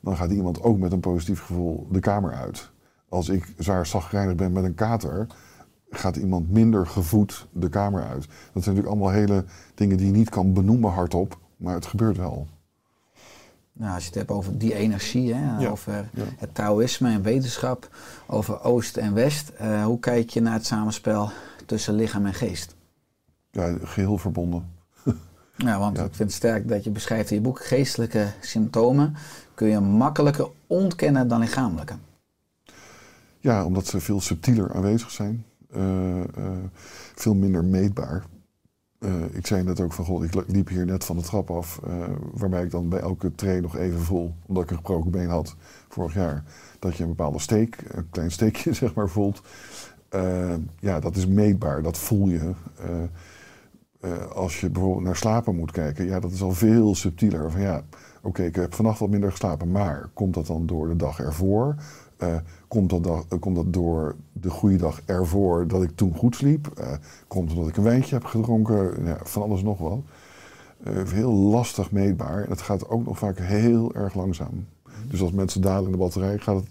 dan 0.01 0.17
gaat 0.17 0.31
iemand 0.31 0.63
ook 0.63 0.79
met 0.79 0.93
een 0.93 1.01
positief 1.01 1.41
gevoel 1.41 1.87
de 1.91 2.01
kamer 2.01 2.33
uit. 2.33 2.71
Als 3.09 3.29
ik 3.29 3.55
zwaar 3.59 3.87
zagrijnig 3.87 4.35
ben 4.35 4.53
met 4.53 4.65
een 4.65 4.75
kater... 4.75 5.27
gaat 5.91 6.17
iemand 6.17 6.51
minder 6.51 6.87
gevoed 6.87 7.49
de 7.53 7.69
kamer 7.69 8.03
uit. 8.03 8.27
Dat 8.53 8.63
zijn 8.63 8.75
natuurlijk 8.77 8.87
allemaal 8.87 9.11
hele 9.11 9.45
dingen 9.75 9.97
die 9.97 10.07
je 10.07 10.13
niet 10.13 10.31
kan 10.31 10.53
benoemen 10.53 10.91
hardop... 10.91 11.39
maar 11.57 11.75
het 11.75 11.87
gebeurt 11.87 12.17
wel. 12.17 12.47
Nou, 13.77 13.95
als 13.95 14.03
je 14.03 14.09
het 14.09 14.19
hebt 14.19 14.31
over 14.31 14.59
die 14.59 14.75
energie, 14.75 15.35
hè, 15.35 15.61
Ja, 15.63 15.69
over 15.71 16.09
ja. 16.15 16.25
het 16.37 16.55
Taoïsme 16.55 17.11
en 17.11 17.23
wetenschap, 17.23 17.89
over 18.27 18.63
Oost 18.63 18.97
en 18.97 19.15
West. 19.15 19.49
eh, 19.49 19.85
hoe 19.85 20.01
kijk 20.01 20.31
je 20.31 20.41
naar 20.41 20.53
het 20.53 20.67
samenspel 20.67 21.31
tussen 21.67 21.95
lichaam 21.95 22.27
en 22.27 22.35
geest? 22.35 22.75
Ja, 23.51 23.77
geheel 23.83 24.19
verbonden. 24.19 24.73
Ja, 25.57 25.79
want 25.79 25.97
Ja. 25.97 26.03
ik 26.05 26.15
vind 26.15 26.29
het 26.29 26.39
sterk 26.39 26.69
dat 26.69 26.85
je 26.85 26.91
beschrijft 26.91 27.31
in 27.31 27.37
je 27.37 27.43
boek 27.43 27.65
geestelijke 27.65 28.27
symptomen 28.41 29.15
kun 29.55 29.69
je 29.69 29.81
makkelijker 29.81 30.49
ontkennen 30.67 31.29
dan 31.29 31.41
lichamelijke. 31.41 31.95
Ja, 33.41 33.65
omdat 33.65 33.87
ze 33.87 34.01
veel 34.01 34.21
subtieler 34.21 34.75
aanwezig 34.75 35.11
zijn. 35.11 35.45
Eh, 35.73 36.21
eh, 36.21 36.27
veel 37.15 37.35
minder 37.35 37.65
meetbaar. 37.65 38.25
Eh, 39.05 39.23
ik 39.33 39.47
zei 39.47 39.63
net 39.63 39.81
ook 39.81 39.93
van, 39.93 40.05
god, 40.05 40.23
ik 40.23 40.45
liep 40.47 40.69
hier 40.69 40.87
net 40.87 41.05
van 41.05 41.17
de 41.17 41.23
trap 41.23 41.51
af. 41.51 41.81
eh, 41.87 42.09
waarbij 42.33 42.63
ik 42.63 42.71
dan 42.71 42.89
bij 42.89 43.01
elke 43.01 43.35
train 43.35 43.63
nog 43.63 43.77
even 43.77 44.01
voel, 44.01 44.35
omdat 44.47 44.63
ik 44.63 44.71
een 44.71 44.77
gebroken 44.77 45.11
been 45.11 45.29
had 45.29 45.57
vorig 45.89 46.15
jaar. 46.15 46.45
Dat 46.79 46.97
je 46.97 47.03
een 47.03 47.09
bepaalde 47.09 47.39
steek, 47.39 47.85
een 47.89 48.11
klein 48.11 48.31
steekje 48.31 48.73
zeg 48.83 48.95
maar, 48.95 49.09
voelt. 49.09 49.43
Eh, 50.09 50.55
ja, 50.81 51.01
dat 51.01 51.17
is 51.17 51.27
meetbaar, 51.27 51.83
dat 51.83 51.99
voel 51.99 52.29
je. 52.29 52.53
Als 54.35 54.61
je 54.61 54.71
bijvoorbeeld 54.71 55.05
naar 55.05 55.17
slapen 55.17 55.57
moet 55.57 55.71
kijken, 55.71 56.05
ja, 56.05 56.21
dat 56.21 56.31
is 56.31 56.43
al 56.43 56.53
veel 56.53 56.95
subtieler. 56.95 57.51
Van 57.51 57.61
ja, 57.61 57.83
oké, 58.23 58.43
ik 58.43 58.55
heb 58.55 58.75
vannacht 58.75 58.99
wat 58.99 59.09
minder 59.09 59.31
geslapen, 59.31 59.71
maar 59.71 60.09
komt 60.15 60.35
dat 60.35 60.47
dan 60.47 60.67
door 60.67 60.89
de 60.89 60.97
dag 60.97 61.21
ervoor? 61.21 61.77
Komt, 62.75 62.91
dat 63.05 63.27
komt 63.41 63.57
dat 63.57 63.73
door 63.73 64.15
de 64.33 64.51
goede 64.51 64.77
dag 64.77 65.01
ervoor 65.05 65.67
dat 65.67 65.83
ik 65.83 65.97
toen 65.97 66.15
goed 66.17 66.37
sliep? 66.37 66.67
Eh, 66.67 66.93
komt 67.29 67.53
omdat 67.53 67.69
ik 67.69 67.77
een 67.77 67.83
wijntje 67.83 68.15
heb 68.15 68.25
gedronken? 68.25 69.05
Ja, 69.05 69.19
van 69.23 69.43
alles 69.43 69.63
nog 69.63 69.79
wat. 69.79 69.99
Eh, 70.85 70.93
heel 71.09 71.33
lastig 71.33 71.91
meetbaar 71.91 72.43
en 72.43 72.51
het 72.51 72.61
gaat 72.61 72.89
ook 72.89 73.07
nog 73.07 73.19
vaak 73.19 73.39
heel 73.39 73.95
erg 73.95 74.15
langzaam. 74.15 74.67
Dus 75.11 75.21
als 75.21 75.31
mensen 75.31 75.61
dalen 75.61 75.85
in 75.85 75.91
de 75.91 75.97
batterij, 75.97 76.39
gaat 76.39 76.63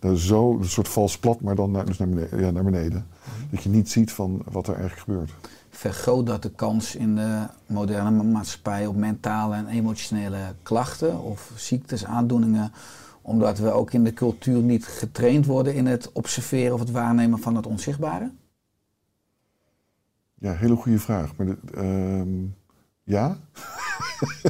het 0.00 0.18
zo, 0.18 0.58
een 0.58 0.64
soort 0.64 0.88
vals 0.88 1.18
plat, 1.18 1.40
maar 1.40 1.54
dan 1.54 1.70
naar, 1.70 1.84
dus 1.86 1.98
naar, 1.98 2.08
beneden, 2.08 2.54
naar 2.54 2.64
beneden. 2.64 3.06
Dat 3.50 3.62
je 3.62 3.68
niet 3.68 3.90
ziet 3.90 4.12
van 4.12 4.42
wat 4.50 4.66
er 4.66 4.74
eigenlijk 4.74 5.02
gebeurt. 5.02 5.34
Vergroot 5.70 6.26
dat 6.26 6.42
de 6.42 6.50
kans 6.50 6.96
in 6.96 7.14
de 7.14 7.46
moderne 7.66 8.10
ma- 8.10 8.22
maatschappij 8.22 8.86
op 8.86 8.96
mentale 8.96 9.54
en 9.54 9.66
emotionele 9.66 10.54
klachten 10.62 11.22
of 11.22 11.52
ziektes, 11.56 12.04
aandoeningen, 12.04 12.72
omdat 13.22 13.58
we 13.58 13.70
ook 13.72 13.92
in 13.92 14.04
de 14.04 14.12
cultuur 14.12 14.60
niet 14.62 14.86
getraind 14.86 15.46
worden 15.46 15.74
in 15.74 15.86
het 15.86 16.12
observeren 16.12 16.74
of 16.74 16.80
het 16.80 16.90
waarnemen 16.90 17.38
van 17.38 17.56
het 17.56 17.66
onzichtbare? 17.66 18.30
Ja, 20.34 20.52
hele 20.52 20.76
goede 20.76 20.98
vraag. 20.98 21.36
Maar 21.36 21.46
de, 21.46 21.56
ehm, 21.74 22.28
ja? 23.02 23.36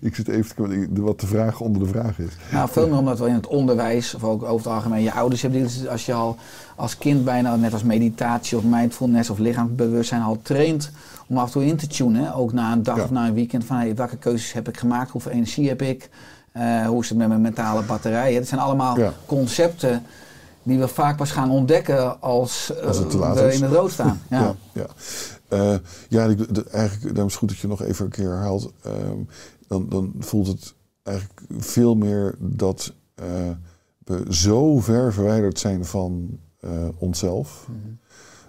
ik 0.00 0.14
zit 0.14 0.28
even 0.28 0.48
te 0.48 0.54
kijken 0.54 1.02
wat 1.02 1.20
de 1.20 1.26
vraag 1.26 1.60
onder 1.60 1.82
de 1.82 1.88
vraag 1.88 2.18
is. 2.18 2.32
Nou, 2.52 2.68
veel 2.68 2.88
meer 2.88 2.98
omdat 2.98 3.18
we 3.18 3.26
in 3.28 3.34
het 3.34 3.46
onderwijs, 3.46 4.14
of 4.14 4.24
ook 4.24 4.42
over 4.42 4.66
het 4.66 4.74
algemeen 4.76 5.02
je 5.02 5.12
ouders 5.12 5.42
hebben, 5.42 5.66
die- 5.66 5.88
als 5.90 6.06
je 6.06 6.12
al 6.12 6.36
als 6.76 6.98
kind 6.98 7.24
bijna 7.24 7.56
net 7.56 7.72
als 7.72 7.82
meditatie 7.82 8.56
of 8.56 8.64
mindfulness 8.64 9.30
of 9.30 9.38
lichaamsbewustzijn 9.38 10.22
al 10.22 10.38
traint 10.42 10.90
om 11.26 11.38
af 11.38 11.46
en 11.46 11.52
toe 11.52 11.64
in 11.66 11.76
te 11.76 11.86
tunen, 11.86 12.34
ook 12.34 12.52
na 12.52 12.72
een 12.72 12.82
dag 12.82 12.96
Ja. 12.96 13.02
of 13.02 13.10
na 13.10 13.26
een 13.26 13.34
weekend, 13.34 13.64
van 13.64 13.76
hey, 13.76 13.94
welke 13.94 14.16
keuzes 14.16 14.52
heb 14.52 14.68
ik 14.68 14.76
gemaakt, 14.76 15.10
hoeveel 15.10 15.32
energie 15.32 15.68
heb 15.68 15.82
ik, 15.82 16.10
eh, 16.52 16.86
hoe 16.86 17.02
is 17.02 17.08
het 17.08 17.18
met 17.18 17.28
mijn 17.28 17.40
mentale 17.40 17.82
batterijen. 17.82 18.38
Dat 18.38 18.48
zijn 18.48 18.60
allemaal 18.60 18.98
Ja. 18.98 19.12
concepten 19.26 20.02
die 20.62 20.78
we 20.78 20.88
vaak 20.88 21.16
pas 21.16 21.30
gaan 21.30 21.50
ontdekken 21.50 22.20
als, 22.20 22.72
eh, 22.76 22.86
Als 22.86 22.98
het 22.98 23.12
we 23.14 23.46
is. 23.48 23.54
in 23.60 23.68
de 23.68 23.74
rood 23.74 23.90
staan. 23.90 24.20
Ja. 24.30 24.40
Ja, 24.40 24.54
ja. 24.72 24.86
Eh, 25.48 25.78
ja 26.08 26.24
ik, 26.24 26.54
de, 26.54 26.64
eigenlijk, 26.70 27.02
daarom 27.06 27.26
is 27.26 27.32
het 27.32 27.34
goed 27.34 27.48
dat 27.48 27.58
je 27.58 27.66
nog 27.68 27.82
even 27.82 28.04
een 28.04 28.10
keer 28.10 28.28
herhaalt. 28.30 28.72
Ehm, 28.82 29.18
dan, 29.68 29.88
dan 29.88 30.12
voelt 30.18 30.46
het 30.46 30.74
eigenlijk 31.02 31.40
veel 31.58 31.94
meer 31.94 32.34
dat 32.38 32.92
we 34.04 34.24
zo 34.28 34.78
ver 34.80 35.12
verwijderd 35.12 35.58
zijn 35.58 35.84
van 35.84 36.38
onszelf. 36.98 37.68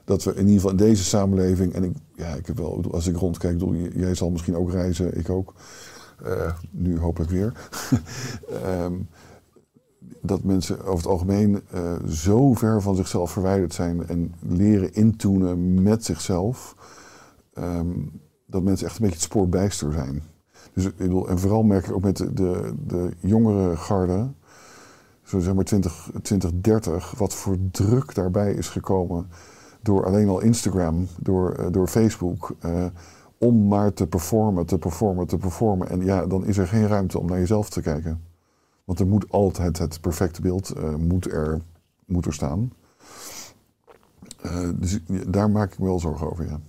dat 0.06 0.24
we 0.24 0.32
in 0.32 0.40
ieder 0.40 0.54
geval 0.54 0.70
in 0.72 0.78
deze 0.78 1.04
samenleving, 1.04 1.74
en 1.74 1.84
ik, 1.84 1.92
ja, 2.16 2.28
ik 2.34 2.46
heb 2.48 2.58
wel, 2.58 2.84
als 2.92 3.08
ik 3.08 3.16
rondkijk, 3.16 3.58
bedoel, 3.58 3.76
jij 3.96 4.16
zal 4.16 4.30
misschien 4.30 4.56
ook 4.56 4.72
reizen, 4.72 5.18
ik 5.18 5.30
ook. 5.30 5.54
Eh, 6.23 6.53
nu 6.71 6.99
hopelijk 6.99 7.31
weer. 7.31 7.53
Ehm, 8.63 8.93
dat 10.21 10.43
mensen 10.43 10.79
over 10.79 10.95
het 10.95 11.05
algemeen 11.05 11.62
eh, 11.71 11.93
zo 12.07 12.53
ver 12.53 12.81
van 12.81 12.95
zichzelf 12.95 13.31
verwijderd 13.31 13.73
zijn 13.73 14.07
en 14.07 14.34
leren 14.39 14.93
intoenen 14.93 15.84
met 15.84 16.05
zichzelf, 16.05 16.75
ehm, 17.53 17.89
dat 18.45 18.63
mensen 18.63 18.86
echt 18.88 18.95
een 18.95 19.01
beetje 19.01 19.19
het 19.19 19.25
spoor 19.25 19.49
bijster 19.49 19.93
zijn. 19.93 20.23
Dus 20.73 20.86
ik 20.86 20.95
bedoel, 20.95 21.29
en 21.29 21.39
vooral 21.39 21.63
merk 21.63 21.86
ik 21.86 21.93
ook 21.93 22.03
met 22.03 22.17
de, 22.17 22.73
de, 22.88 23.10
jongere 23.19 23.77
garde, 23.77 24.31
zo 25.23 25.39
zeg 25.39 25.53
maar 25.53 25.63
20, 25.63 26.10
2030, 26.21 27.13
wat 27.17 27.34
voor 27.34 27.57
druk 27.71 28.15
daarbij 28.15 28.53
is 28.53 28.69
gekomen 28.69 29.27
door 29.81 30.05
alleen 30.05 30.29
al 30.29 30.41
Instagram, 30.41 31.07
door, 31.19 31.51
eh, 31.51 31.65
door 31.71 31.88
Facebook, 31.88 32.55
om 33.41 33.67
maar 33.67 33.93
te 33.93 34.08
performen, 34.08 34.65
te 34.65 34.77
performen, 34.77 35.27
te 35.27 35.38
performen. 35.38 35.89
En 35.89 36.06
ja, 36.06 36.25
dan 36.25 36.45
is 36.45 36.58
er 36.58 36.67
geen 36.67 36.88
ruimte 36.88 37.19
om 37.19 37.27
naar 37.27 37.39
jezelf 37.39 37.69
te 37.69 37.82
kijken. 37.82 38.23
Want 38.86 38.99
er 38.99 39.08
moet 39.08 39.32
altijd 39.32 39.77
het 39.77 40.01
perfecte 40.01 40.41
beeld 40.41 40.69
eh, 40.69 40.95
moet 40.95 41.32
er, 41.32 41.62
moet 42.06 42.25
er 42.25 42.34
staan. 42.34 42.73
Eh, 44.41 44.69
dus 44.75 44.99
daar 45.27 45.49
maak 45.49 45.73
ik 45.73 45.80
me 45.80 45.86
wel 45.86 45.99
zorgen 45.99 46.32
over, 46.32 46.45
ja. 46.45 46.60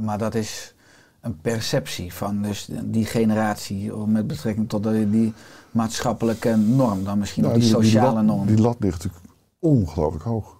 Maar 0.00 0.18
dat 0.18 0.34
is 0.34 0.74
een 1.20 1.40
perceptie 1.40 2.14
van 2.14 2.42
dus 2.42 2.68
die 2.84 3.04
generatie 3.04 3.92
met 3.96 4.26
betrekking 4.26 4.68
tot 4.68 4.82
die, 4.82 5.10
die 5.10 5.32
maatschappelijke 5.70 6.56
norm 6.56 7.04
dan 7.04 7.18
misschien, 7.18 7.42
Nou, 7.42 7.54
die, 7.54 7.68
sociale 7.68 8.14
lat, 8.14 8.24
norm. 8.24 8.46
Die 8.46 8.60
lat 8.60 8.76
ligt 8.78 9.02
natuurlijk 9.02 9.24
ongelooflijk 9.58 10.24
hoog. 10.24 10.59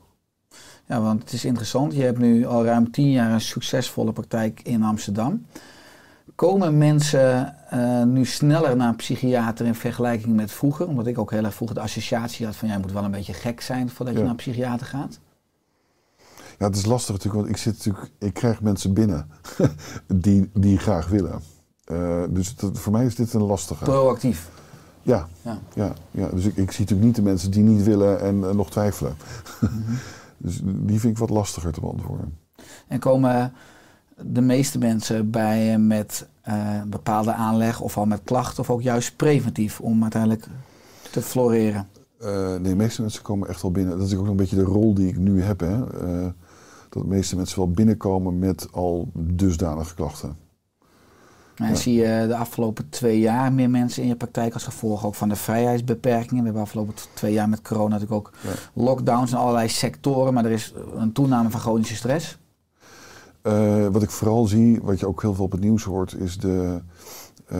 Ja, 0.90 1.00
want 1.00 1.22
het 1.22 1.32
is 1.32 1.44
interessant. 1.44 1.94
Je 1.94 2.02
hebt 2.02 2.18
nu 2.18 2.46
al 2.46 2.64
ruim 2.64 2.90
tien 2.90 3.10
jaar 3.10 3.32
een 3.32 3.40
succesvolle 3.40 4.12
praktijk 4.12 4.60
in 4.62 4.82
Amsterdam. 4.82 5.46
Komen 6.34 6.78
mensen 6.78 7.56
eh, 7.68 8.02
nu 8.02 8.24
sneller 8.24 8.76
naar 8.76 8.88
een 8.88 8.96
psychiater 8.96 9.66
in 9.66 9.74
vergelijking 9.74 10.36
met 10.36 10.52
vroeger? 10.52 10.86
Omdat 10.86 11.06
ik 11.06 11.18
ook 11.18 11.30
heel 11.30 11.44
erg 11.44 11.54
vroeger 11.54 11.76
de 11.76 11.82
associatie 11.82 12.46
had 12.46 12.56
van 12.56 12.68
jij 12.68 12.78
moet 12.78 12.92
wel 12.92 13.04
een 13.04 13.10
beetje 13.10 13.32
gek 13.32 13.60
zijn 13.60 13.90
voordat 13.90 14.14
je 14.14 14.20
naar 14.20 14.30
een 14.30 14.36
psychiater 14.36 14.86
gaat. 14.86 15.18
Ja, 16.58 16.66
het 16.66 16.76
is 16.76 16.84
lastig 16.84 17.14
natuurlijk, 17.14 17.42
want 17.42 17.56
ik, 17.56 17.62
zit 17.62 17.76
natuurlijk, 17.76 18.10
ik 18.18 18.34
krijg 18.34 18.60
mensen 18.60 18.94
binnen 18.94 19.30
die, 20.06 20.50
die 20.54 20.78
graag 20.78 21.08
willen. 21.08 21.40
Eh, 21.84 22.22
dus 22.28 22.54
voor 22.72 22.92
mij 22.92 23.04
is 23.06 23.14
dit 23.14 23.34
een 23.34 23.42
lastige. 23.42 23.84
Proactief. 23.84 24.48
Ja, 25.02 25.28
Ja. 25.42 25.58
ja, 25.74 25.92
ja. 26.10 26.28
dus 26.28 26.44
ik, 26.44 26.56
ik 26.56 26.70
zie 26.70 26.80
natuurlijk 26.80 27.06
niet 27.06 27.16
de 27.16 27.22
mensen 27.22 27.50
die 27.50 27.62
niet 27.62 27.82
willen 27.82 28.20
en 28.20 28.44
eh, 28.44 28.50
nog 28.50 28.70
twijfelen. 28.70 29.16
Mhm. 29.60 29.72
dus 30.42 30.60
die 30.64 31.00
vind 31.00 31.12
ik 31.12 31.18
wat 31.18 31.30
lastiger 31.30 31.72
te 31.72 31.80
beantwoorden. 31.80 32.38
En 32.88 32.98
komen 32.98 33.52
de 34.16 34.40
meeste 34.40 34.78
mensen 34.78 35.30
bij 35.30 35.64
je 35.64 35.78
met 35.78 36.28
eh, 36.40 36.82
bepaalde 36.82 37.32
aanleg 37.32 37.80
of 37.80 37.96
al 37.96 38.06
met 38.06 38.20
klachten 38.24 38.62
of 38.62 38.70
ook 38.70 38.82
juist 38.82 39.16
preventief 39.16 39.80
om 39.80 40.02
uiteindelijk 40.02 40.46
te 41.10 41.22
floreren? 41.22 41.88
Eh, 42.18 42.48
nee, 42.48 42.62
de 42.62 42.76
meeste 42.76 43.00
mensen 43.00 43.22
komen 43.22 43.48
echt 43.48 43.62
wel 43.62 43.70
binnen. 43.70 43.98
Dat 43.98 44.06
is 44.06 44.14
ook 44.14 44.26
een 44.26 44.36
beetje 44.36 44.56
de 44.56 44.62
rol 44.62 44.94
die 44.94 45.08
ik 45.08 45.18
nu 45.18 45.42
heb. 45.42 45.60
Hè? 45.60 46.00
Eh, 46.00 46.28
dat 46.88 47.02
de 47.02 47.08
meeste 47.08 47.36
mensen 47.36 47.58
wel 47.58 47.70
binnenkomen 47.70 48.38
met 48.38 48.68
al 48.72 49.10
dusdanige 49.14 49.94
klachten. 49.94 50.36
En 51.60 51.68
Ja. 51.68 51.74
zie 51.74 51.94
je 51.94 52.24
de 52.28 52.36
afgelopen 52.36 52.88
twee 52.88 53.18
jaar 53.18 53.52
meer 53.52 53.70
mensen 53.70 54.02
in 54.02 54.08
je 54.08 54.16
praktijk 54.16 54.54
als 54.54 54.64
gevolg 54.64 55.06
ook 55.06 55.14
van 55.14 55.28
de 55.28 55.36
vrijheidsbeperkingen. 55.36 56.38
We 56.38 56.44
hebben 56.44 56.62
afgelopen 56.62 56.94
twee 57.14 57.32
jaar 57.32 57.48
met 57.48 57.62
corona 57.62 57.88
natuurlijk 57.88 58.12
ook 58.12 58.32
Ja. 58.40 58.50
lockdowns 58.82 59.30
in 59.30 59.36
allerlei 59.36 59.68
sectoren, 59.68 60.34
maar 60.34 60.44
er 60.44 60.50
is 60.50 60.74
een 60.94 61.12
toename 61.12 61.50
van 61.50 61.60
chronische 61.60 61.94
stress. 61.96 62.38
Eh, 63.42 63.86
wat 63.86 64.02
ik 64.02 64.10
vooral 64.10 64.46
zie, 64.46 64.80
wat 64.82 65.00
je 65.00 65.06
ook 65.06 65.22
heel 65.22 65.34
veel 65.34 65.44
op 65.44 65.52
het 65.52 65.60
nieuws 65.60 65.84
hoort, 65.84 66.14
is 66.14 66.38
de, 66.38 66.80
eh, 67.46 67.58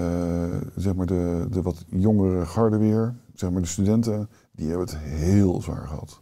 zeg 0.77 0.95
maar 0.95 1.07
de, 1.07 1.47
de 1.51 1.63
wat 1.63 1.85
jongere 1.89 2.47
garde 2.47 2.77
weer. 2.77 3.15
Zeg 3.35 3.51
maar 3.51 3.63
de 3.63 3.69
studenten, 3.69 4.29
die 4.53 4.69
hebben 4.69 4.87
het 4.87 4.97
heel 4.99 5.63
zwaar 5.63 5.87
gehad. 5.87 6.21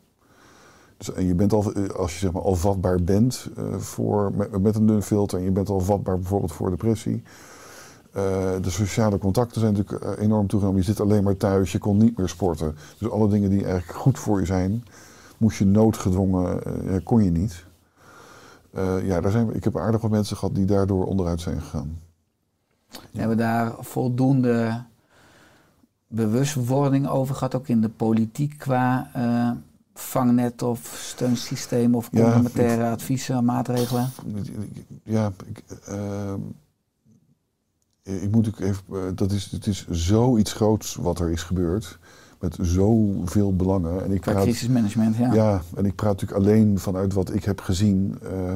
Dus, 0.96 1.12
en 1.12 1.26
je 1.26 1.34
bent 1.34 1.52
al, 1.52 1.72
eh, 1.72 1.88
als 1.88 2.12
je 2.12 2.18
zeg 2.18 2.32
maar 2.32 2.42
al 2.42 2.54
vatbaar 2.54 3.02
bent 3.02 3.48
eh, 3.56 3.64
voor, 3.76 4.32
met, 4.34 4.62
met 4.62 4.76
een 4.76 4.86
dun 4.86 5.02
filter 5.02 5.38
en 5.38 5.44
je 5.44 5.50
bent 5.50 5.68
al 5.68 5.80
vatbaar 5.80 6.18
bijvoorbeeld 6.18 6.52
voor 6.52 6.70
depressie. 6.70 7.22
Eh, 8.12 8.22
de 8.62 8.70
sociale 8.70 9.18
contacten 9.18 9.60
zijn 9.60 9.72
natuurlijk 9.72 10.04
eh, 10.04 10.24
enorm 10.24 10.46
toegenomen. 10.46 10.80
Je 10.80 10.86
zit 10.86 11.00
alleen 11.00 11.22
maar 11.22 11.36
thuis, 11.36 11.72
je 11.72 11.78
kon 11.78 11.96
niet 11.96 12.18
meer 12.18 12.28
sporten. 12.28 12.76
Dus 12.98 13.10
alle 13.10 13.28
dingen 13.28 13.50
die 13.50 13.64
eigenlijk 13.64 13.98
goed 13.98 14.18
voor 14.18 14.40
je 14.40 14.46
zijn, 14.46 14.84
moest 15.38 15.58
je 15.58 15.64
noodgedwongen, 15.64 16.62
eh, 16.62 16.96
kon 17.04 17.24
je 17.24 17.30
niet. 17.30 17.66
Ja, 19.02 19.20
daar 19.20 19.30
zijn, 19.30 19.54
ik 19.54 19.64
heb 19.64 19.78
aardig 19.78 20.00
wat 20.00 20.10
mensen 20.10 20.36
gehad 20.36 20.54
die 20.54 20.64
daardoor 20.64 21.04
onderuit 21.04 21.40
zijn 21.40 21.60
gegaan. 21.60 22.00
Hebben 23.12 23.36
we 23.36 23.42
daar 23.42 23.74
voldoende 23.78 24.82
bewustwording 26.06 27.08
over 27.08 27.34
gehad, 27.34 27.54
ook 27.54 27.68
in 27.68 27.80
de 27.80 27.88
politiek 27.88 28.58
qua 28.58 29.10
vangnet 29.94 30.62
of 30.62 30.98
steunsysteem 30.98 31.94
of 31.94 32.08
Ja, 32.10 32.22
complementaire 32.22 32.90
adviezen, 32.90 33.44
maatregelen? 33.44 34.10
Ja, 35.02 35.32
ik, 35.46 35.64
ik 38.22 38.30
moet 38.30 38.48
ook 38.48 38.60
even. 38.60 38.82
eh, 38.92 38.98
dat 39.14 39.32
is, 39.32 39.48
het 39.50 39.66
is 39.66 39.86
zoiets 39.90 40.52
groots 40.52 40.94
wat 40.94 41.18
er 41.20 41.30
is 41.30 41.42
gebeurd. 41.42 41.98
Met 42.40 42.58
zoveel 42.60 43.56
belangen. 43.56 44.04
En 44.04 44.12
ik 44.12 44.20
praat, 44.20 44.42
crisismanagement, 44.42 45.16
ja. 45.16 45.32
ja, 45.34 45.62
en 45.76 45.84
ik 45.84 45.94
praat 45.94 46.12
natuurlijk 46.20 46.40
alleen 46.46 46.78
vanuit 46.78 47.12
wat 47.12 47.34
ik 47.34 47.44
heb 47.44 47.60
gezien. 47.60 48.18
Eh, 48.22 48.54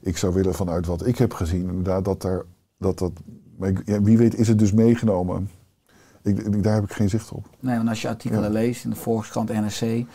ik 0.00 0.16
zou 0.16 0.34
willen 0.34 0.54
vanuit 0.54 0.86
wat 0.86 1.06
ik 1.06 1.18
heb 1.18 1.32
gezien. 1.32 1.68
Inderdaad, 1.68 2.04
dat 2.04 2.22
daar. 2.22 2.42
Dat, 2.78 2.98
dat, 2.98 3.12
maar 3.58 3.68
ik- 3.68 3.82
ja, 3.84 4.02
wie 4.02 4.18
weet 4.18 4.34
is 4.34 4.48
het 4.48 4.58
dus 4.58 4.72
meegenomen. 4.72 5.50
Ik, 6.24 6.38
ik- 6.38 6.62
daar 6.62 6.74
heb 6.74 6.84
ik 6.84 6.92
geen 6.92 7.08
zicht 7.08 7.30
op. 7.32 7.46
Nee, 7.60 7.76
want 7.76 7.88
als 7.88 8.02
je 8.02 8.08
artikelen 8.08 8.42
Ja. 8.42 8.48
leest 8.58 8.84
in 8.84 8.90
de 8.90 8.96
Volkskrant 8.96 9.48
NRC, 9.52 10.06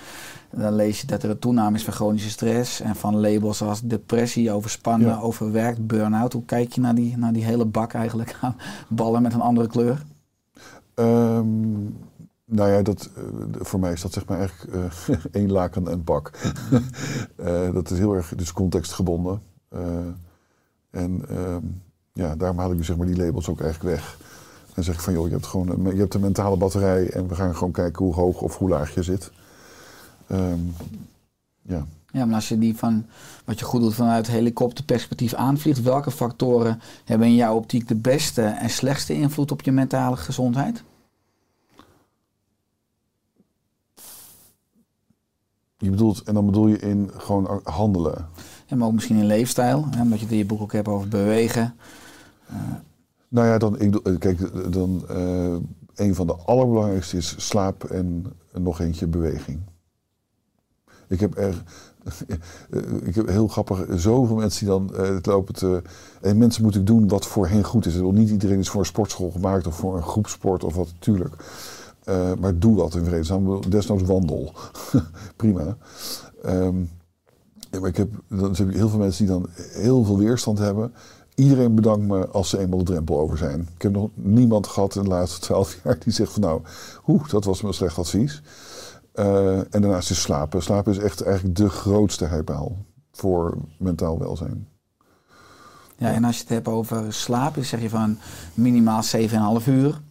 dan 0.51 0.73
lees 0.73 1.01
je 1.01 1.07
dat 1.07 1.23
er 1.23 1.29
een 1.29 1.39
toename 1.39 1.75
is 1.77 1.83
van 1.83 1.93
chronische 1.93 2.29
stress 2.29 2.81
en 2.81 2.95
van 2.95 3.15
labels 3.19 3.61
als 3.61 3.81
depressie, 3.81 4.51
overspannen, 4.51 5.07
Ja. 5.07 5.19
overwerkt, 5.19 5.87
burn-out. 5.87 6.33
Hoe 6.33 6.45
kijk 6.45 6.71
je 6.73 6.81
naar 6.81 6.95
die, 6.95 7.17
naar 7.17 7.33
die 7.33 7.43
hele 7.43 7.65
bak 7.65 7.93
eigenlijk 7.93 8.37
aan 8.41 8.55
ballen 8.89 9.21
met 9.21 9.33
een 9.33 9.41
andere 9.41 9.67
kleur? 9.67 10.05
Ehm, 10.93 11.71
nou 12.45 12.69
ja, 12.71 12.81
dat, 12.81 13.09
eh, 13.15 13.23
voor 13.59 13.79
mij 13.79 13.91
is 13.91 14.01
dat 14.01 14.13
zeg 14.13 14.25
maar 14.25 14.37
eigenlijk 14.39 14.73
eh, 15.07 15.15
één 15.41 15.51
laken 15.51 15.87
en 15.87 16.03
pak. 16.03 16.31
Eh, 17.35 17.73
dat 17.73 17.89
is 17.91 17.97
heel 17.97 18.13
erg 18.15 18.35
dus 18.35 18.53
contextgebonden. 18.53 19.41
En 20.91 21.21
ehm, 21.29 21.63
ja, 22.13 22.35
daarom 22.35 22.57
haal 22.59 22.71
ik 22.71 22.77
dus 22.77 22.85
zeg 22.87 22.97
maar 22.97 23.05
die 23.07 23.17
labels 23.17 23.49
ook 23.49 23.61
eigenlijk 23.61 23.95
weg. 23.95 24.17
En 24.73 24.83
zeg 24.83 24.95
ik 24.95 25.01
van 25.01 25.13
joh, 25.13 25.27
je 25.27 25.33
hebt 25.33 25.45
gewoon 25.45 25.69
een, 25.69 25.95
je 25.95 25.99
hebt 25.99 26.13
een 26.13 26.21
mentale 26.21 26.57
batterij 26.57 27.09
en 27.09 27.27
we 27.27 27.35
gaan 27.35 27.55
gewoon 27.55 27.71
kijken 27.71 28.05
hoe 28.05 28.13
hoog 28.13 28.41
of 28.41 28.57
hoe 28.57 28.69
laag 28.69 28.93
je 28.93 29.03
zit. 29.03 29.31
Ehm, 30.27 30.59
ja. 31.61 31.85
Ja, 32.11 32.25
maar 32.25 32.35
als 32.35 32.49
je 32.49 32.57
die 32.57 32.77
van 32.77 33.05
wat 33.45 33.59
je 33.59 33.65
goed 33.65 33.81
doet 33.81 33.93
vanuit 33.93 34.27
helikopterperspectief 34.27 35.33
aanvliegt, 35.33 35.81
welke 35.81 36.11
factoren 36.11 36.81
hebben 37.05 37.27
in 37.27 37.35
jouw 37.35 37.55
optiek 37.55 37.87
de 37.87 37.95
beste 37.95 38.41
en 38.41 38.69
slechtste 38.69 39.13
invloed 39.13 39.51
op 39.51 39.61
je 39.61 39.71
mentale 39.71 40.17
gezondheid? 40.17 40.83
Je 45.77 45.89
bedoelt, 45.89 46.23
en 46.23 46.33
dan 46.33 46.45
bedoel 46.45 46.67
je 46.67 46.79
in 46.79 47.11
gewoon 47.17 47.61
handelen. 47.63 48.27
En 48.67 48.77
maar 48.77 48.87
ook 48.87 48.93
misschien 48.93 49.17
in 49.17 49.25
leefstijl, 49.25 49.87
hè, 49.91 50.01
omdat 50.01 50.17
je 50.17 50.23
het 50.23 50.33
in 50.33 50.39
je 50.39 50.45
boek 50.45 50.61
ook 50.61 50.73
hebt 50.73 50.87
over 50.87 51.07
bewegen. 51.07 51.75
Nou 53.29 53.47
ja, 53.47 53.57
dan, 53.57 53.79
ik, 53.79 53.91
doe- 53.91 54.17
kijk, 54.17 54.71
dan 54.73 55.03
eh, 55.09 55.55
een 55.95 56.15
van 56.15 56.27
de 56.27 56.35
allerbelangrijkste 56.35 57.17
is 57.17 57.35
slaap 57.37 57.83
en 57.83 58.25
nog 58.53 58.79
eentje 58.79 59.07
beweging. 59.07 59.59
Ik 61.07 61.19
heb 61.19 61.37
er, 61.37 61.63
ik 63.03 63.15
heb 63.15 63.27
heel 63.27 63.47
grappig, 63.47 63.85
zoveel 63.95 64.35
mensen 64.35 64.59
die 64.59 64.69
dan 64.69 64.95
eh, 64.95 65.13
het 65.13 65.25
lopen 65.25 65.53
te. 65.53 65.81
En 66.21 66.37
mensen 66.37 66.63
moeten 66.63 66.85
doen 66.85 67.07
wat 67.07 67.25
voor 67.25 67.47
hen 67.47 67.63
goed 67.63 67.85
is. 67.85 67.91
Ik 67.93 67.97
bedoel, 67.97 68.13
niet 68.19 68.29
iedereen 68.29 68.59
is 68.59 68.69
voor 68.69 68.79
een 68.79 68.85
sportschool 68.85 69.31
gemaakt 69.31 69.67
of 69.67 69.75
voor 69.75 69.95
een 69.95 70.03
groepsport 70.03 70.63
of 70.63 70.75
wat, 70.75 70.91
natuurlijk. 70.93 71.35
Eh, 72.03 72.33
maar 72.39 72.59
doe 72.59 72.75
wat 72.75 72.95
in 72.95 73.05
vredesnaam. 73.05 73.55
Ik 73.55 73.71
Desnoods 73.71 74.03
wandel. 74.03 74.53
Prima. 75.35 75.77
Ja, 77.71 77.79
maar 77.79 77.89
ik 77.89 77.97
heb, 77.97 78.09
dan 78.27 78.55
heb 78.55 78.69
ik 78.69 78.75
heel 78.75 78.89
veel 78.89 78.99
mensen 78.99 79.25
die 79.25 79.33
dan 79.33 79.49
heel 79.55 80.03
veel 80.03 80.17
weerstand 80.17 80.57
hebben. 80.57 80.93
Iedereen 81.39 81.75
bedankt 81.75 82.07
me 82.07 82.27
als 82.27 82.49
ze 82.49 82.57
eenmaal 82.57 82.77
de 82.77 82.85
drempel 82.85 83.19
over 83.19 83.37
zijn. 83.37 83.67
Ik 83.75 83.81
heb 83.81 83.91
nog 83.91 84.09
niemand 84.13 84.67
gehad 84.67 84.95
in 84.95 85.03
de 85.03 85.09
laatste 85.09 85.39
twaalf 85.39 85.77
jaar 85.83 85.99
die 85.99 86.13
zegt 86.13 86.31
van 86.31 86.41
nou, 86.41 86.61
oeh, 87.07 87.29
dat 87.29 87.43
was 87.43 87.63
een 87.63 87.73
slecht 87.73 87.97
advies. 87.97 88.41
Eh, 89.11 89.57
en 89.57 89.81
daarnaast 89.81 90.09
is 90.09 90.21
slapen. 90.21 90.63
Slapen 90.63 90.91
is 90.91 90.97
echt 90.97 91.21
eigenlijk 91.21 91.55
de 91.55 91.69
grootste 91.69 92.25
heilpaal 92.25 92.77
voor 93.11 93.57
mentaal 93.77 94.19
welzijn. 94.19 94.67
Ja, 95.97 96.11
en 96.11 96.23
als 96.23 96.35
je 96.35 96.41
het 96.41 96.51
hebt 96.51 96.67
over 96.67 97.13
slapen, 97.13 97.65
zeg 97.65 97.81
je 97.81 97.89
van 97.89 98.17
minimaal 98.53 99.03
7,5 99.03 99.67
uur. 99.67 100.01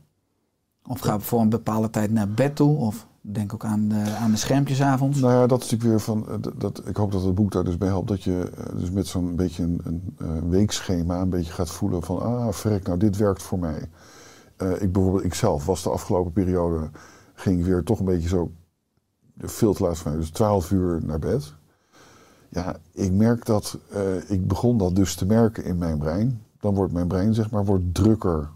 Of 0.86 1.00
ga 1.00 1.20
voor 1.20 1.40
een 1.40 1.48
bepaalde 1.48 1.90
tijd 1.90 2.10
naar 2.10 2.28
bed 2.28 2.56
toe. 2.56 2.76
Of 2.76 3.06
Denk 3.30 3.54
ook 3.54 3.64
aan 3.64 3.88
de, 3.88 4.14
aan 4.20 4.30
de 4.30 4.36
schermpjes 4.36 4.82
avonds. 4.82 5.18
Nou 5.20 5.32
ja, 5.32 5.46
dat 5.46 5.62
is 5.62 5.70
natuurlijk 5.70 5.90
weer 5.90 6.00
van. 6.00 6.28
eh, 6.28 6.52
dat- 6.58 6.82
ik 6.86 6.96
hoop 6.96 7.12
dat 7.12 7.22
het 7.22 7.34
boek 7.34 7.52
daar 7.52 7.64
dus 7.64 7.78
bij 7.78 7.88
helpt. 7.88 8.08
Dat 8.08 8.22
je 8.22 8.50
eh, 8.56 8.78
dus 8.78 8.90
met 8.90 9.06
zo'n 9.06 9.36
beetje 9.36 9.62
een, 9.62 9.80
een 9.84 10.14
eh, 10.18 10.28
weekschema 10.48 11.20
een 11.20 11.30
beetje 11.30 11.52
gaat 11.52 11.70
voelen 11.70 12.02
van 12.02 12.20
ah, 12.22 12.52
verrek, 12.52 12.86
nou 12.86 12.98
dit 12.98 13.16
werkt 13.16 13.42
voor 13.42 13.58
mij. 13.58 13.88
Ik 14.78 14.92
bijvoorbeeld, 14.92 15.24
ik 15.24 15.34
zelf 15.34 15.66
was 15.66 15.82
de 15.82 15.90
afgelopen 15.90 16.32
periode, 16.32 16.90
ging 17.34 17.64
weer 17.64 17.82
toch 17.82 17.98
een 17.98 18.04
beetje 18.04 18.28
zo 18.28 18.50
veel 19.38 19.74
te 19.74 19.82
laat 19.82 19.98
van 19.98 20.10
mij. 20.10 20.20
Dus 20.20 20.30
12 20.30 20.70
uur 20.70 21.00
naar 21.04 21.18
bed. 21.18 21.54
Ja, 22.48 22.76
ik 22.92 23.12
merk 23.12 23.44
dat, 23.46 23.78
ik 24.26 24.46
begon 24.48 24.78
dat 24.78 24.96
dus 24.96 25.14
te 25.14 25.26
merken 25.26 25.64
in 25.64 25.78
mijn 25.78 25.98
brein. 25.98 26.42
Dan 26.60 26.74
wordt 26.74 26.92
mijn 26.92 27.08
brein 27.08 27.34
zeg 27.34 27.50
maar 27.50 27.64
wordt 27.64 27.94
drukker. 27.94 28.48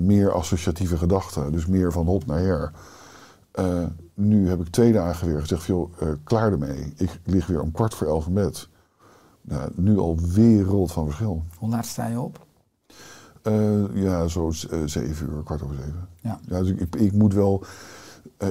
Meer 0.00 0.32
associatieve 0.32 0.96
gedachten, 0.96 1.52
dus 1.52 1.66
meer 1.66 1.92
van 1.92 2.06
hop 2.06 2.26
naar 2.26 2.38
her. 2.40 2.72
Eh, 3.58 3.84
nu 4.14 4.48
heb 4.48 4.60
ik 4.60 4.68
twee 4.68 4.92
dagen 4.92 5.28
weer 5.28 5.40
gezegd, 5.40 5.64
joh, 5.64 5.90
eh, 5.98 6.08
klaar 6.24 6.52
ermee. 6.52 6.92
Ik 6.96 7.20
lig 7.24 7.46
weer 7.46 7.60
om 7.60 7.70
kwart 7.70 7.94
voor 7.94 8.06
elf 8.06 8.26
in 8.26 8.34
bed. 8.34 8.68
Nou, 9.42 9.70
nu 9.74 9.98
al 9.98 10.18
wereld 10.34 10.92
van 10.92 11.04
verschil. 11.04 11.42
Hoe 11.56 11.68
laat 11.68 11.86
sta 11.86 12.06
je 12.06 12.20
op? 12.20 12.46
Eh, 13.42 13.94
ja, 13.94 14.26
zo 14.26 14.50
zeven 14.84 15.30
uur, 15.30 15.42
kwart 15.42 15.62
over 15.62 15.76
zeven. 15.76 16.08
Ja. 16.20 16.40
dus 16.62 16.70
ik, 16.70 16.96
ik, 16.96 17.12
moet 17.12 17.34
wel, 17.34 17.62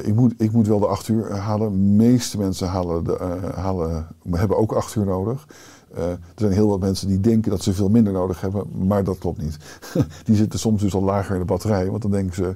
ik, 0.03 0.15
moet, 0.15 0.33
ik 0.37 0.51
moet 0.51 0.67
wel 0.67 0.79
de 0.79 0.87
acht 0.87 1.07
uur 1.07 1.35
halen. 1.35 1.71
De 1.71 1.77
meeste 1.77 2.37
mensen 2.37 2.67
halen 2.67 3.03
de, 3.03 3.49
halen, 3.55 4.07
hebben 4.31 4.57
ook 4.57 4.71
acht 4.71 4.95
uur 4.95 5.05
nodig. 5.05 5.47
Er 5.93 6.19
zijn 6.35 6.51
heel 6.51 6.67
wat 6.67 6.79
mensen 6.79 7.07
die 7.07 7.19
denken 7.19 7.51
dat 7.51 7.61
ze 7.61 7.73
veel 7.73 7.89
minder 7.89 8.13
nodig 8.13 8.41
hebben, 8.41 8.87
maar 8.87 9.03
dat 9.03 9.17
klopt 9.17 9.41
niet. 9.41 9.57
die 10.25 10.35
zitten 10.35 10.59
soms 10.59 10.81
dus 10.81 10.93
al 10.95 11.03
lager 11.03 11.33
in 11.33 11.39
de 11.39 11.45
batterij, 11.45 11.89
want 11.89 12.01
dan 12.01 12.11
denken 12.11 12.35
ze, 12.35 12.55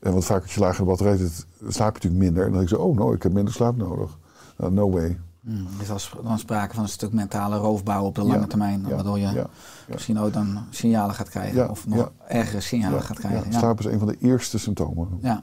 en 0.00 0.12
want 0.12 0.24
vaak 0.24 0.42
als 0.42 0.54
je 0.54 0.60
lager 0.60 0.78
de 0.84 0.88
batterij 0.90 1.16
zit, 1.16 1.46
slaap 1.68 1.96
je 1.96 2.08
natuurlijk 2.08 2.22
minder. 2.22 2.44
En 2.44 2.50
dan 2.50 2.58
denken 2.58 2.76
ze, 2.76 2.82
oh 2.82 2.96
no, 2.96 3.12
ik 3.12 3.22
heb 3.22 3.32
minder 3.32 3.54
slaap 3.54 3.76
nodig. 3.76 4.18
Nou, 4.56 4.72
no 4.72 4.90
way. 4.90 5.18
Hmm, 5.40 5.66
is 5.80 5.90
als 5.90 6.14
dan 6.22 6.38
sprake 6.38 6.74
van 6.74 6.82
een 6.82 6.88
stuk 6.88 7.12
mentale 7.12 7.56
roofbouw 7.56 8.04
op 8.04 8.14
de 8.14 8.22
lange 8.22 8.40
Ja, 8.40 8.46
termijn. 8.46 8.84
ja, 8.86 8.94
waardoor 8.94 9.18
je 9.18 9.26
ja, 9.26 9.46
misschien 9.86 10.18
ook 10.18 10.32
dan 10.32 10.58
signalen 10.70 11.14
gaat 11.14 11.28
krijgen. 11.28 11.70
Of 11.70 11.86
nog 11.86 12.12
ergere 12.26 12.60
signalen 12.60 13.02
gaat 13.02 13.18
krijgen. 13.18 13.44
ja, 13.44 13.50
Ja, 13.50 13.58
slaap 13.58 13.78
is 13.78 13.84
een 13.84 13.98
van 13.98 14.08
de 14.08 14.16
eerste 14.20 14.58
symptomen. 14.58 15.18
Ja. 15.22 15.40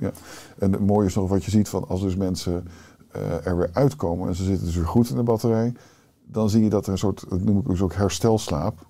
En 0.60 0.72
het 0.72 0.86
mooie 0.86 1.08
is 1.08 1.16
nog 1.16 1.30
wat 1.30 1.44
je 1.44 1.52
ziet 1.52 1.70
van 1.70 1.88
als 1.88 2.02
dus 2.02 2.16
mensen 2.16 2.68
eh, 3.12 3.46
er 3.46 3.58
weer 3.58 3.70
uitkomen 3.74 4.28
en 4.28 4.36
ze 4.36 4.44
zitten 4.44 4.66
dus 4.66 4.76
weer 4.76 4.88
goed 4.88 5.10
in 5.10 5.16
de 5.16 5.24
batterij, 5.24 5.74
dan 6.26 6.50
zie 6.50 6.64
je 6.64 6.70
dat 6.70 6.86
er 6.86 6.92
een 6.92 6.98
soort, 6.98 7.26
dat 7.30 7.42
noem 7.42 7.58
ik 7.58 7.66
dus 7.68 7.82
ook 7.82 7.94
herstelslaap, 7.94 8.86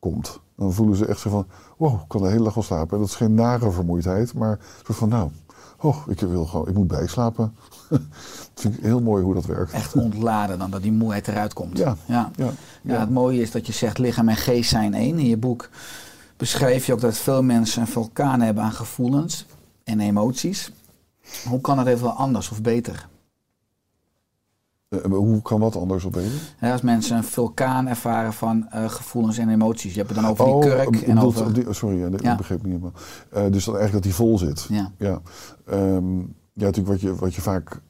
komt. 0.00 0.40
Dan 0.56 0.72
voelen 0.72 0.96
ze 0.96 1.06
echt 1.06 1.20
zo 1.20 1.30
van, 1.30 1.46
wow, 1.76 1.94
ik 2.00 2.08
kan 2.08 2.22
de 2.22 2.28
hele 2.28 2.44
dag 2.44 2.54
wel 2.54 2.64
slapen. 2.64 2.92
En 2.92 2.98
dat 2.98 3.08
is 3.08 3.14
geen 3.14 3.34
nare 3.34 3.70
vermoeidheid, 3.70 4.34
maar 4.34 4.50
een 4.50 4.84
soort 4.84 4.98
van, 4.98 5.08
nou, 5.08 5.30
oh, 5.78 5.96
ik, 6.08 6.20
wil 6.20 6.44
gewoon, 6.44 6.68
ik 6.68 6.74
moet 6.74 6.86
bijslapen. 6.86 7.54
dat 7.88 8.00
vind 8.54 8.76
ik 8.76 8.82
heel 8.82 9.00
mooi 9.00 9.24
hoe 9.24 9.34
dat 9.34 9.46
werkt. 9.46 9.72
Echt 9.72 9.94
ontladen 9.94 10.58
dan, 10.58 10.70
dat 10.70 10.82
die 10.82 10.92
moeheid 10.92 11.28
eruit 11.28 11.52
komt. 11.52 11.78
Ja, 11.78 11.96
ja. 12.06 12.30
Ja, 12.36 12.50
Ja, 12.82 13.00
het 13.00 13.10
mooie 13.10 13.40
is 13.40 13.50
dat 13.50 13.66
je 13.66 13.72
zegt 13.72 13.98
lichaam 13.98 14.28
en 14.28 14.36
geest 14.36 14.70
zijn 14.70 14.94
één. 14.94 15.18
In 15.18 15.26
je 15.26 15.36
boek 15.36 15.68
beschrijf 16.36 16.86
je 16.86 16.92
ook 16.92 17.00
dat 17.00 17.18
veel 17.18 17.42
mensen 17.42 17.80
een 17.80 17.88
vulkaan 17.88 18.40
hebben 18.40 18.64
aan 18.64 18.72
gevoelens 18.72 19.46
en 19.84 20.00
emoties. 20.00 20.72
Hoe 21.48 21.60
kan 21.60 21.78
het 21.78 21.86
even 21.86 22.16
anders 22.16 22.50
of 22.50 22.62
beter? 22.62 23.08
Eh, 24.90 25.00
hoe 25.02 25.42
kan 25.42 25.60
wat 25.60 25.76
anders 25.76 26.04
op? 26.04 26.16
Hè, 26.56 26.72
als 26.72 26.80
mensen 26.80 27.16
een 27.16 27.24
vulkaan 27.24 27.86
ervaren 27.88 28.32
van 28.32 28.66
eh, 28.70 28.88
gevoelens 28.88 29.38
en 29.38 29.48
emoties. 29.48 29.92
Je 29.92 29.98
hebt 29.98 30.10
het 30.10 30.20
dan 30.20 30.30
over 30.30 30.44
die 30.44 30.58
kurk 30.58 30.96
ik 30.96 31.02
en 31.02 31.18
over... 31.18 31.52
die- 31.52 31.66
oh, 31.68 31.72
sorry, 31.72 31.98
ja, 32.00 32.06
ik 32.06 32.22
Ja. 32.22 32.36
begreep 32.36 32.62
niet 32.62 32.72
helemaal. 32.72 32.92
Eh, 33.30 33.42
dus 33.52 33.64
dan 33.64 33.74
eigenlijk 33.76 33.92
dat 33.92 34.02
die 34.02 34.14
vol 34.14 34.38
zit. 34.38 34.66
Ja. 34.68 34.92
Ja, 34.98 35.20
Ehm, 35.66 36.18
ja 36.52 36.64
natuurlijk 36.64 36.88
wat, 36.88 37.00
je, 37.00 37.14
wat, 37.14 37.34
je 37.34 37.40
vaak, 37.40 37.80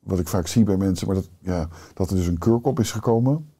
wat 0.00 0.18
ik 0.18 0.28
vaak 0.28 0.46
zie 0.46 0.64
bij 0.64 0.76
mensen, 0.76 1.06
maar 1.06 1.16
dat, 1.16 1.28
ja, 1.40 1.68
dat 1.94 2.10
er 2.10 2.16
dus 2.16 2.26
een 2.26 2.38
kurk 2.38 2.66
op 2.66 2.80
is 2.80 2.92
gekomen. 2.92 3.50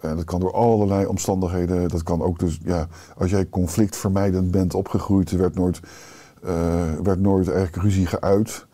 Eh, 0.00 0.10
dat 0.16 0.24
kan 0.24 0.40
door 0.40 0.52
allerlei 0.52 1.06
omstandigheden. 1.06 1.88
Dat 1.88 2.02
kan 2.02 2.22
ook 2.22 2.38
dus, 2.38 2.58
ja, 2.64 2.88
als 3.16 3.30
jij 3.30 3.48
conflictvermijdend 3.48 4.50
bent 4.50 4.74
opgegroeid, 4.74 5.30
er 5.30 5.38
werd 5.38 5.54
nooit, 5.54 5.80
eh, 6.42 6.92
werd 7.02 7.20
nooit 7.20 7.48
eigenlijk 7.48 7.82
ruzie 7.82 8.06
geuit. 8.06 8.66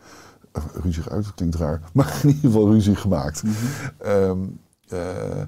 Ruzie 0.83 1.03
geuit, 1.03 1.23
dat 1.23 1.33
klinkt 1.33 1.55
raar. 1.55 1.81
Maar 1.93 2.19
in 2.23 2.29
ieder 2.29 2.51
geval 2.51 2.71
ruzie 2.71 2.95
gemaakt. 2.95 3.43
Ehm, 3.97 4.39
eh, 4.87 5.41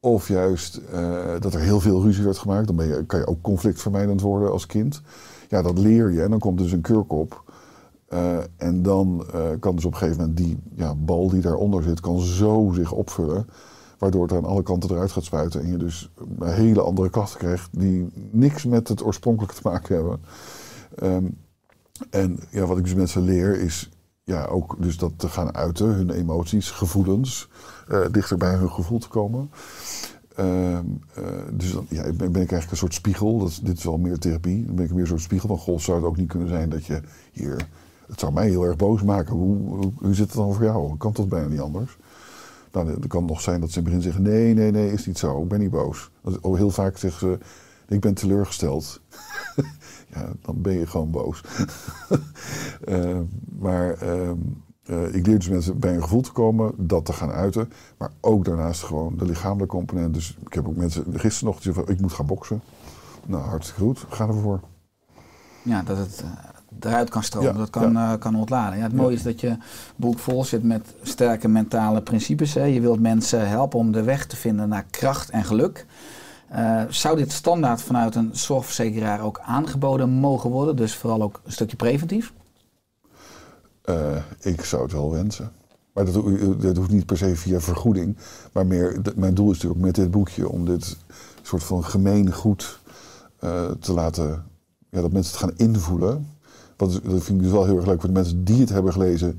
of 0.00 0.28
juist 0.28 0.76
eh, 0.76 1.40
dat 1.40 1.54
er 1.54 1.60
heel 1.60 1.80
veel 1.80 2.02
ruzie 2.02 2.24
werd 2.24 2.38
gemaakt. 2.38 2.66
Dan 2.66 2.76
ben 2.76 2.86
je, 2.86 3.06
kan 3.06 3.18
je 3.18 3.26
ook 3.26 3.42
conflictvermijdend 3.42 4.20
worden 4.20 4.52
als 4.52 4.66
kind. 4.66 5.02
Ja, 5.48 5.62
dat 5.62 5.78
leer 5.78 6.12
je. 6.12 6.22
En 6.22 6.30
dan 6.30 6.38
komt 6.38 6.58
dus 6.58 6.72
een 6.72 6.80
kurk 6.80 7.12
op. 7.12 7.52
Eh, 8.08 8.38
en 8.56 8.82
dan 8.82 9.26
kan 9.60 9.74
dus 9.74 9.84
op 9.84 9.92
een 9.92 9.98
gegeven 9.98 10.20
moment 10.20 10.36
die 10.36 10.58
ja, 10.74 10.94
bal 10.94 11.28
die 11.28 11.40
daaronder 11.40 11.82
zit, 11.82 12.00
kan 12.00 12.20
zo 12.20 12.70
zich 12.74 12.92
opvullen. 12.92 13.46
Waardoor 13.98 14.22
het 14.22 14.32
aan 14.32 14.44
alle 14.44 14.62
kanten 14.62 14.90
eruit 14.90 15.12
gaat 15.12 15.24
spuiten. 15.24 15.60
En 15.60 15.70
je 15.70 15.76
dus 15.76 16.10
een 16.38 16.52
hele 16.52 16.80
andere 16.80 17.10
klachten 17.10 17.38
krijgt 17.38 17.68
die 17.78 18.06
niks 18.30 18.64
met 18.64 18.88
het 18.88 19.04
oorspronkelijke 19.04 19.54
te 19.54 19.68
maken 19.68 19.94
hebben. 19.94 20.20
Ehm, 20.94 21.24
en 22.10 22.38
ja, 22.50 22.66
wat 22.66 22.78
ik 22.78 22.84
dus 22.84 22.94
mensen 22.94 23.22
leer 23.22 23.60
is 23.60 23.90
ja, 24.28 24.44
ook 24.44 24.76
dus 24.78 24.96
dat 24.96 25.12
te 25.16 25.28
gaan 25.28 25.54
uiten, 25.54 25.86
hun 25.86 26.10
emoties, 26.10 26.70
gevoelens, 26.70 27.48
eh, 27.88 28.00
dichter 28.10 28.36
bij 28.36 28.54
hun 28.54 28.70
gevoel 28.70 28.98
te 28.98 29.08
komen. 29.08 29.50
Ehm, 30.34 30.84
eh, 31.14 31.24
dus 31.52 31.72
dan 31.72 31.86
ja, 31.88 32.02
ben, 32.02 32.16
ben 32.16 32.28
ik 32.28 32.36
eigenlijk 32.36 32.70
een 32.70 32.76
soort 32.76 32.94
spiegel. 32.94 33.38
Dat 33.38 33.60
dit 33.62 33.78
is 33.78 33.84
wel 33.84 33.98
meer 33.98 34.18
therapie. 34.18 34.66
Dan 34.66 34.74
ben 34.74 34.84
ik 34.84 34.90
meer 34.90 35.00
een 35.00 35.06
soort 35.06 35.20
spiegel 35.20 35.48
van, 35.48 35.58
goh, 35.58 35.78
zou 35.78 35.98
het 35.98 36.06
ook 36.06 36.16
niet 36.16 36.28
kunnen 36.28 36.48
zijn 36.48 36.68
dat 36.68 36.86
je 36.86 37.00
hier... 37.32 37.68
Het 38.06 38.20
zou 38.20 38.32
mij 38.32 38.48
heel 38.48 38.64
erg 38.64 38.76
boos 38.76 39.02
maken. 39.02 39.34
Hoe, 39.34 39.92
hoe, 39.94 40.14
zit 40.14 40.26
het 40.26 40.36
dan 40.36 40.54
voor 40.54 40.64
jou? 40.64 40.96
Kan 40.96 41.12
toch 41.12 41.28
bijna 41.28 41.46
niet 41.46 41.60
anders? 41.60 41.96
Nou, 42.72 42.90
het 42.90 43.06
kan 43.06 43.24
nog 43.24 43.40
zijn 43.40 43.60
dat 43.60 43.70
ze 43.70 43.78
in 43.78 43.84
het 43.84 43.94
begin 43.94 44.12
zeggen, 44.12 44.22
nee, 44.22 44.54
nee, 44.54 44.70
nee, 44.70 44.92
is 44.92 45.06
niet 45.06 45.18
zo. 45.18 45.42
Ik 45.42 45.48
ben 45.48 45.58
niet 45.58 45.70
boos. 45.70 46.10
Dat 46.22 46.38
heel 46.42 46.70
vaak 46.70 46.96
zeggen 46.96 47.20
ze, 47.20 47.38
ik 47.94 48.00
ben 48.00 48.14
teleurgesteld. 48.14 49.00
ja, 50.14 50.28
dan 50.42 50.62
ben 50.62 50.72
je 50.78 50.86
gewoon 50.86 51.10
boos. 51.10 51.40
Eh, 52.84 53.18
maar 53.58 53.90
ehm, 53.94 54.36
eh, 54.84 55.14
ik 55.14 55.26
leer 55.26 55.38
dus 55.38 55.48
mensen 55.48 55.78
bij 55.78 55.94
een 55.94 56.02
gevoel 56.02 56.20
te 56.20 56.32
komen, 56.32 56.72
dat 56.76 57.04
te 57.04 57.12
gaan 57.12 57.30
uiten. 57.30 57.72
Maar 57.98 58.10
ook 58.20 58.44
daarnaast 58.44 58.82
gewoon 58.82 59.16
de 59.16 59.24
lichamelijke 59.24 59.76
component. 59.76 60.14
Dus 60.14 60.36
ik 60.46 60.52
heb 60.54 60.68
ook 60.68 60.76
mensen 60.76 61.04
gisteren 61.12 61.44
nog 61.48 61.54
die 61.54 61.64
zeggen 61.64 61.84
van, 61.84 61.94
ik 61.94 62.00
moet 62.00 62.12
gaan 62.12 62.26
boksen. 62.26 62.62
Nou, 63.26 63.42
hartstikke 63.42 63.82
goed. 63.82 64.04
Ga 64.08 64.26
ervoor. 64.26 64.60
Ja, 65.62 65.82
dat 65.82 65.96
het 65.98 66.24
eh, 66.80 66.90
eruit 66.90 67.10
kan 67.10 67.22
stromen, 67.22 67.52
Ja, 67.52 67.58
dat 67.58 67.70
kan, 67.70 67.92
ja. 67.92 68.16
kan 68.16 68.34
ontladen. 68.36 68.76
Ja, 68.78 68.82
het 68.84 68.92
Ja. 68.92 68.98
mooie 68.98 69.14
is 69.14 69.22
dat 69.22 69.40
je 69.40 69.56
boek 69.96 70.18
vol 70.18 70.44
zit 70.44 70.62
met 70.62 70.94
sterke 71.02 71.48
mentale 71.48 72.02
principes. 72.02 72.54
Hè. 72.54 72.64
Je 72.64 72.80
wilt 72.80 73.00
mensen 73.00 73.48
helpen 73.48 73.78
om 73.78 73.92
de 73.92 74.02
weg 74.02 74.26
te 74.26 74.36
vinden 74.36 74.68
naar 74.68 74.84
kracht 74.90 75.30
en 75.30 75.44
geluk. 75.44 75.86
Eh, 76.48 76.82
zou 76.88 77.16
dit 77.16 77.32
standaard 77.32 77.82
vanuit 77.82 78.14
een 78.14 78.30
zorgverzekeraar 78.32 79.20
ook 79.20 79.40
aangeboden 79.42 80.08
mogen 80.08 80.50
worden? 80.50 80.76
Dus 80.76 80.94
vooral 80.96 81.22
ook 81.22 81.40
een 81.44 81.52
stukje 81.52 81.76
preventief? 81.76 82.32
Eh, 83.82 84.16
ik 84.40 84.64
zou 84.64 84.82
het 84.82 84.92
wel 84.92 85.10
wensen. 85.12 85.52
Maar 85.92 86.04
dat, 86.04 86.14
dat 86.60 86.76
hoeft 86.76 86.90
niet 86.90 87.06
per 87.06 87.16
se 87.18 87.36
via 87.36 87.60
vergoeding. 87.60 88.16
Maar 88.52 88.66
meer, 88.66 89.00
mijn 89.16 89.34
doel 89.34 89.50
is 89.50 89.54
natuurlijk 89.54 89.80
met 89.84 89.94
dit 89.94 90.10
boekje 90.10 90.48
om 90.48 90.64
dit 90.64 90.96
soort 91.42 91.64
van 91.64 91.84
gemeen 91.84 92.32
goed 92.32 92.80
eh, 93.38 93.70
te 93.70 93.92
laten. 93.92 94.44
Ja, 94.90 95.00
dat 95.00 95.12
mensen 95.12 95.32
het 95.32 95.42
gaan 95.42 95.66
invoelen. 95.68 96.26
Is- 96.76 97.00
dat 97.02 97.22
vind 97.24 97.28
ik 97.28 97.42
dus 97.42 97.50
wel 97.50 97.64
heel 97.64 97.76
erg 97.76 97.86
leuk 97.86 98.00
voor 98.00 98.08
de 98.08 98.14
mensen 98.14 98.44
die 98.44 98.60
het 98.60 98.68
hebben 98.68 98.92
gelezen. 98.92 99.38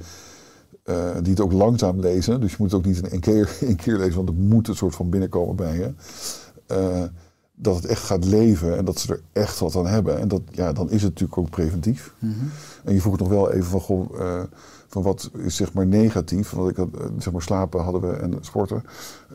die 1.22 1.32
het 1.32 1.40
ook 1.40 1.52
langzaam 1.52 2.00
lezen. 2.00 2.42
Dus 2.42 2.52
je 2.52 2.56
moet 2.60 2.72
het 2.72 2.80
ook 2.80 2.86
niet 2.86 2.98
in 2.98 3.10
één 3.10 3.20
keer, 3.20 3.58
één 3.62 3.76
keer 3.76 3.98
lezen, 3.98 4.16
want 4.16 4.30
het 4.30 4.38
moet 4.38 4.68
een 4.68 4.76
soort 4.76 4.96
van 4.96 5.10
binnenkomen 5.10 5.56
bij 5.56 5.78
je. 5.78 5.94
Eh, 6.70 7.04
dat 7.62 7.76
het 7.76 7.86
echt 7.86 8.04
gaat 8.04 8.26
leven 8.26 8.78
en 8.78 8.86
dat 8.86 9.00
ze 9.00 9.14
er 9.14 9.22
echt 9.34 9.60
wat 9.60 9.76
aan 9.76 9.88
hebben. 9.88 10.20
En 10.20 10.28
dat, 10.28 10.42
ja, 10.52 10.74
dan 10.74 10.86
is 10.90 11.02
het 11.02 11.12
natuurlijk 11.12 11.38
ook 11.38 11.50
preventief. 11.50 12.14
En 12.84 12.94
je 12.94 13.02
vroeg 13.02 13.18
nog 13.18 13.28
wel 13.28 13.52
even 13.52 13.70
van, 13.70 13.80
goh, 13.82 14.20
eh, 14.22 14.44
van 14.88 15.02
wat 15.04 15.30
is 15.38 15.56
zeg 15.56 15.74
maar 15.74 15.86
negatief. 15.88 16.50
Want 16.50 16.70
ik 16.70 16.76
had, 16.76 16.88
eh, 17.00 17.06
zeg 17.18 17.34
maar 17.34 17.42
slapen 17.42 17.84
hadden 17.84 18.02
we 18.02 18.14
en 18.16 18.38
sporten. 18.42 18.84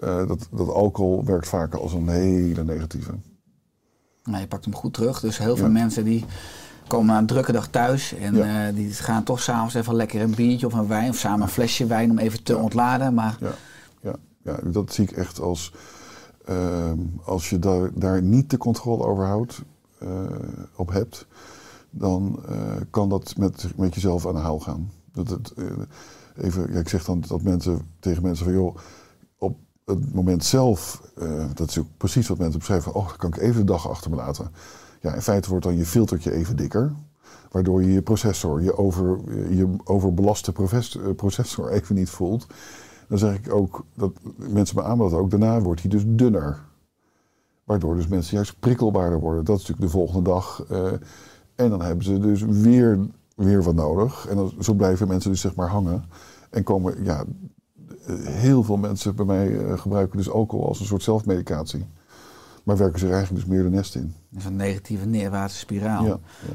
Dat, 0.01 0.49
dat 0.51 0.69
alcohol 0.69 1.25
werkt 1.25 1.49
vaker 1.49 1.81
als 1.81 1.93
een 1.93 2.09
hele 2.09 2.65
negatieve. 2.65 3.11
Nou, 4.25 4.41
je 4.41 4.47
pakt 4.49 4.65
hem 4.65 4.75
goed 4.75 4.95
terug. 4.95 5.21
Dus 5.21 5.39
heel 5.39 5.57
veel 5.57 5.67
Ja. 5.67 5.73
mensen 5.73 6.05
die 6.05 6.25
komen 6.87 7.07
na 7.07 7.19
een 7.19 7.27
drukke 7.27 7.53
dag 7.53 7.69
thuis. 7.69 8.15
En 8.15 8.35
Ja. 8.37 8.73
die 8.73 8.91
gaan 8.93 9.23
toch 9.25 9.41
s'avonds 9.41 9.75
even 9.75 9.95
lekker 9.95 10.21
een 10.21 10.35
biertje 10.35 10.67
of 10.67 10.73
een 10.73 10.89
wijn. 10.89 11.09
Of 11.11 11.17
samen 11.17 11.43
een 11.43 11.49
flesje 11.49 11.87
wijn 11.87 12.11
om 12.11 12.19
even 12.19 12.43
te 12.43 12.53
Ja. 12.53 12.59
ontladen. 12.59 13.15
Maar 13.15 13.37
Ja, 13.41 13.53
ja, 14.03 14.15
ja, 14.45 14.59
dat 14.71 14.93
zie 14.93 15.05
ik 15.05 15.11
echt 15.17 15.41
als... 15.41 15.73
ehm, 16.45 16.99
als 17.25 17.51
je 17.51 17.59
daar, 17.59 17.91
daar 17.95 18.23
niet 18.23 18.51
de 18.51 18.57
controle 18.57 19.05
over 19.05 19.25
houdt, 19.25 19.63
eh, 20.05 20.23
op 20.77 20.93
hebt... 20.93 21.27
dan 21.91 22.41
eh, 22.49 22.77
kan 22.91 23.09
dat 23.09 23.37
met, 23.37 23.73
met 23.77 23.95
jezelf 23.95 24.27
aan 24.27 24.35
de 24.35 24.41
haal 24.41 24.61
gaan. 24.61 24.91
Dat 25.13 25.29
het, 25.29 25.53
eh, 25.53 25.65
even, 26.37 26.73
ja, 26.73 26.79
ik 26.79 26.89
zeg 26.89 27.05
dan 27.05 27.25
dat 27.29 27.43
mensen 27.43 27.81
tegen 28.01 28.23
mensen 28.23 28.45
van... 28.45 28.55
joh, 28.55 28.77
op 29.39 29.57
het 29.85 30.15
moment 30.15 30.45
zelf, 30.45 31.03
dat 31.55 31.69
is 31.69 31.79
ook 31.79 31.87
precies 31.97 32.29
wat 32.29 32.39
mensen 32.39 32.59
beschrijven... 32.59 32.95
oh, 32.95 33.13
kan 33.17 33.29
ik 33.29 33.37
even 33.37 33.61
de 33.61 33.73
dag 33.73 33.89
achter 33.89 34.11
me 34.11 34.17
laten. 34.17 34.51
Ja, 35.01 35.15
in 35.15 35.23
feite 35.23 35.49
wordt 35.49 35.65
dan 35.65 35.77
je 35.77 35.87
filtertje 35.87 36.33
even 36.33 36.57
dikker... 36.57 36.93
Waardoor 37.51 37.83
je 37.83 37.93
je 37.93 38.03
processor, 38.03 38.63
je, 38.63 38.77
over, 38.77 39.19
je 39.55 39.77
overbelaste 39.85 40.53
processor 41.17 41.71
even 41.77 41.95
niet 41.95 42.11
voelt. 42.11 42.47
Dan 43.15 43.29
zeg 43.29 43.39
ik 43.39 43.53
ook, 43.53 43.85
dat 43.95 44.13
mensen 44.37 44.77
beamen 44.77 45.11
dat 45.11 45.21
ook, 45.21 45.31
daarna 45.31 45.61
wordt 45.61 45.81
hij 45.81 45.91
dus 45.91 46.03
dunner. 46.07 46.65
Waardoor 47.65 47.95
dus 47.95 48.07
mensen 48.07 48.35
juist 48.35 48.59
prikkelbaarder 48.61 49.21
worden. 49.21 49.45
Dat 49.45 49.57
is 49.57 49.61
natuurlijk 49.61 49.93
de 49.93 49.99
volgende 49.99 50.31
dag. 50.31 50.65
eh, 50.69 50.93
en 51.55 51.71
dan 51.71 51.83
hebben 51.83 52.05
ze 52.05 52.19
dus 52.19 52.43
weer, 52.43 52.99
weer 53.37 53.63
wat 53.63 53.75
nodig. 53.75 54.27
En 54.29 54.37
dan, 54.37 54.53
zo 54.61 54.75
blijven 54.75 55.09
mensen 55.09 55.31
dus 55.31 55.41
zeg 55.41 55.55
maar 55.55 55.69
hangen. 55.69 56.05
En 56.51 56.63
komen, 56.63 57.05
ja, 57.05 57.25
eh, 58.07 58.15
heel 58.25 58.63
veel 58.63 58.77
mensen 58.77 59.17
bij 59.17 59.25
mij 59.25 59.59
eh, 59.59 59.79
gebruiken 59.79 60.17
dus 60.17 60.31
alcohol 60.31 60.69
als 60.69 60.81
een 60.81 60.87
soort 60.87 61.03
zelfmedicatie. 61.03 61.87
Maar 62.65 62.77
werken 62.77 62.99
ze 62.99 63.07
er 63.07 63.13
eigenlijk 63.13 63.45
dus 63.47 63.55
meer 63.55 63.63
de 63.63 63.71
nest 63.77 63.95
in. 63.95 64.15
Dat 64.31 64.41
is 64.43 64.49
een 64.49 64.57
negatieve 64.57 65.07
neerwaartse 65.07 65.59
spiraal. 65.59 66.05
Ja, 66.05 66.09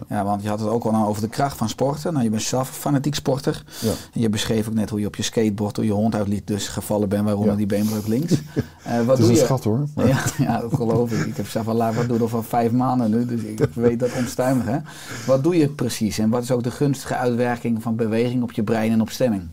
Ja, 0.10 0.16
ja. 0.16 0.24
want 0.24 0.42
je 0.44 0.50
had 0.50 0.60
het 0.60 0.70
ook 0.70 0.84
al 0.84 0.94
aan 0.94 1.06
over 1.06 1.22
de 1.22 1.28
kracht 1.28 1.58
van 1.58 1.70
sporten. 1.70 2.12
Nou, 2.14 2.24
je 2.24 2.30
bent 2.30 2.42
zelf 2.42 2.70
fanatiek 2.70 3.16
sporter. 3.16 3.64
Ja. 3.82 3.90
En 4.14 4.22
je 4.22 4.30
beschreef 4.30 4.68
ook 4.68 4.74
net 4.74 4.90
hoe 4.90 5.00
je 5.00 5.06
op 5.06 5.16
je 5.16 5.24
skateboard 5.24 5.76
door 5.76 5.86
je 5.86 5.92
hond 5.92 6.16
uitliet 6.16 6.48
dus 6.48 6.68
gevallen 6.68 7.10
bent, 7.10 7.24
waaronder 7.26 7.58
die 7.58 7.66
beenbreuk 7.66 8.08
links. 8.08 8.34
Eh, 8.84 8.98
wat 9.06 9.08
Het 9.08 9.20
is 9.20 9.24
doe 9.26 9.28
een 9.34 9.40
je? 9.40 9.46
schat 9.46 9.64
hoor. 9.64 9.88
Maar- 9.96 10.08
Ja, 10.08 10.24
ja, 10.38 10.60
dat 10.62 10.74
geloof 10.74 11.12
ik. 11.12 11.26
Ik 11.28 11.38
heb 11.38 11.48
zelf 11.48 11.68
al 11.68 11.94
wat 11.94 12.08
doen 12.08 12.30
van 12.30 12.44
vijf 12.44 12.72
maanden 12.72 13.10
nu, 13.10 13.26
dus 13.26 13.42
ik 13.42 13.60
weet 13.74 14.00
dat 14.00 14.10
onstuimig. 14.18 14.66
Hè? 14.66 14.78
Wat 15.26 15.44
doe 15.44 15.58
je 15.58 15.70
precies 15.70 16.18
en 16.18 16.30
wat 16.30 16.44
is 16.44 16.52
ook 16.52 16.64
de 16.64 16.72
gunstige 16.72 17.16
uitwerking 17.16 17.82
van 17.82 17.96
beweging 17.96 18.44
op 18.44 18.52
je 18.52 18.64
brein 18.64 18.92
en 18.92 19.02
op 19.02 19.10
stemming? 19.10 19.48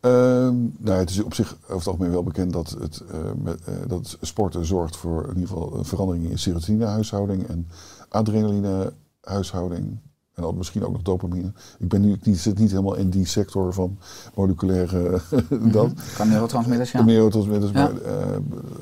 Ehm, 0.00 0.54
nou, 0.78 0.98
het 0.98 1.10
is 1.10 1.22
op 1.22 1.34
zich 1.34 1.56
over 1.62 1.76
het 1.76 1.86
algemeen 1.86 2.10
wel 2.10 2.22
bekend 2.22 2.52
dat, 2.52 2.76
het, 2.80 3.02
eh, 3.10 3.18
met, 3.42 3.60
eh, 3.64 3.74
dat 3.86 4.16
sporten 4.20 4.64
zorgt 4.66 4.96
voor 4.96 5.22
in 5.22 5.34
ieder 5.34 5.48
geval 5.48 5.74
een 5.78 5.84
verandering 5.84 6.30
in 6.30 6.38
serotoninehuishouding 6.38 7.46
en 7.46 7.68
adrenalinehuishouding. 8.08 9.98
En 10.34 10.42
dan 10.44 10.56
misschien 10.56 10.84
ook 10.84 10.92
nog 10.92 11.02
dopamine. 11.02 11.52
Ik 11.78 11.88
ben 11.88 12.00
nu 12.00 12.16
niet, 12.22 12.38
zit 12.38 12.58
niet 12.58 12.70
helemaal 12.70 12.94
in 12.94 13.10
die 13.10 13.26
sector 13.26 13.72
van 13.74 13.98
moleculaire 14.34 15.20
dat. 15.72 15.92
Kan 16.16 16.28
neurotransmitters, 16.28 16.90
ja. 16.92 17.02
Neurotransmitters, 17.02 17.72
Ja. 17.72 17.82
maar 17.82 18.00
eh, 18.02 18.36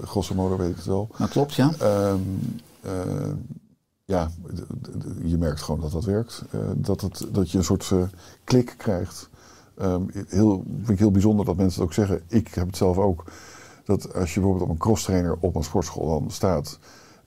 grosso 0.05 0.35
modo 0.35 0.57
weet 0.57 0.71
ik 0.71 0.77
het 0.77 0.85
wel. 0.85 1.09
Dat 1.19 1.29
klopt, 1.29 1.55
ja. 1.55 1.71
Ehm, 1.79 2.19
eh, 2.81 2.91
ja, 4.05 4.27
d- 4.55 4.57
d- 4.83 5.01
d- 5.01 5.05
je 5.25 5.39
merkt 5.39 5.63
gewoon 5.63 5.81
dat 5.81 5.91
dat 5.93 6.05
werkt. 6.05 6.43
Eh, 6.51 6.61
dat, 6.77 7.01
het, 7.01 7.27
dat 7.33 7.51
je 7.51 7.59
een 7.59 7.65
soort 7.65 7.91
eh, 7.93 8.03
klik 8.45 8.75
krijgt. 8.79 9.29
Ehm, 9.77 10.03
heel, 10.29 10.65
vind 10.77 10.89
ik 10.91 10.99
heel 10.99 11.11
bijzonder 11.11 11.47
dat 11.47 11.57
mensen 11.57 11.81
het 11.81 11.89
ook 11.89 11.95
zeggen. 11.95 12.23
Ik 12.29 12.49
heb 12.55 12.67
het 12.67 12.77
zelf 12.77 12.99
ook. 12.99 13.25
Dat 13.85 14.15
als 14.15 14.35
je 14.35 14.41
bijvoorbeeld 14.41 14.69
op 14.69 14.75
een 14.75 14.81
crosstrainer 14.81 15.37
op 15.41 15.55
een 15.55 15.65
sportschool 15.65 16.09
dan 16.21 16.31
staat. 16.31 16.79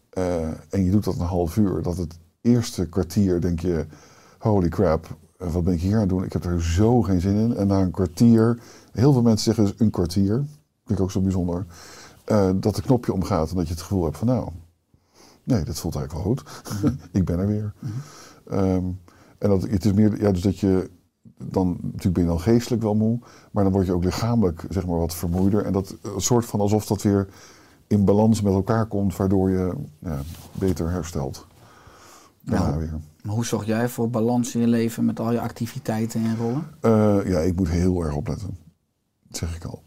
eh, 0.09 0.47
en 0.69 0.83
je 0.85 0.91
doet 0.91 1.03
dat 1.03 1.15
een 1.15 1.25
half 1.25 1.57
uur. 1.57 1.81
Dat 1.81 1.97
het 1.97 2.17
eerste 2.41 2.85
kwartier 2.89 3.41
denk 3.41 3.59
je. 3.59 3.85
Holy 4.39 4.67
crap, 4.69 5.17
eh, 5.37 5.51
wat 5.53 5.63
ben 5.63 5.73
ik 5.73 5.81
hier 5.81 5.93
aan 5.93 5.99
het 5.99 6.09
doen? 6.09 6.23
Ik 6.23 6.33
heb 6.33 6.45
er 6.45 6.63
zo 6.63 7.01
geen 7.01 7.21
zin 7.21 7.35
in. 7.35 7.55
En 7.55 7.67
na 7.67 7.79
een 7.81 7.91
kwartier. 7.91 8.59
Heel 8.91 9.13
veel 9.13 9.21
mensen 9.21 9.43
zeggen 9.53 9.63
dus 9.63 9.85
een 9.85 9.91
kwartier. 9.91 10.35
Vind 10.85 10.99
ik 10.99 11.01
ook 11.01 11.11
zo 11.11 11.21
bijzonder. 11.21 11.65
eh, 12.25 12.49
dat 12.55 12.75
de 12.75 12.81
knopje 12.81 13.13
omgaat 13.13 13.49
en 13.49 13.55
dat 13.55 13.67
je 13.67 13.73
het 13.73 13.81
gevoel 13.81 14.03
hebt 14.03 14.17
van 14.17 14.27
nou. 14.27 14.49
Nee, 15.43 15.63
dat 15.63 15.79
voelt 15.79 15.95
eigenlijk 15.95 16.25
wel 16.25 16.35
goed. 16.35 16.63
ik 17.19 17.25
ben 17.25 17.39
er 17.39 17.47
weer. 17.47 17.73
Ehm, 18.49 18.83
en 19.37 19.49
dat, 19.49 19.61
het 19.69 19.85
is 19.85 19.93
meer, 19.93 20.21
ja, 20.21 20.31
dus 20.31 20.41
dat 20.41 20.59
je 20.59 20.89
dan, 21.43 21.67
natuurlijk 21.81 22.13
ben 22.13 22.23
je 22.23 22.29
dan 22.29 22.39
geestelijk 22.39 22.81
wel 22.81 22.95
moe, 22.95 23.19
maar 23.51 23.63
dan 23.63 23.73
word 23.73 23.85
je 23.85 23.93
ook 23.93 24.03
lichamelijk, 24.03 24.65
zeg 24.69 24.85
maar, 24.87 24.99
wat 24.99 25.15
vermoeider. 25.15 25.65
En 25.65 25.73
dat 25.73 25.95
een 26.01 26.21
soort 26.21 26.45
van 26.45 26.59
alsof 26.59 26.85
dat 26.85 27.01
weer 27.01 27.27
in 27.87 28.05
balans 28.05 28.41
met 28.41 28.53
elkaar 28.53 28.85
komt, 28.85 29.15
waardoor 29.15 29.49
je 29.49 29.73
ja, 29.99 30.19
beter 30.51 30.91
herstelt. 30.91 31.47
Daarna 32.41 32.69
Ja. 32.69 32.77
weer. 32.77 32.99
Maar 33.23 33.35
hoe 33.35 33.45
zorg 33.45 33.65
jij 33.65 33.89
voor 33.89 34.09
balans 34.09 34.55
in 34.55 34.61
je 34.61 34.67
leven 34.67 35.05
met 35.05 35.19
al 35.19 35.31
je 35.31 35.39
activiteiten 35.41 36.23
en 36.23 36.37
rollen? 36.37 36.67
Eh, 36.81 37.29
ja, 37.31 37.39
ik 37.39 37.55
moet 37.55 37.69
heel 37.69 38.01
erg 38.03 38.15
opletten. 38.15 38.57
Dat 39.27 39.37
zeg 39.37 39.55
ik 39.55 39.63
al. 39.63 39.83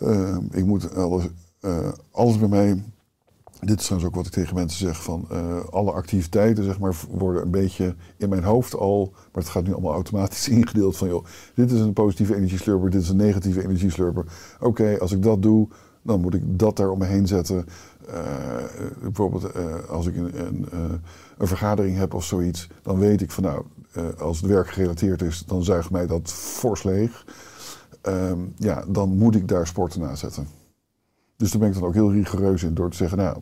Eh, 0.00 0.36
ik 0.50 0.64
moet 0.64 0.94
alles, 0.94 1.28
eh, 1.60 1.88
alles 2.10 2.38
bij 2.38 2.48
mij. 2.48 2.84
Dit 3.60 3.78
is 3.80 3.84
trouwens 3.84 4.10
ook 4.10 4.16
wat 4.16 4.26
ik 4.26 4.32
tegen 4.32 4.54
mensen 4.54 4.78
zeg: 4.78 5.02
van 5.02 5.26
eh, 5.30 5.64
alle 5.70 5.92
activiteiten, 5.92 6.64
zeg 6.64 6.78
maar, 6.78 6.96
worden 7.10 7.42
een 7.42 7.50
beetje 7.50 7.94
in 8.16 8.28
mijn 8.28 8.44
hoofd 8.44 8.74
al. 8.74 9.10
Maar 9.12 9.42
het 9.42 9.48
gaat 9.48 9.64
nu 9.64 9.72
allemaal 9.72 9.92
automatisch 9.92 10.48
ingedeeld 10.58 10.96
van: 10.96 11.08
joh, 11.08 11.24
dit 11.54 11.70
is 11.72 11.80
een 11.80 11.92
positieve 11.92 12.36
energieslurper, 12.36 12.90
dit 12.90 13.02
is 13.02 13.08
een 13.08 13.16
negatieve 13.16 13.62
energieslurper. 13.62 14.24
Oké, 14.60 14.98
als 14.98 15.12
ik 15.12 15.22
dat 15.22 15.42
doe, 15.42 15.68
dan 16.02 16.20
moet 16.20 16.34
ik 16.34 16.58
dat 16.58 16.76
daar 16.76 16.90
om 16.90 16.98
me 16.98 17.04
heen 17.04 17.26
zetten. 17.26 17.66
Eh, 18.06 18.22
bijvoorbeeld 19.00 19.52
eh, 19.52 19.88
als 19.88 20.06
ik 20.06 20.16
een, 20.16 20.46
een, 20.46 20.66
een 21.38 21.46
vergadering 21.46 21.96
heb 21.96 22.14
of 22.14 22.24
zoiets, 22.24 22.68
dan 22.82 22.98
weet 22.98 23.22
ik 23.22 23.30
van 23.30 23.42
nou, 23.42 23.64
als 24.18 24.40
het 24.40 24.50
werk 24.50 24.68
gerelateerd 24.68 25.22
is, 25.22 25.44
dan 25.46 25.64
zuigt 25.64 25.90
mij 25.90 26.06
dat 26.06 26.32
fors 26.32 26.82
leeg. 26.82 27.24
Ehm, 28.00 28.38
ja, 28.56 28.84
dan 28.88 29.08
moet 29.16 29.34
ik 29.34 29.48
daar 29.48 29.66
sporten 29.66 30.00
na 30.00 30.14
zetten. 30.14 30.65
Dus 31.36 31.50
daar 31.50 31.60
ben 31.60 31.68
ik 31.68 31.74
dan 31.74 31.84
ook 31.84 31.94
heel 31.94 32.12
rigoureus 32.12 32.62
in 32.62 32.74
door 32.74 32.90
te 32.90 32.96
zeggen, 32.96 33.18
nou, 33.18 33.36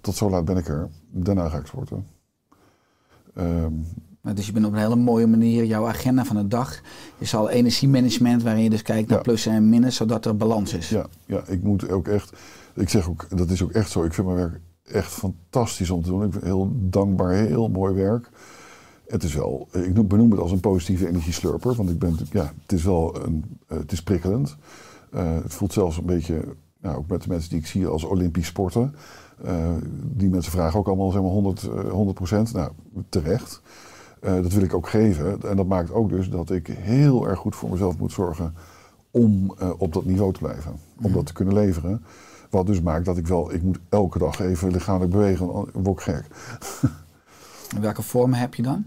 tot 0.00 0.14
zo 0.14 0.30
laat 0.30 0.44
ben 0.44 0.56
ik 0.56 0.68
er, 0.68 0.88
daarna 1.10 1.48
ga 1.48 1.58
ik 1.58 1.66
sporten. 1.66 2.06
Ehm, 3.34 3.72
Nou, 4.22 4.36
Dus 4.36 4.46
je 4.46 4.52
bent 4.52 4.66
op 4.66 4.72
een 4.72 4.78
hele 4.78 4.96
mooie 4.96 5.26
manier 5.26 5.64
jouw 5.64 5.86
agenda 5.86 6.24
van 6.24 6.36
de 6.36 6.46
dag. 6.48 6.80
is 7.18 7.34
al 7.34 7.50
energiemanagement 7.50 8.42
waarin 8.42 8.62
je 8.62 8.70
dus 8.70 8.82
kijkt 8.82 9.08
naar 9.08 9.16
Ja. 9.16 9.22
plussen 9.24 9.52
en 9.52 9.68
minnen, 9.68 9.92
zodat 9.92 10.24
er 10.24 10.36
balans 10.36 10.74
is. 10.74 10.88
Ja, 10.88 11.06
ja, 11.26 11.42
ik 11.46 11.62
moet 11.62 11.90
ook 11.90 12.08
echt. 12.08 12.32
Ik 12.74 12.88
zeg 12.88 13.08
ook, 13.08 13.26
dat 13.38 13.50
is 13.50 13.62
ook 13.62 13.70
echt 13.72 13.90
zo. 13.90 14.04
Ik 14.04 14.12
vind 14.14 14.26
mijn 14.26 14.38
werk 14.38 14.60
echt 14.84 15.12
fantastisch 15.12 15.90
om 15.90 16.02
te 16.02 16.08
doen. 16.08 16.22
Ik 16.24 16.30
ben 16.30 16.44
heel 16.44 16.72
dankbaar, 16.74 17.32
heel 17.32 17.68
mooi 17.68 17.94
werk. 17.94 18.30
Het 19.06 19.22
is 19.22 19.34
wel, 19.34 19.68
ik 19.72 19.94
noem- 19.94 20.06
benoem 20.08 20.30
het 20.30 20.40
als 20.40 20.52
een 20.52 20.60
positieve 20.60 21.08
energieslurper. 21.08 21.74
Want 21.74 21.90
ik 21.90 21.98
ben, 21.98 22.16
ja, 22.32 22.52
het 22.62 22.72
is 22.72 22.84
wel 22.84 23.24
een, 23.24 23.44
eh, 23.66 23.78
het 23.78 23.92
is 23.92 24.02
prikkelend. 24.02 24.56
Eh, 25.12 25.34
het 25.42 25.54
voelt 25.54 25.72
zelfs 25.72 25.96
een 25.96 26.06
beetje, 26.06 26.44
nou, 26.80 26.96
ook 26.96 27.08
met 27.08 27.22
de 27.22 27.28
mensen 27.28 27.50
die 27.50 27.58
ik 27.58 27.66
zie 27.66 27.86
als 27.86 28.04
Olympisch 28.04 28.46
sporten. 28.46 28.94
Eh, 29.44 29.74
die 30.02 30.30
mensen 30.30 30.52
vragen 30.52 30.78
ook 30.78 30.86
allemaal 30.86 31.10
zeg 31.10 31.22
maar 31.22 31.30
100, 31.30 31.62
eh, 31.62 31.90
100 31.90 32.16
procent. 32.16 32.52
Nou, 32.52 32.72
terecht. 33.08 33.62
Eh, 34.20 34.34
dat 34.34 34.52
wil 34.52 34.62
ik 34.62 34.74
ook 34.74 34.88
geven. 34.88 35.42
En 35.42 35.56
dat 35.56 35.66
maakt 35.66 35.92
ook 35.92 36.08
dus 36.08 36.30
dat 36.30 36.50
ik 36.50 36.66
heel 36.66 37.28
erg 37.28 37.38
goed 37.38 37.56
voor 37.56 37.70
mezelf 37.70 37.98
moet 37.98 38.12
zorgen 38.12 38.54
om 39.10 39.54
eh, 39.58 39.70
op 39.78 39.92
dat 39.92 40.04
niveau 40.04 40.32
te 40.32 40.38
blijven. 40.38 40.72
Om 41.02 41.12
dat 41.12 41.26
te 41.26 41.32
kunnen 41.32 41.54
leveren. 41.54 42.04
Wat 42.50 42.66
dus 42.66 42.80
maakt 42.80 43.04
dat 43.04 43.16
ik 43.16 43.26
wel, 43.26 43.52
ik 43.52 43.62
moet 43.62 43.78
elke 43.88 44.18
dag 44.18 44.40
even 44.40 44.70
lichamelijk 44.70 45.10
bewegen, 45.10 45.46
word 45.72 45.98
ik 45.98 46.00
gek. 46.00 46.26
Welke 47.80 48.02
vormen 48.02 48.38
heb 48.38 48.54
je 48.54 48.62
dan? 48.62 48.84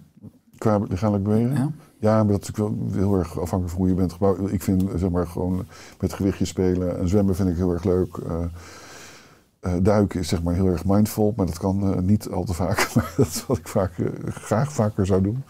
Qua 0.58 0.78
lichamelijk 0.78 1.24
bewegen? 1.24 1.56
Ja? 1.56 1.72
Ja, 2.04 2.24
maar 2.24 2.32
dat 2.34 2.42
is 2.42 2.48
natuurlijk 2.48 2.92
wel 2.92 3.00
heel 3.00 3.18
erg 3.18 3.40
afhankelijk 3.40 3.70
van 3.70 3.78
hoe 3.78 3.88
je 3.88 3.94
bent 3.94 4.14
gebouwd. 4.14 4.52
Ik 4.52 4.64
vind, 4.64 4.84
zeg 4.96 5.10
maar, 5.10 5.28
gewoon 5.28 5.66
met 6.00 6.14
gewichtjes 6.14 6.50
spelen 6.50 7.00
en 7.00 7.08
zwemmen 7.10 7.36
vind 7.36 7.50
ik 7.50 7.56
heel 7.56 7.72
erg 7.72 7.84
leuk. 7.84 8.18
Eh, 8.18 8.44
eh, 9.60 9.74
duiken 9.82 10.20
is 10.20 10.28
zeg 10.28 10.44
maar 10.44 10.54
heel 10.54 10.68
erg 10.68 10.86
mindful, 10.86 11.34
maar 11.36 11.46
dat 11.46 11.58
kan 11.58 11.94
eh, 11.94 12.00
niet 12.00 12.30
al 12.30 12.44
te 12.44 12.54
vaak. 12.54 12.90
Maar 12.96 13.14
dat 13.18 13.28
is 13.28 13.46
wat 13.46 13.58
ik 13.58 13.68
vaak, 13.68 13.92
graag 14.26 14.74
vaker 14.74 15.06
zou 15.06 15.22
doen. 15.22 15.44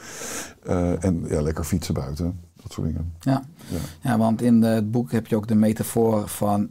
En 0.99 1.25
ja, 1.27 1.41
lekker 1.41 1.63
fietsen 1.63 1.93
buiten, 1.93 2.39
dat 2.61 2.71
soort 2.71 2.87
dingen. 2.87 3.13
Ja. 3.19 3.43
Ja. 3.67 3.77
ja, 4.09 4.17
want 4.17 4.41
in 4.41 4.61
het 4.61 4.91
boek 4.91 5.11
heb 5.11 5.27
je 5.27 5.35
ook 5.35 5.47
de 5.47 5.55
metafoor 5.55 6.27
van 6.27 6.69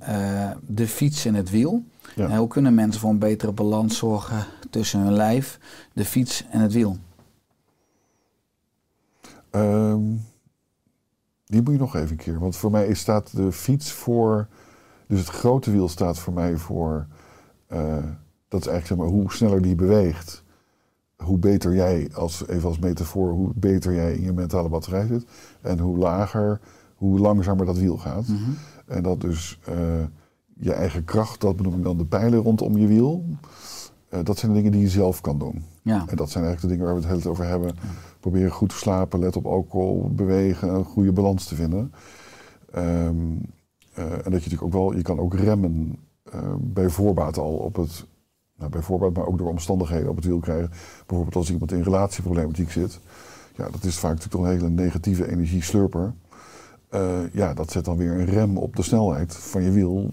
de 0.66 0.88
fiets 0.88 1.24
en 1.24 1.34
het 1.34 1.50
wiel. 1.50 1.84
Ja. 2.14 2.28
En 2.28 2.36
hoe 2.36 2.48
kunnen 2.48 2.74
mensen 2.74 3.00
voor 3.00 3.10
een 3.10 3.18
betere 3.18 3.52
balans 3.52 3.96
zorgen 3.96 4.44
tussen 4.70 5.00
hun 5.00 5.12
lijf, 5.12 5.58
de 5.92 6.04
fiets 6.04 6.44
en 6.50 6.60
het 6.60 6.72
wiel? 6.72 6.98
Ehm, 9.52 10.00
die 11.44 11.62
moet 11.62 11.72
je 11.72 11.78
nog 11.78 11.96
even 11.96 12.10
een 12.10 12.16
keer. 12.16 12.38
Want 12.38 12.56
voor 12.56 12.70
mij 12.70 12.94
staat 12.94 13.36
de 13.36 13.52
fiets 13.52 13.92
voor. 13.92 14.48
Dus 15.06 15.18
het 15.18 15.28
grote 15.28 15.70
wiel 15.70 15.88
staat 15.88 16.18
voor 16.18 16.32
mij 16.32 16.56
voor. 16.56 17.06
eh, 17.66 18.04
dat 18.48 18.60
is 18.60 18.66
eigenlijk 18.66 18.86
zeg 18.86 18.96
maar, 18.96 19.06
hoe 19.06 19.32
sneller 19.32 19.62
die 19.62 19.74
beweegt. 19.74 20.42
Hoe 21.16 21.38
beter 21.38 21.74
jij, 21.74 22.10
als, 22.14 22.46
even 22.48 22.68
als 22.68 22.78
metafoor, 22.78 23.30
hoe 23.30 23.50
beter 23.54 23.94
jij 23.94 24.14
in 24.14 24.22
je 24.24 24.32
mentale 24.32 24.68
batterij 24.68 25.06
zit. 25.06 25.24
En 25.60 25.78
hoe 25.78 25.98
lager, 25.98 26.60
hoe 26.96 27.18
langzamer 27.18 27.66
dat 27.66 27.78
wiel 27.78 27.96
gaat. 27.96 28.24
En 28.86 29.02
dat 29.02 29.20
dus 29.20 29.58
eh, 29.64 29.74
je 30.54 30.72
eigen 30.72 31.04
kracht, 31.04 31.40
dat 31.40 31.56
benoem 31.56 31.76
ik 31.76 31.82
dan 31.82 31.96
de 31.98 32.04
pijlen 32.06 32.38
rondom 32.40 32.76
je 32.76 32.86
wiel. 32.86 33.24
Eh, 34.12 34.20
dat 34.22 34.38
zijn 34.38 34.52
de 34.52 34.56
dingen 34.56 34.72
die 34.72 34.80
je 34.80 34.88
zelf 34.88 35.20
kan 35.20 35.38
doen. 35.38 35.64
Ja, 35.82 36.04
En 36.06 36.16
dat 36.16 36.30
zijn 36.30 36.44
eigenlijk 36.44 36.60
de 36.60 36.68
dingen 36.68 36.84
waar 36.84 36.94
we 36.94 37.00
het 37.00 37.08
hele 37.08 37.20
tijd 37.20 37.32
over 37.32 37.46
hebben. 37.46 37.76
Proberen 38.20 38.50
goed 38.50 38.68
te 38.68 38.76
slapen, 38.76 39.18
let 39.18 39.36
op 39.36 39.46
alcohol, 39.46 40.10
bewegen, 40.14 40.74
een 40.74 40.84
goede 40.84 41.12
balans 41.12 41.44
te 41.44 41.54
vinden. 41.54 41.92
Ehm, 42.72 43.16
eh, 43.94 44.04
en 44.04 44.10
dat 44.10 44.24
je 44.24 44.30
natuurlijk 44.30 44.62
ook 44.62 44.72
wel, 44.72 44.96
je 44.96 45.02
kan 45.02 45.18
ook 45.18 45.34
remmen 45.34 45.96
eh, 46.22 46.54
bij 46.60 46.88
voorbaat 46.88 47.38
al 47.38 47.52
op 47.52 47.76
het, 47.76 48.06
nou 48.56 48.70
bij 48.70 48.82
voorbaat, 48.82 49.12
maar 49.12 49.26
ook 49.26 49.38
door 49.38 49.48
omstandigheden 49.48 50.08
op 50.08 50.16
het 50.16 50.24
wiel 50.24 50.38
krijgen. 50.38 50.70
Bijvoorbeeld 51.06 51.36
als 51.36 51.50
iemand 51.50 51.72
in 51.72 51.82
relatieproblematiek 51.82 52.70
zit. 52.70 53.00
Ja, 53.56 53.68
dat 53.70 53.84
is 53.84 53.98
vaak 53.98 54.14
natuurlijk 54.14 54.42
toch 54.42 54.44
een 54.44 54.58
hele 54.58 54.82
negatieve 54.82 55.30
energieslurper. 55.30 56.12
Ja, 57.32 57.54
dat 57.54 57.70
zet 57.70 57.84
dan 57.84 57.96
weer 57.96 58.12
een 58.12 58.24
rem 58.24 58.56
op 58.56 58.76
de 58.76 58.82
snelheid 58.82 59.36
van 59.36 59.62
je 59.62 59.70
wiel. 59.70 60.10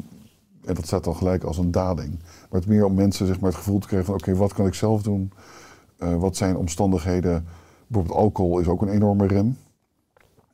En 0.65 0.73
dat 0.73 0.85
staat 0.85 1.03
dan 1.03 1.15
gelijk 1.15 1.43
als 1.43 1.57
een 1.57 1.71
daling. 1.71 2.19
Maar 2.21 2.59
het 2.59 2.67
meer 2.69 2.85
om 2.85 2.93
mensen 2.93 3.27
zeg 3.27 3.39
maar, 3.39 3.49
het 3.49 3.59
gevoel 3.59 3.79
te 3.79 3.87
krijgen 3.87 4.07
van 4.07 4.15
oké, 4.15 4.35
wat 4.35 4.53
kan 4.53 4.65
ik 4.65 4.73
zelf 4.73 5.01
doen? 5.01 5.31
Eh, 5.97 6.15
wat 6.15 6.37
zijn 6.37 6.57
omstandigheden 6.57 7.45
Bijvoorbeeld 7.89 8.19
alcohol 8.19 8.59
is 8.59 8.67
ook 8.67 8.81
een 8.81 8.89
enorme 8.89 9.27
rem. 9.27 9.57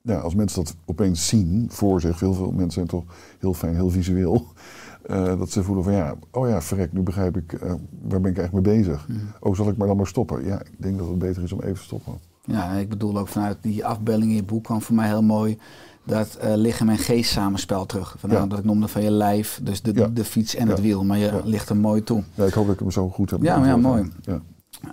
Ja, 0.01 0.17
als 0.17 0.35
mensen 0.35 0.63
dat 0.63 0.75
opeens 0.85 1.27
zien 1.27 1.67
voor 1.69 2.01
zich, 2.01 2.19
heel 2.19 2.33
veel 2.33 2.51
mensen 2.51 2.71
zijn 2.71 2.87
toch 2.87 3.03
heel 3.39 3.53
fijn, 3.53 3.75
heel 3.75 3.89
visueel. 3.89 4.45
eh, 5.03 5.37
dat 5.37 5.49
ze 5.49 5.63
voelen 5.63 5.83
van 5.83 5.93
ja, 5.93 6.15
oh 6.31 6.49
ja, 6.49 6.61
verrek, 6.61 6.93
nu 6.93 7.01
begrijp 7.01 7.37
ik, 7.37 7.53
eh, 7.53 7.73
waar 8.01 8.21
ben 8.21 8.31
ik 8.31 8.37
eigenlijk 8.37 8.67
mee 8.67 8.77
bezig? 8.77 9.07
Oh, 9.39 9.55
zal 9.55 9.69
ik 9.69 9.77
maar 9.77 9.87
dan 9.87 9.97
maar 9.97 10.07
stoppen? 10.07 10.45
Ja, 10.45 10.59
ik 10.59 10.75
denk 10.77 10.97
dat 10.97 11.07
het 11.07 11.17
beter 11.17 11.43
is 11.43 11.51
om 11.51 11.61
even 11.61 11.75
te 11.75 11.83
stoppen. 11.83 12.13
Ja, 12.41 12.71
ik 12.71 12.89
bedoel 12.89 13.17
ook 13.17 13.27
vanuit 13.27 13.57
die 13.61 13.85
afbeelding 13.85 14.29
in 14.29 14.35
je 14.35 14.43
boek 14.43 14.63
kwam 14.63 14.81
voor 14.81 14.95
mij 14.95 15.07
heel 15.07 15.23
mooi 15.23 15.57
dat 16.05 16.35
eh, 16.35 16.55
lichaam 16.55 16.89
en 16.89 16.97
geest 16.97 17.31
samenspel 17.31 17.85
terug. 17.85 18.15
Vandaar 18.19 18.39
Ja. 18.41 18.47
dat 18.47 18.59
ik 18.59 18.65
noemde 18.65 18.87
van 18.87 19.03
je 19.03 19.11
lijf, 19.11 19.59
dus 19.63 19.81
de, 19.81 19.93
Ja. 19.93 20.07
de 20.07 20.23
fiets 20.25 20.55
en 20.55 20.65
Ja. 20.65 20.71
het 20.71 20.81
wiel, 20.81 21.03
maar 21.03 21.17
je 21.17 21.41
ligt 21.43 21.69
er 21.69 21.77
mooi 21.77 22.03
toe. 22.03 22.23
Ja, 22.33 22.45
ik 22.45 22.53
hoop 22.53 22.65
dat 22.65 22.73
ik 22.73 22.79
hem 22.79 22.91
zo 22.91 23.09
goed 23.09 23.29
heb. 23.31 23.41
Ja, 23.43 23.57
maar 23.57 23.67
ja, 23.67 23.77
mooi. 23.77 24.11
Ja. 24.21 24.41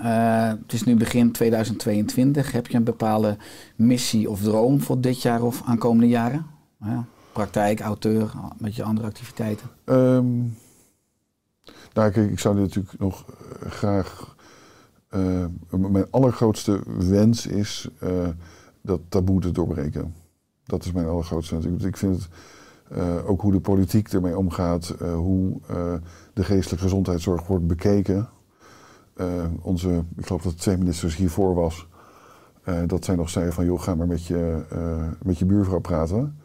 Eh, 0.03 0.59
het 0.63 0.73
is 0.73 0.85
nu 0.85 0.97
begin 0.97 1.33
2022. 1.33 2.53
Heb 2.53 2.67
je 2.67 2.77
een 2.77 2.85
bepaalde 2.85 3.37
missie 3.77 4.31
of 4.31 4.43
droom 4.43 4.81
voor 4.81 5.01
dit 5.01 5.23
jaar 5.23 5.43
of 5.43 5.63
aankomende 5.65 6.09
jaren? 6.09 6.47
Ja, 6.81 7.05
praktijk, 7.33 7.81
auteur, 7.81 8.33
met 8.59 8.75
je 8.77 8.83
andere 8.83 9.07
activiteiten. 9.07 9.67
Ehm, 9.85 10.39
nou, 11.95 12.11
kijk, 12.11 12.31
ik 12.31 12.39
zou 12.39 12.55
dit 12.55 12.65
natuurlijk 12.65 12.99
nog 12.99 13.25
eh, 13.29 13.71
graag. 13.71 14.31
mijn 15.71 16.07
allergrootste 16.11 16.81
wens 16.99 17.47
is 17.47 17.89
dat 18.83 19.01
taboe 19.09 19.41
te 19.41 19.51
doorbreken. 19.51 20.15
Dat 20.65 20.85
is 20.85 20.93
mijn 20.93 21.07
allergrootste 21.07 21.59
wens. 21.59 21.85
Ik, 21.85 21.97
vind 21.97 22.15
het 22.17 22.29
eh, 22.89 23.31
ook 23.31 23.41
hoe 23.41 23.53
de 23.53 23.61
politiek 23.61 24.13
ermee 24.13 24.39
omgaat, 24.39 24.91
eh, 24.91 25.15
hoe 25.15 25.61
eh, 25.67 25.95
de 26.33 26.45
geestelijke 26.45 26.85
gezondheidszorg 26.85 27.47
wordt 27.47 27.67
bekeken. 27.67 28.29
Onze, 29.63 30.05
ik 30.17 30.27
geloof 30.27 30.43
dat 30.43 30.59
twee 30.59 30.77
ministers 30.77 31.17
hiervoor 31.17 31.55
was, 31.55 31.89
dat 32.87 33.05
zij 33.05 33.15
nog 33.15 33.31
zeiden 33.31 33.55
van 33.55 33.65
joh, 33.65 33.81
ga 33.81 33.95
maar 33.95 34.07
met 34.07 34.27
je, 34.27 34.63
met 35.23 35.39
je 35.39 35.45
buurvrouw 35.45 35.81
praten. 35.81 36.39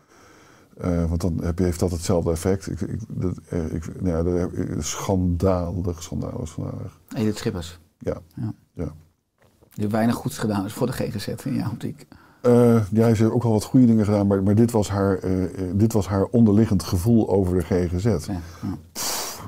Want 0.80 1.22
dan 1.22 1.43
heb 1.43 1.57
je, 1.57 1.63
heeft 1.63 1.80
dat 1.80 1.91
hetzelfde 1.91 2.32
effect. 2.32 2.72
Ik, 2.72 2.82
ik, 2.82 2.99
dat, 3.07 3.38
ik, 3.72 4.01
nou 4.01 4.18
ja, 4.18 4.24
dat 4.24 4.84
schandalig, 4.84 6.03
schandalig, 6.03 6.47
schandalig. 6.47 6.99
Edith 7.15 7.38
Schippers. 7.38 7.80
Ja. 7.97 8.18
Ja. 8.36 8.53
Ja. 8.74 8.86
Die 8.86 9.86
heeft 9.86 9.91
weinig 9.91 10.15
goeds 10.15 10.38
gedaan 10.38 10.65
is 10.65 10.74
voor 10.74 10.88
de 10.88 10.93
GGZ 10.93 11.28
in 11.28 11.53
jouw 11.53 11.72
optiek. 11.72 12.07
Eh, 12.47 12.75
ja, 12.91 13.15
ze 13.15 13.23
heeft 13.23 13.31
ook 13.31 13.43
wel 13.43 13.51
wat 13.51 13.63
goede 13.63 13.85
dingen 13.85 14.05
gedaan, 14.05 14.27
maar, 14.27 14.43
maar 14.43 14.55
dit, 14.55 14.71
was 14.71 14.89
haar, 14.89 15.17
eh, 15.17 15.43
eh, 15.43 15.49
dit 15.73 15.93
was 15.93 16.07
haar 16.07 16.23
onderliggend 16.23 16.83
gevoel 16.83 17.29
over 17.29 17.57
de 17.57 17.63
GGZ. 17.63 18.03
Ja, 18.03 18.33
ja. 18.61 18.77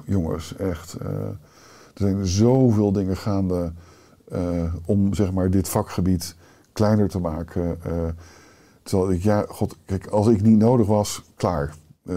Jongens, 0.06 0.56
echt. 0.56 0.94
er 0.94 1.38
zijn 1.94 2.26
zoveel 2.26 2.92
dingen 2.92 3.18
gaande 3.18 3.72
om 4.86 5.14
zeg 5.14 5.32
maar, 5.32 5.50
dit 5.50 5.70
vakgebied 5.70 6.36
kleiner 6.74 7.10
te 7.10 7.20
maken. 7.20 7.78
terwijl 8.84 9.12
ik, 9.12 9.24
ja, 9.24 9.46
god, 9.48 9.76
kijk, 9.86 10.08
als 10.08 10.28
ik 10.28 10.42
niet 10.42 10.58
nodig 10.58 10.88
was, 10.88 11.24
klaar. 11.36 11.74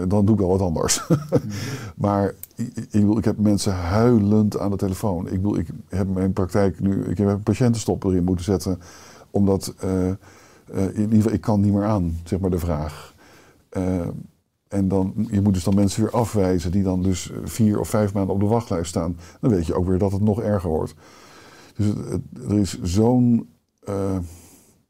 Dan 0.07 0.25
doe 0.25 0.35
ik 0.35 0.39
wel 0.39 0.49
wat 0.49 0.61
anders. 0.61 1.07
maar 1.95 2.33
ik, 2.55 2.75
ik, 2.75 2.91
bedoel, 2.91 3.17
ik 3.17 3.25
heb 3.25 3.37
mensen 3.37 3.73
huilend 3.73 4.59
aan 4.59 4.71
de 4.71 4.77
telefoon. 4.77 5.25
Ik 5.25 5.41
bedoel, 5.41 5.57
ik 5.57 5.67
heb 5.89 6.07
mijn 6.07 6.33
praktijk 6.33 6.79
nu, 6.79 7.03
ik 7.03 7.17
heb 7.17 7.27
een 7.27 7.43
patiëntenstop 7.43 8.03
erin 8.03 8.23
moeten 8.23 8.45
zetten. 8.45 8.79
Omdat, 9.31 9.73
eh, 10.71 10.83
in 10.83 11.01
ieder 11.01 11.15
geval, 11.15 11.31
ik 11.31 11.41
kan 11.41 11.61
niet 11.61 11.73
meer 11.73 11.85
aan, 11.85 12.17
zeg 12.23 12.39
maar, 12.39 12.49
de 12.49 12.59
vraag. 12.59 13.13
Eh, 13.69 14.07
en 14.67 14.87
dan, 14.87 15.27
je 15.31 15.41
moet 15.41 15.53
dus 15.53 15.63
dan 15.63 15.75
mensen 15.75 16.01
weer 16.01 16.11
afwijzen 16.11 16.71
die 16.71 16.83
dan 16.83 17.01
dus 17.03 17.31
vier 17.43 17.79
of 17.79 17.89
vijf 17.89 18.13
maanden 18.13 18.33
op 18.33 18.39
de 18.41 18.47
wachtlijst 18.47 18.89
staan. 18.89 19.17
Dan 19.41 19.51
weet 19.51 19.65
je 19.65 19.73
ook 19.75 19.87
weer 19.87 19.97
dat 19.97 20.11
het 20.11 20.21
nog 20.21 20.41
erger 20.41 20.69
wordt. 20.69 20.93
Dus 21.75 21.93
er 22.49 22.59
is 22.59 22.81
zo'n. 22.81 23.49
eh, 23.83 24.17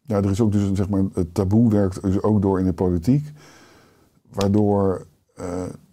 ja, 0.06 0.18
er 0.18 0.32
is 0.32 0.42
ook 0.42 0.52
dus 0.52 0.72
zeg 0.74 0.90
maar, 0.90 1.04
het 1.14 1.34
taboe 1.34 1.70
werkt 1.70 2.02
dus 2.02 2.22
ook 2.22 2.42
door 2.42 2.60
in 2.60 2.66
de 2.66 2.74
politiek. 2.74 3.32
Waardoor 4.32 5.06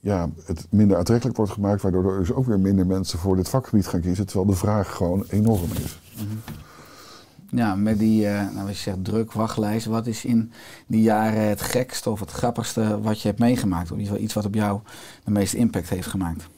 ja, 0.01 0.31
het 0.45 0.67
minder 0.71 0.97
aantrekkelijk 0.97 1.37
wordt 1.37 1.53
gemaakt. 1.53 1.83
Waardoor 1.83 2.13
er 2.13 2.19
dus 2.19 2.33
ook 2.33 2.47
weer 2.47 2.61
minder 2.61 2.87
mensen 2.87 3.19
voor 3.19 3.37
dit 3.37 3.49
vakgebied 3.49 3.87
gaan 3.87 4.01
kiezen. 4.01 4.27
Terwijl 4.27 4.51
de 4.51 4.57
vraag 4.57 4.95
gewoon 4.95 5.25
enorm 5.29 5.71
is. 5.73 6.01
Ja, 7.51 7.75
met 7.75 7.99
die, 7.99 8.27
eh 8.27 8.55
nou, 8.55 8.69
je 8.69 8.75
zegt 8.75 9.05
druk, 9.05 9.33
wachtlijst. 9.33 9.87
Wat 9.87 10.07
is 10.07 10.25
in 10.25 10.53
die 10.87 11.03
jaren 11.03 11.49
het 11.49 11.63
gekste 11.63 12.11
of 12.11 12.21
het 12.21 12.31
grappigste 12.31 13.01
wat 13.01 13.21
je 13.21 13.29
hebt 13.29 13.41
meegemaakt? 13.41 13.85
Of 13.85 13.91
in 13.91 13.97
ieder 13.97 14.11
geval 14.13 14.25
iets 14.25 14.35
wat 14.35 14.45
op 14.45 14.55
jou 14.55 14.81
de 15.25 15.31
meeste 15.31 15.57
impact 15.57 15.89
heeft 15.89 16.09
gemaakt? 16.09 16.49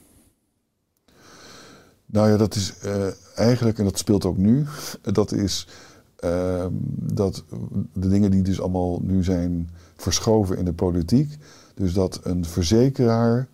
Nou 2.05 2.29
ja, 2.29 2.37
dat 2.37 2.55
is 2.55 2.77
eh, 2.79 3.07
eigenlijk, 3.35 3.77
en 3.77 3.83
dat 3.83 3.97
speelt 3.97 4.25
ook 4.25 4.37
nu, 4.37 4.65
dat 5.01 5.31
is 5.31 5.67
ehm, 6.15 6.69
dat 6.95 7.43
de 7.93 8.09
dingen 8.09 8.31
die 8.31 8.41
dus 8.41 8.61
allemaal 8.61 8.99
nu 9.01 9.23
zijn 9.23 9.69
verschoven 9.95 10.57
in 10.57 10.65
de 10.65 10.73
politiek, 10.73 11.37
dus 11.75 11.93
dat 11.93 12.19
een 12.23 12.45
verzekeraar, 12.45 13.47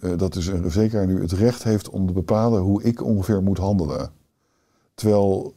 eh, 0.00 0.10
dat 0.16 0.32
dus 0.32 0.46
een 0.46 0.62
verzekeraar 0.62 1.06
nu 1.06 1.20
het 1.20 1.32
recht 1.32 1.62
heeft 1.62 1.88
om 1.88 2.06
te 2.06 2.12
bepalen 2.12 2.60
hoe 2.60 2.82
ik 2.82 3.04
ongeveer 3.04 3.42
moet 3.42 3.58
handelen. 3.58 4.10
Terwijl 4.94 5.54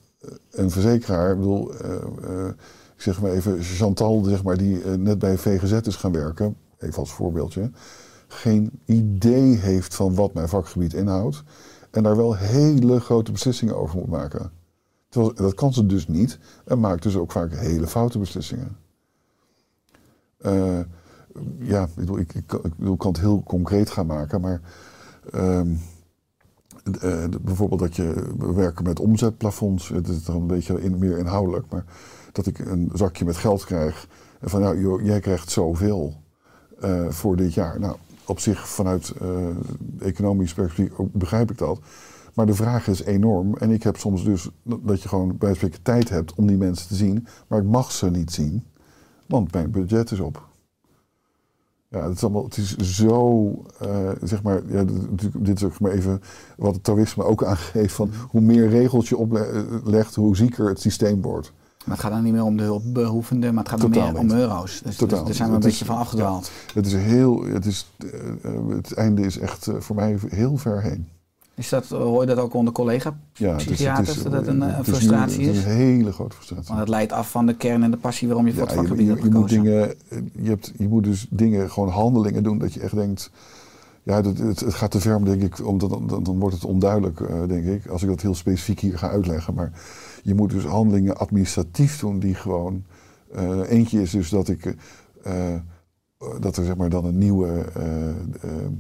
een 0.51 0.71
verzekeraar, 0.71 1.31
ik 1.31 1.37
bedoel, 1.37 1.73
eh, 1.73 1.95
eh, 2.23 2.47
ik 2.95 3.01
zeg 3.01 3.21
maar 3.21 3.31
even, 3.31 3.63
Chantal, 3.63 4.23
zeg 4.23 4.43
maar, 4.43 4.57
die 4.57 4.83
eh, 4.83 4.93
net 4.93 5.19
bij 5.19 5.37
VGZ 5.37 5.87
is 5.87 5.95
gaan 5.95 6.11
werken, 6.11 6.55
even 6.77 6.99
als 6.99 7.13
voorbeeldje, 7.13 7.71
geen 8.27 8.71
idee 8.85 9.55
heeft 9.55 9.95
van 9.95 10.15
wat 10.15 10.33
mijn 10.33 10.49
vakgebied 10.49 10.93
inhoudt. 10.93 11.43
En 11.91 12.03
daar 12.03 12.17
wel 12.17 12.35
hele 12.35 12.99
grote 12.99 13.31
beslissingen 13.31 13.77
over 13.77 13.97
moet 13.97 14.09
maken. 14.09 14.51
Dat 15.35 15.53
kan 15.53 15.73
ze 15.73 15.85
dus 15.85 16.07
niet. 16.07 16.39
En 16.65 16.79
maakt 16.79 17.03
dus 17.03 17.15
ook 17.15 17.31
vaak 17.31 17.53
hele 17.53 17.87
foute 17.87 18.19
beslissingen. 18.19 18.77
Eh, 20.37 20.79
ja, 21.59 21.83
ik, 21.83 21.95
bedoel, 21.95 22.19
ik, 22.19 22.33
ik 22.33 22.47
kan 22.97 23.11
het 23.11 23.19
heel 23.19 23.43
concreet 23.43 23.89
gaan 23.89 24.05
maken, 24.05 24.41
maar 24.41 24.61
ehm, 25.31 25.67
eh, 27.01 27.23
bijvoorbeeld 27.41 27.79
dat 27.79 27.95
je 27.95 28.33
we 28.37 28.53
werken 28.53 28.83
met 28.83 28.99
omzetplafonds, 28.99 29.87
het 29.87 30.07
is 30.07 30.23
dan 30.23 30.35
een 30.35 30.47
beetje 30.47 30.89
meer 30.89 31.17
inhoudelijk, 31.17 31.65
maar 31.69 31.85
dat 32.31 32.45
ik 32.45 32.59
een 32.59 32.89
zakje 32.93 33.25
met 33.25 33.37
geld 33.37 33.65
krijg 33.65 34.07
en 34.39 34.49
van 34.49 34.61
nou, 34.61 34.81
joh, 34.81 35.01
jij 35.01 35.19
krijgt 35.19 35.51
zoveel 35.51 36.13
eh, 36.79 37.09
voor 37.09 37.35
dit 37.35 37.53
jaar. 37.53 37.79
Nou, 37.79 37.95
op 38.25 38.39
zich 38.39 38.67
vanuit 38.67 39.13
eh, 39.21 40.07
economisch 40.07 40.53
perspectief 40.53 40.97
begrijp 41.11 41.51
ik 41.51 41.57
dat. 41.57 41.79
Maar 42.33 42.45
de 42.45 42.53
vraag 42.53 42.87
is 42.87 43.03
enorm. 43.03 43.55
En 43.57 43.71
ik 43.71 43.83
heb 43.83 43.97
soms 43.97 44.23
dus 44.23 44.49
dat 44.63 45.01
je 45.01 45.09
gewoon 45.09 45.37
bij 45.37 45.53
spreken 45.53 45.81
tijd 45.81 46.09
hebt 46.09 46.33
om 46.33 46.47
die 46.47 46.57
mensen 46.57 46.87
te 46.87 46.95
zien. 46.95 47.27
Maar 47.47 47.59
ik 47.59 47.65
mag 47.65 47.91
ze 47.91 48.09
niet 48.09 48.31
zien, 48.31 48.63
want 49.25 49.53
mijn 49.53 49.71
budget 49.71 50.11
is 50.11 50.19
op. 50.19 50.47
Ja, 51.89 52.03
het 52.07 52.15
is, 52.15 52.23
allemaal, 52.23 52.43
het 52.43 52.57
is 52.57 52.75
zo, 52.77 53.51
eh, 53.79 54.09
zeg 54.23 54.43
maar, 54.43 54.61
ja, 54.67 54.83
dit- 55.39 55.57
is 55.57 55.63
ook 55.63 55.79
maar 55.79 55.91
even 55.91 56.21
wat 56.57 56.73
het 56.73 56.83
Taoïsme 56.83 57.23
ook 57.23 57.43
aangeeft. 57.43 57.93
Van 57.93 58.09
hoe 58.29 58.41
meer 58.41 58.69
regels 58.69 59.09
je 59.09 59.17
oplegt, 59.17 60.15
hoe 60.15 60.35
zieker 60.35 60.67
het 60.67 60.81
systeem 60.81 61.21
wordt. 61.21 61.51
Maar 61.85 61.95
het 61.95 62.03
gaat 62.05 62.11
dan 62.13 62.23
niet 62.23 62.33
meer 62.33 62.43
om 62.43 62.57
de 62.57 62.63
hulpbehoevenden, 62.63 63.53
maar 63.53 63.63
het 63.63 63.71
gaat 63.71 63.79
Totaal 63.81 64.11
meer 64.11 64.19
om 64.21 64.31
euro's. 64.31 64.81
Dus, 64.83 64.95
Totaal 64.95 65.17
dus 65.17 65.27
daar 65.27 65.35
zijn 65.35 65.49
we 65.49 65.55
een 65.55 65.61
is- 65.61 65.65
beetje 65.67 65.85
van 65.85 65.97
afgedwaald. 65.97 66.51
Het 66.73 66.85
is 66.85 66.93
heel, 66.93 67.43
het, 67.45 67.65
is, 67.65 67.91
eh, 67.97 68.09
eh, 68.43 68.67
het 68.69 68.93
einde 68.93 69.21
is 69.21 69.37
echt 69.39 69.67
voor 69.79 69.95
mij 69.95 70.17
heel 70.27 70.57
ver 70.57 70.81
heen. 70.81 71.07
Is 71.55 71.69
dat, 71.69 71.85
hoor 71.87 72.21
je 72.21 72.27
dat 72.27 72.37
ook 72.37 72.53
onder 72.53 72.73
collega 72.73 73.17
Ja, 73.33 73.53
dus 73.53 73.63
het 73.63 73.73
psychiaters, 73.73 74.23
dat 74.23 74.31
dat 74.31 74.47
een, 74.47 74.61
eh, 74.63 74.77
het 74.77 74.87
is 74.87 74.93
frustratie 74.93 75.45
Het 75.47 75.55
is? 75.55 75.63
een 75.63 75.71
hele 75.71 76.11
grote 76.11 76.35
frustratie. 76.35 76.67
Want 76.67 76.79
het 76.79 76.89
leidt 76.89 77.11
af 77.11 77.29
van 77.31 77.45
de 77.45 77.55
kern 77.55 77.83
en 77.83 77.91
de 77.91 77.97
passie 77.97 78.27
waarom 78.27 78.47
je 78.47 78.53
voor 78.53 78.61
het 78.61 78.71
je, 78.71 78.77
vakgebied 78.77 79.05
je, 79.05 79.11
hebt 79.11 79.33
moet 79.33 79.49
dingen, 79.49 79.93
je, 80.41 80.49
hebt, 80.49 80.71
je 80.77 80.87
moet 80.87 81.03
dus 81.03 81.27
dingen, 81.29 81.71
gewoon 81.71 81.89
handelingen 81.89 82.43
doen 82.43 82.57
dat 82.57 82.73
je 82.73 82.79
echt 82.79 82.95
denkt. 82.95 83.31
Ja, 84.03 84.21
dat, 84.21 84.37
het, 84.37 84.59
het 84.59 84.73
gaat 84.73 84.91
te 84.91 84.99
ver, 84.99 85.25
denk 85.25 85.41
ik, 85.41 85.67
omdat 85.67 85.89
dan, 85.89 86.07
dan, 86.07 86.23
dan 86.23 86.39
wordt 86.39 86.55
het 86.55 86.65
onduidelijk, 86.65 87.19
eh, 87.19 87.47
denk 87.47 87.65
ik, 87.65 87.87
als 87.87 88.03
ik 88.03 88.09
dat 88.09 88.21
heel 88.21 88.35
specifiek 88.35 88.79
hier 88.79 88.97
ga 88.97 89.09
uitleggen. 89.09 89.53
Maar 89.53 89.71
je 90.23 90.33
moet 90.35 90.49
dus 90.49 90.63
handelingen 90.63 91.17
administratief 91.17 91.99
doen 91.99 92.19
die 92.19 92.35
gewoon. 92.35 92.83
eh, 93.33 93.59
eentje 93.69 94.01
is 94.01 94.11
dus 94.11 94.29
dat 94.29 94.47
ik. 94.49 94.75
eh, 95.23 95.53
eh, 95.53 95.59
dat 96.39 96.57
er 96.57 96.65
zeg 96.65 96.75
maar 96.75 96.89
dan 96.89 97.05
een 97.05 97.17
nieuwe. 97.17 97.47
eh, 97.73 98.09
eh, 98.09 98.15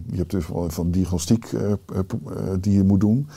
je 0.07 0.17
hebt 0.17 0.31
dus 0.31 0.45
van, 0.45 0.71
van 0.71 0.91
diagnostiek 0.91 1.45
eh, 1.45 1.71
eh, 1.71 1.75
eh, 1.95 2.53
die 2.59 2.73
je 2.73 2.83
moet 2.83 2.99
doen. 2.99 3.27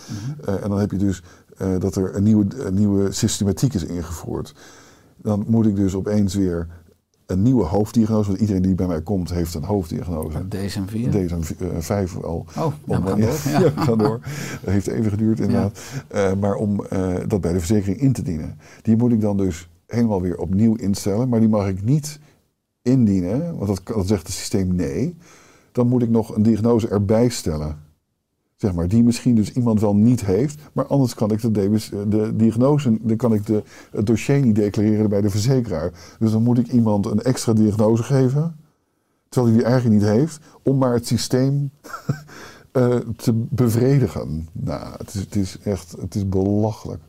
Eh, 0.44 0.62
en 0.62 0.68
dan 0.68 0.78
heb 0.78 0.90
je 0.90 0.96
dus 0.98 1.22
eh, 1.56 1.78
dat 1.78 1.96
er 1.96 2.16
een 2.16 2.22
nieuwe, 2.22 2.46
een 2.66 2.74
nieuwe 2.74 3.12
systematiek 3.12 3.74
is 3.74 3.84
ingevoerd. 3.84 4.54
Dan 5.16 5.44
moet 5.46 5.66
ik 5.66 5.76
dus 5.76 5.94
opeens 5.94 6.34
weer 6.34 6.66
een 7.26 7.42
nieuwe 7.42 7.64
hoofddiagnose. 7.64 8.28
Want 8.28 8.40
iedereen 8.40 8.62
die 8.62 8.74
bij 8.74 8.86
mij 8.86 9.02
komt 9.02 9.30
heeft 9.30 9.54
een 9.54 9.64
hoofddiagnose. 9.64 10.38
DSM-4. 10.48 11.08
Deze 11.10 11.36
vijf 11.78 12.22
al. 12.22 12.44
Oh, 12.56 12.64
Om- 12.64 12.72
ja, 12.86 13.02
we 13.02 13.08
gaan 13.08 13.18
ja, 13.18 13.26
door. 13.26 13.40
ja, 13.52 13.58
Ja. 13.60 13.74
we 13.74 13.80
gaan 13.80 13.98
door. 13.98 14.20
Dat 14.62 14.72
heeft 14.72 14.86
even 14.86 15.10
geduurd 15.10 15.40
inderdaad. 15.40 15.78
Eh, 16.08 16.32
maar 16.40 16.54
om 16.54 16.84
eh, 16.84 17.14
dat 17.26 17.40
bij 17.40 17.52
de 17.52 17.58
verzekering 17.58 18.00
in 18.00 18.12
te 18.12 18.22
dienen. 18.22 18.58
Die 18.82 18.96
moet 18.96 19.12
ik 19.12 19.20
dan 19.20 19.36
dus 19.36 19.68
helemaal 19.86 20.22
weer 20.22 20.38
opnieuw 20.38 20.74
instellen. 20.74 21.28
Maar 21.28 21.40
die 21.40 21.48
mag 21.48 21.68
ik 21.68 21.84
niet 21.84 22.18
indienen. 22.88 23.56
Want 23.56 23.66
dat, 23.66 23.96
dat 23.96 24.06
zegt 24.06 24.26
het 24.26 24.36
systeem 24.36 24.74
nee. 24.74 25.16
Dan 25.72 25.88
moet 25.88 26.02
ik 26.02 26.10
nog 26.10 26.36
een 26.36 26.42
diagnose 26.42 26.88
erbij 26.88 27.28
stellen. 27.28 27.86
Zeg 28.58 28.74
maar, 28.74 28.88
die 28.88 29.02
misschien 29.02 29.34
dus 29.34 29.52
iemand 29.52 29.80
wel 29.80 29.96
niet 29.96 30.24
heeft, 30.24 30.60
maar 30.72 30.86
anders 30.86 31.14
kan 31.14 31.30
ik 31.30 31.40
de, 31.40 31.50
DBS 31.50 31.88
de 32.08 32.36
diagnose, 32.36 32.98
dan 33.00 33.16
kan 33.16 33.34
ik 33.34 33.46
de, 33.46 33.62
het 33.90 34.06
dossier 34.06 34.40
niet 34.40 34.54
declareren 34.54 35.08
bij 35.08 35.20
de 35.20 35.30
verzekeraar. 35.30 36.16
Dus 36.18 36.32
dan 36.32 36.42
moet 36.42 36.58
ik 36.58 36.68
iemand 36.68 37.06
een 37.06 37.22
extra 37.22 37.52
diagnose 37.52 38.02
geven, 38.02 38.56
terwijl 39.28 39.52
hij 39.52 39.62
die 39.62 39.72
eigenlijk 39.72 40.00
niet 40.00 40.10
heeft, 40.10 40.40
om 40.62 40.78
maar 40.78 40.92
het 40.92 41.06
systeem 41.06 41.70
eh, 42.72 42.96
te 42.96 43.32
bevredigen. 43.32 44.48
Nou, 44.52 44.92
het 44.96 45.14
is, 45.14 45.20
het 45.20 45.36
is 45.36 45.58
echt, 45.58 45.92
het 46.00 46.14
is 46.14 46.28
belachelijk. 46.28 47.02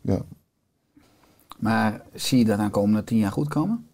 Ja. 0.00 0.22
Maar 1.58 2.02
zie 2.14 2.38
je 2.38 2.44
dat 2.44 2.58
aan 2.58 2.70
komende 2.70 3.04
tien 3.04 3.18
jaar 3.18 3.32
goed 3.32 3.48
komen? 3.48 3.86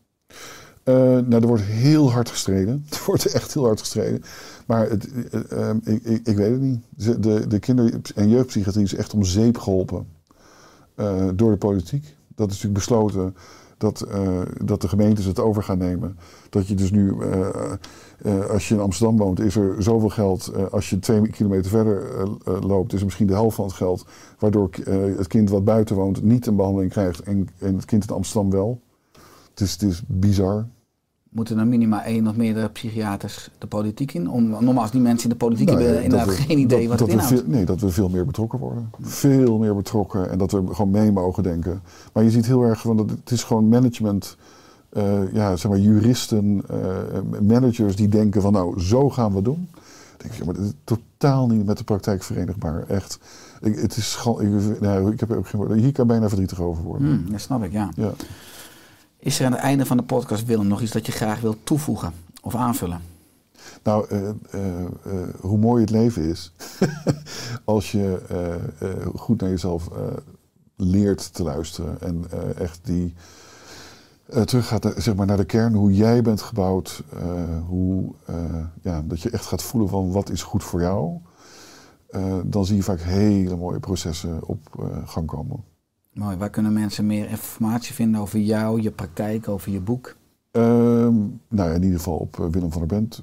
Uh, 0.85 0.95
nou, 0.95 1.43
er 1.43 1.47
wordt 1.47 1.63
heel 1.63 2.13
hard 2.13 2.29
gestreden. 2.29 2.87
Er 2.91 3.03
wordt 3.07 3.27
echt 3.27 3.55
heel 3.55 3.65
hard 3.65 3.81
gestreden. 3.81 4.23
Maar 4.67 4.91
het, 4.91 5.09
uh, 5.09 5.41
uh, 5.53 5.71
ik, 5.85 6.03
ik, 6.03 6.27
ik, 6.27 6.37
weet 6.37 6.51
het 6.51 6.61
niet. 6.61 6.85
De, 7.23 7.47
de 7.47 7.59
kinder- 7.59 8.01
en 8.15 8.29
jeugdpsychiatrie 8.29 8.85
is 8.85 8.95
echt 8.95 9.15
om 9.15 9.25
zeep 9.25 9.59
geholpen 9.59 10.07
door 11.35 11.51
de 11.51 11.57
politiek. 11.57 12.17
Dat 12.35 12.51
is 12.51 12.55
natuurlijk 12.55 12.75
besloten 12.75 13.37
dat, 13.79 14.07
dat 14.65 14.81
de 14.81 14.89
gemeentes 14.89 15.25
het 15.25 15.41
over 15.41 15.63
gaan 15.63 15.79
nemen. 15.79 16.19
Dat 16.51 16.67
je 16.69 16.75
dus 16.75 16.91
nu, 16.91 17.15
als 18.51 18.69
je 18.69 18.75
in 18.75 18.81
Amsterdam 18.81 19.17
woont, 19.17 19.41
is 19.41 19.57
er 19.57 19.83
zoveel 19.83 20.09
geld. 20.09 20.53
als 20.71 20.91
je 20.91 20.99
twee 20.99 21.29
kilometer 21.29 21.71
verder 21.71 22.29
loopt, 22.45 22.93
is 22.93 22.99
er 22.99 23.05
misschien 23.05 23.27
de 23.27 23.33
helft 23.33 23.57
van 23.57 23.65
het 23.65 23.75
geld. 23.75 24.07
Waardoor 24.39 24.71
het 25.17 25.27
kind 25.27 25.51
wat 25.51 25.65
buiten 25.65 25.97
woont 25.97 26.23
niet 26.23 26.47
een 26.47 26.57
behandeling 26.57 26.91
krijgt 26.91 27.21
en, 27.21 27.49
en 27.59 27.75
het 27.75 27.85
kind 27.85 28.09
in 28.09 28.15
Amsterdam 28.15 28.51
wel. 28.51 28.81
Het 29.51 29.61
is, 29.61 29.73
het 29.73 29.83
is 29.83 30.03
bizar. 30.07 30.67
Moeten 31.35 31.59
er 31.59 31.67
minimaal 31.67 32.01
één 32.01 32.27
of 32.27 32.37
meerdere 32.37 32.69
psychiaters 32.69 33.51
de 33.59 33.67
politiek 33.67 34.13
in? 34.15 34.31
Om, 34.31 34.49
normaal 34.49 34.81
als 34.83 34.91
die 34.91 35.01
mensen 35.01 35.23
in 35.31 35.37
de 35.39 35.45
politiek 35.45 35.67
Nou 35.67 35.79
ja, 35.79 35.85
hebben 35.85 36.03
inderdaad 36.05 36.29
dat 36.29 36.37
we- 36.37 36.43
geen 36.43 36.59
idee 36.59 36.81
dat- 36.81 36.89
wat 36.89 36.99
dat 36.99 37.09
het 37.09 37.17
inhoudt. 37.17 37.41
veel- 37.41 37.51
nee, 37.55 37.65
dat 37.65 37.81
we 37.81 37.89
veel 37.91 38.09
meer 38.09 38.27
betrokken 38.27 38.59
worden. 38.59 38.91
Veel 39.01 39.59
meer 39.59 39.75
betrokken 39.75 40.31
en 40.31 40.39
dat 40.39 40.51
we 40.53 40.63
gewoon 40.67 40.91
mee 40.91 41.13
mogen 41.13 41.43
denken. 41.43 41.81
Maar 42.13 42.25
je 42.25 42.31
ziet 42.31 42.47
heel 42.47 42.63
erg, 42.63 42.83
want 42.83 43.11
het 43.11 43.31
is 43.31 43.43
gewoon 43.43 43.69
management, 43.69 44.37
eh, 44.89 45.33
ja, 45.33 45.57
zeg 45.57 45.71
maar 45.71 45.81
juristen, 45.81 46.63
eh, 46.69 47.39
managers 47.43 47.97
die 47.97 48.09
denken 48.09 48.43
van 48.43 48.53
nou, 48.53 48.81
zo 48.81 49.11
gaan 49.11 49.31
we 49.31 49.37
het 49.37 49.45
doen. 49.45 49.69
Dan 49.73 49.83
denk 50.17 50.33
ja, 50.35 50.45
maar 50.45 50.55
dit 50.55 50.65
is 50.65 50.73
totaal 50.85 51.47
niet 51.47 51.67
met 51.67 51.79
de 51.79 51.85
praktijk 51.85 52.23
verenigbaar. 52.23 52.85
Echt. 52.89 53.19
Ik, 53.61 53.79
het 53.81 53.97
is 53.97 54.19
ik, 54.41 54.81
nou, 54.81 55.13
ik 55.13 55.21
heb 55.21 55.33
ook 55.33 55.47
geen. 55.49 55.73
Hier 55.73 55.93
kan 55.93 56.07
bijna 56.07 56.27
verdrietig 56.29 56.61
over 56.61 56.83
worden. 56.85 57.07
Hmm, 57.09 57.31
dat 57.31 57.41
snap 57.41 57.65
ik, 57.65 57.73
ja. 57.73 57.89
Ja. 57.97 58.13
Is 59.25 59.41
er 59.41 59.47
aan 59.47 59.53
het 59.53 59.61
einde 59.61 59.87
van 59.87 59.97
de 59.97 60.03
podcast, 60.03 60.45
Willem, 60.45 60.67
nog 60.67 60.81
iets 60.81 60.93
dat 60.93 61.07
je 61.07 61.13
graag 61.13 61.41
wilt 61.41 61.57
toevoegen 61.67 62.13
of 62.43 62.55
aanvullen? 62.55 63.01
Nou, 63.83 64.09
eh, 64.09 64.29
eh, 64.29 64.35
eh, 64.51 64.89
hoe 65.41 65.59
mooi 65.59 65.81
het 65.81 65.91
leven 65.91 66.23
is 66.23 66.53
als 67.65 67.93
je 67.93 68.21
goed 69.15 69.41
naar 69.41 69.51
jezelf 69.51 69.89
leert 70.77 71.35
te 71.35 71.43
luisteren 71.43 72.01
en 72.01 72.25
echt 72.59 72.81
die 72.83 73.15
teruggaat 74.45 74.83
naar, 74.83 75.03
zeg 75.03 75.15
maar, 75.15 75.27
naar 75.27 75.37
de 75.37 75.45
kern, 75.45 75.75
hoe 75.75 75.95
jij 75.95 76.23
bent 76.23 76.43
gebouwd, 76.43 77.03
hoe, 77.67 78.15
ja, 78.83 79.03
dat 79.03 79.21
je 79.21 79.31
echt 79.31 79.47
gaat 79.47 79.63
voelen 79.63 79.91
van 79.91 80.13
wat 80.13 80.31
is 80.31 80.43
goed 80.43 80.65
voor 80.65 80.81
jou. 80.81 81.19
Dan 82.45 82.67
zie 82.67 82.77
je 82.77 82.83
vaak 82.83 83.01
hele 83.01 83.57
mooie 83.57 83.81
processen 83.81 84.47
op 84.47 84.91
gang 85.05 85.27
komen. 85.27 85.74
Mooi. 86.15 86.37
Waar 86.37 86.51
kunnen 86.51 86.73
mensen 86.73 87.07
meer 87.07 87.29
informatie 87.29 87.95
vinden 87.95 88.21
over 88.21 88.39
jou, 88.39 88.83
je 88.83 88.91
praktijk, 88.91 89.49
over 89.49 89.73
je 89.73 89.81
boek? 89.81 90.17
Ehm, 90.51 91.15
nou 91.49 91.69
ja, 91.69 91.75
in 91.75 91.83
ieder 91.83 91.99
geval 91.99 92.17
op 92.17 92.41
eh, 92.41 92.47
Willem 92.51 92.71
van 92.73 92.79
der 92.79 92.99
Bent. 92.99 93.23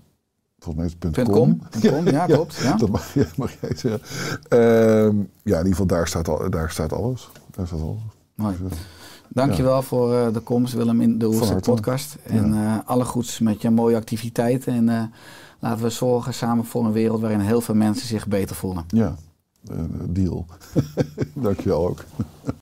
Volgens 0.60 0.76
mij 0.76 0.86
is 0.86 1.18
het 1.18 1.30
.com. 1.30 1.34
.com. 1.34 1.92
.com, 1.92 2.06
ja, 2.18 2.26
klopt. 2.26 2.56
Ja. 2.56 2.76
Dat 2.76 2.90
mag, 2.90 3.14
ja, 3.14 3.26
mag 3.38 3.52
jij 3.62 3.76
zeggen. 3.76 4.02
Ehm, 4.50 5.16
ja, 5.44 5.58
in 5.58 5.66
ieder 5.66 5.66
geval 5.66 5.86
daar 5.86 6.08
staat, 6.08 6.28
al, 6.28 6.50
daar 6.50 6.70
staat 6.72 6.94
alles. 6.94 7.30
Daar 7.52 7.68
staat 7.68 7.82
alles. 7.82 8.02
Mooi. 8.36 8.56
Dus, 8.62 8.72
eh, 8.72 8.78
Dankjewel 9.30 9.82
voor 9.82 10.14
eh, 10.14 10.34
de 10.34 10.40
komst, 10.40 10.74
Willem, 10.74 11.02
in 11.02 11.18
de 11.18 11.36
harte. 11.36 11.72
podcast. 11.72 12.18
En 12.24 12.86
alle 12.86 13.06
goeds 13.06 13.40
met 13.40 13.62
je 13.62 13.70
mooie 13.70 13.96
activiteiten. 13.96 14.74
En 14.90 15.12
laten 15.60 15.84
we 15.84 15.90
zorgen 15.90 16.34
samen 16.34 16.66
voor 16.66 16.86
een 16.86 16.92
wereld 16.92 17.22
waarin 17.22 17.40
heel 17.40 17.62
veel 17.62 17.76
mensen 17.76 18.08
zich 18.08 18.28
beter 18.28 18.56
voelen. 18.56 18.84
ja, 18.88 19.16
deal. 20.10 20.46
Dankjewel 21.34 21.88
ook. 21.88 22.04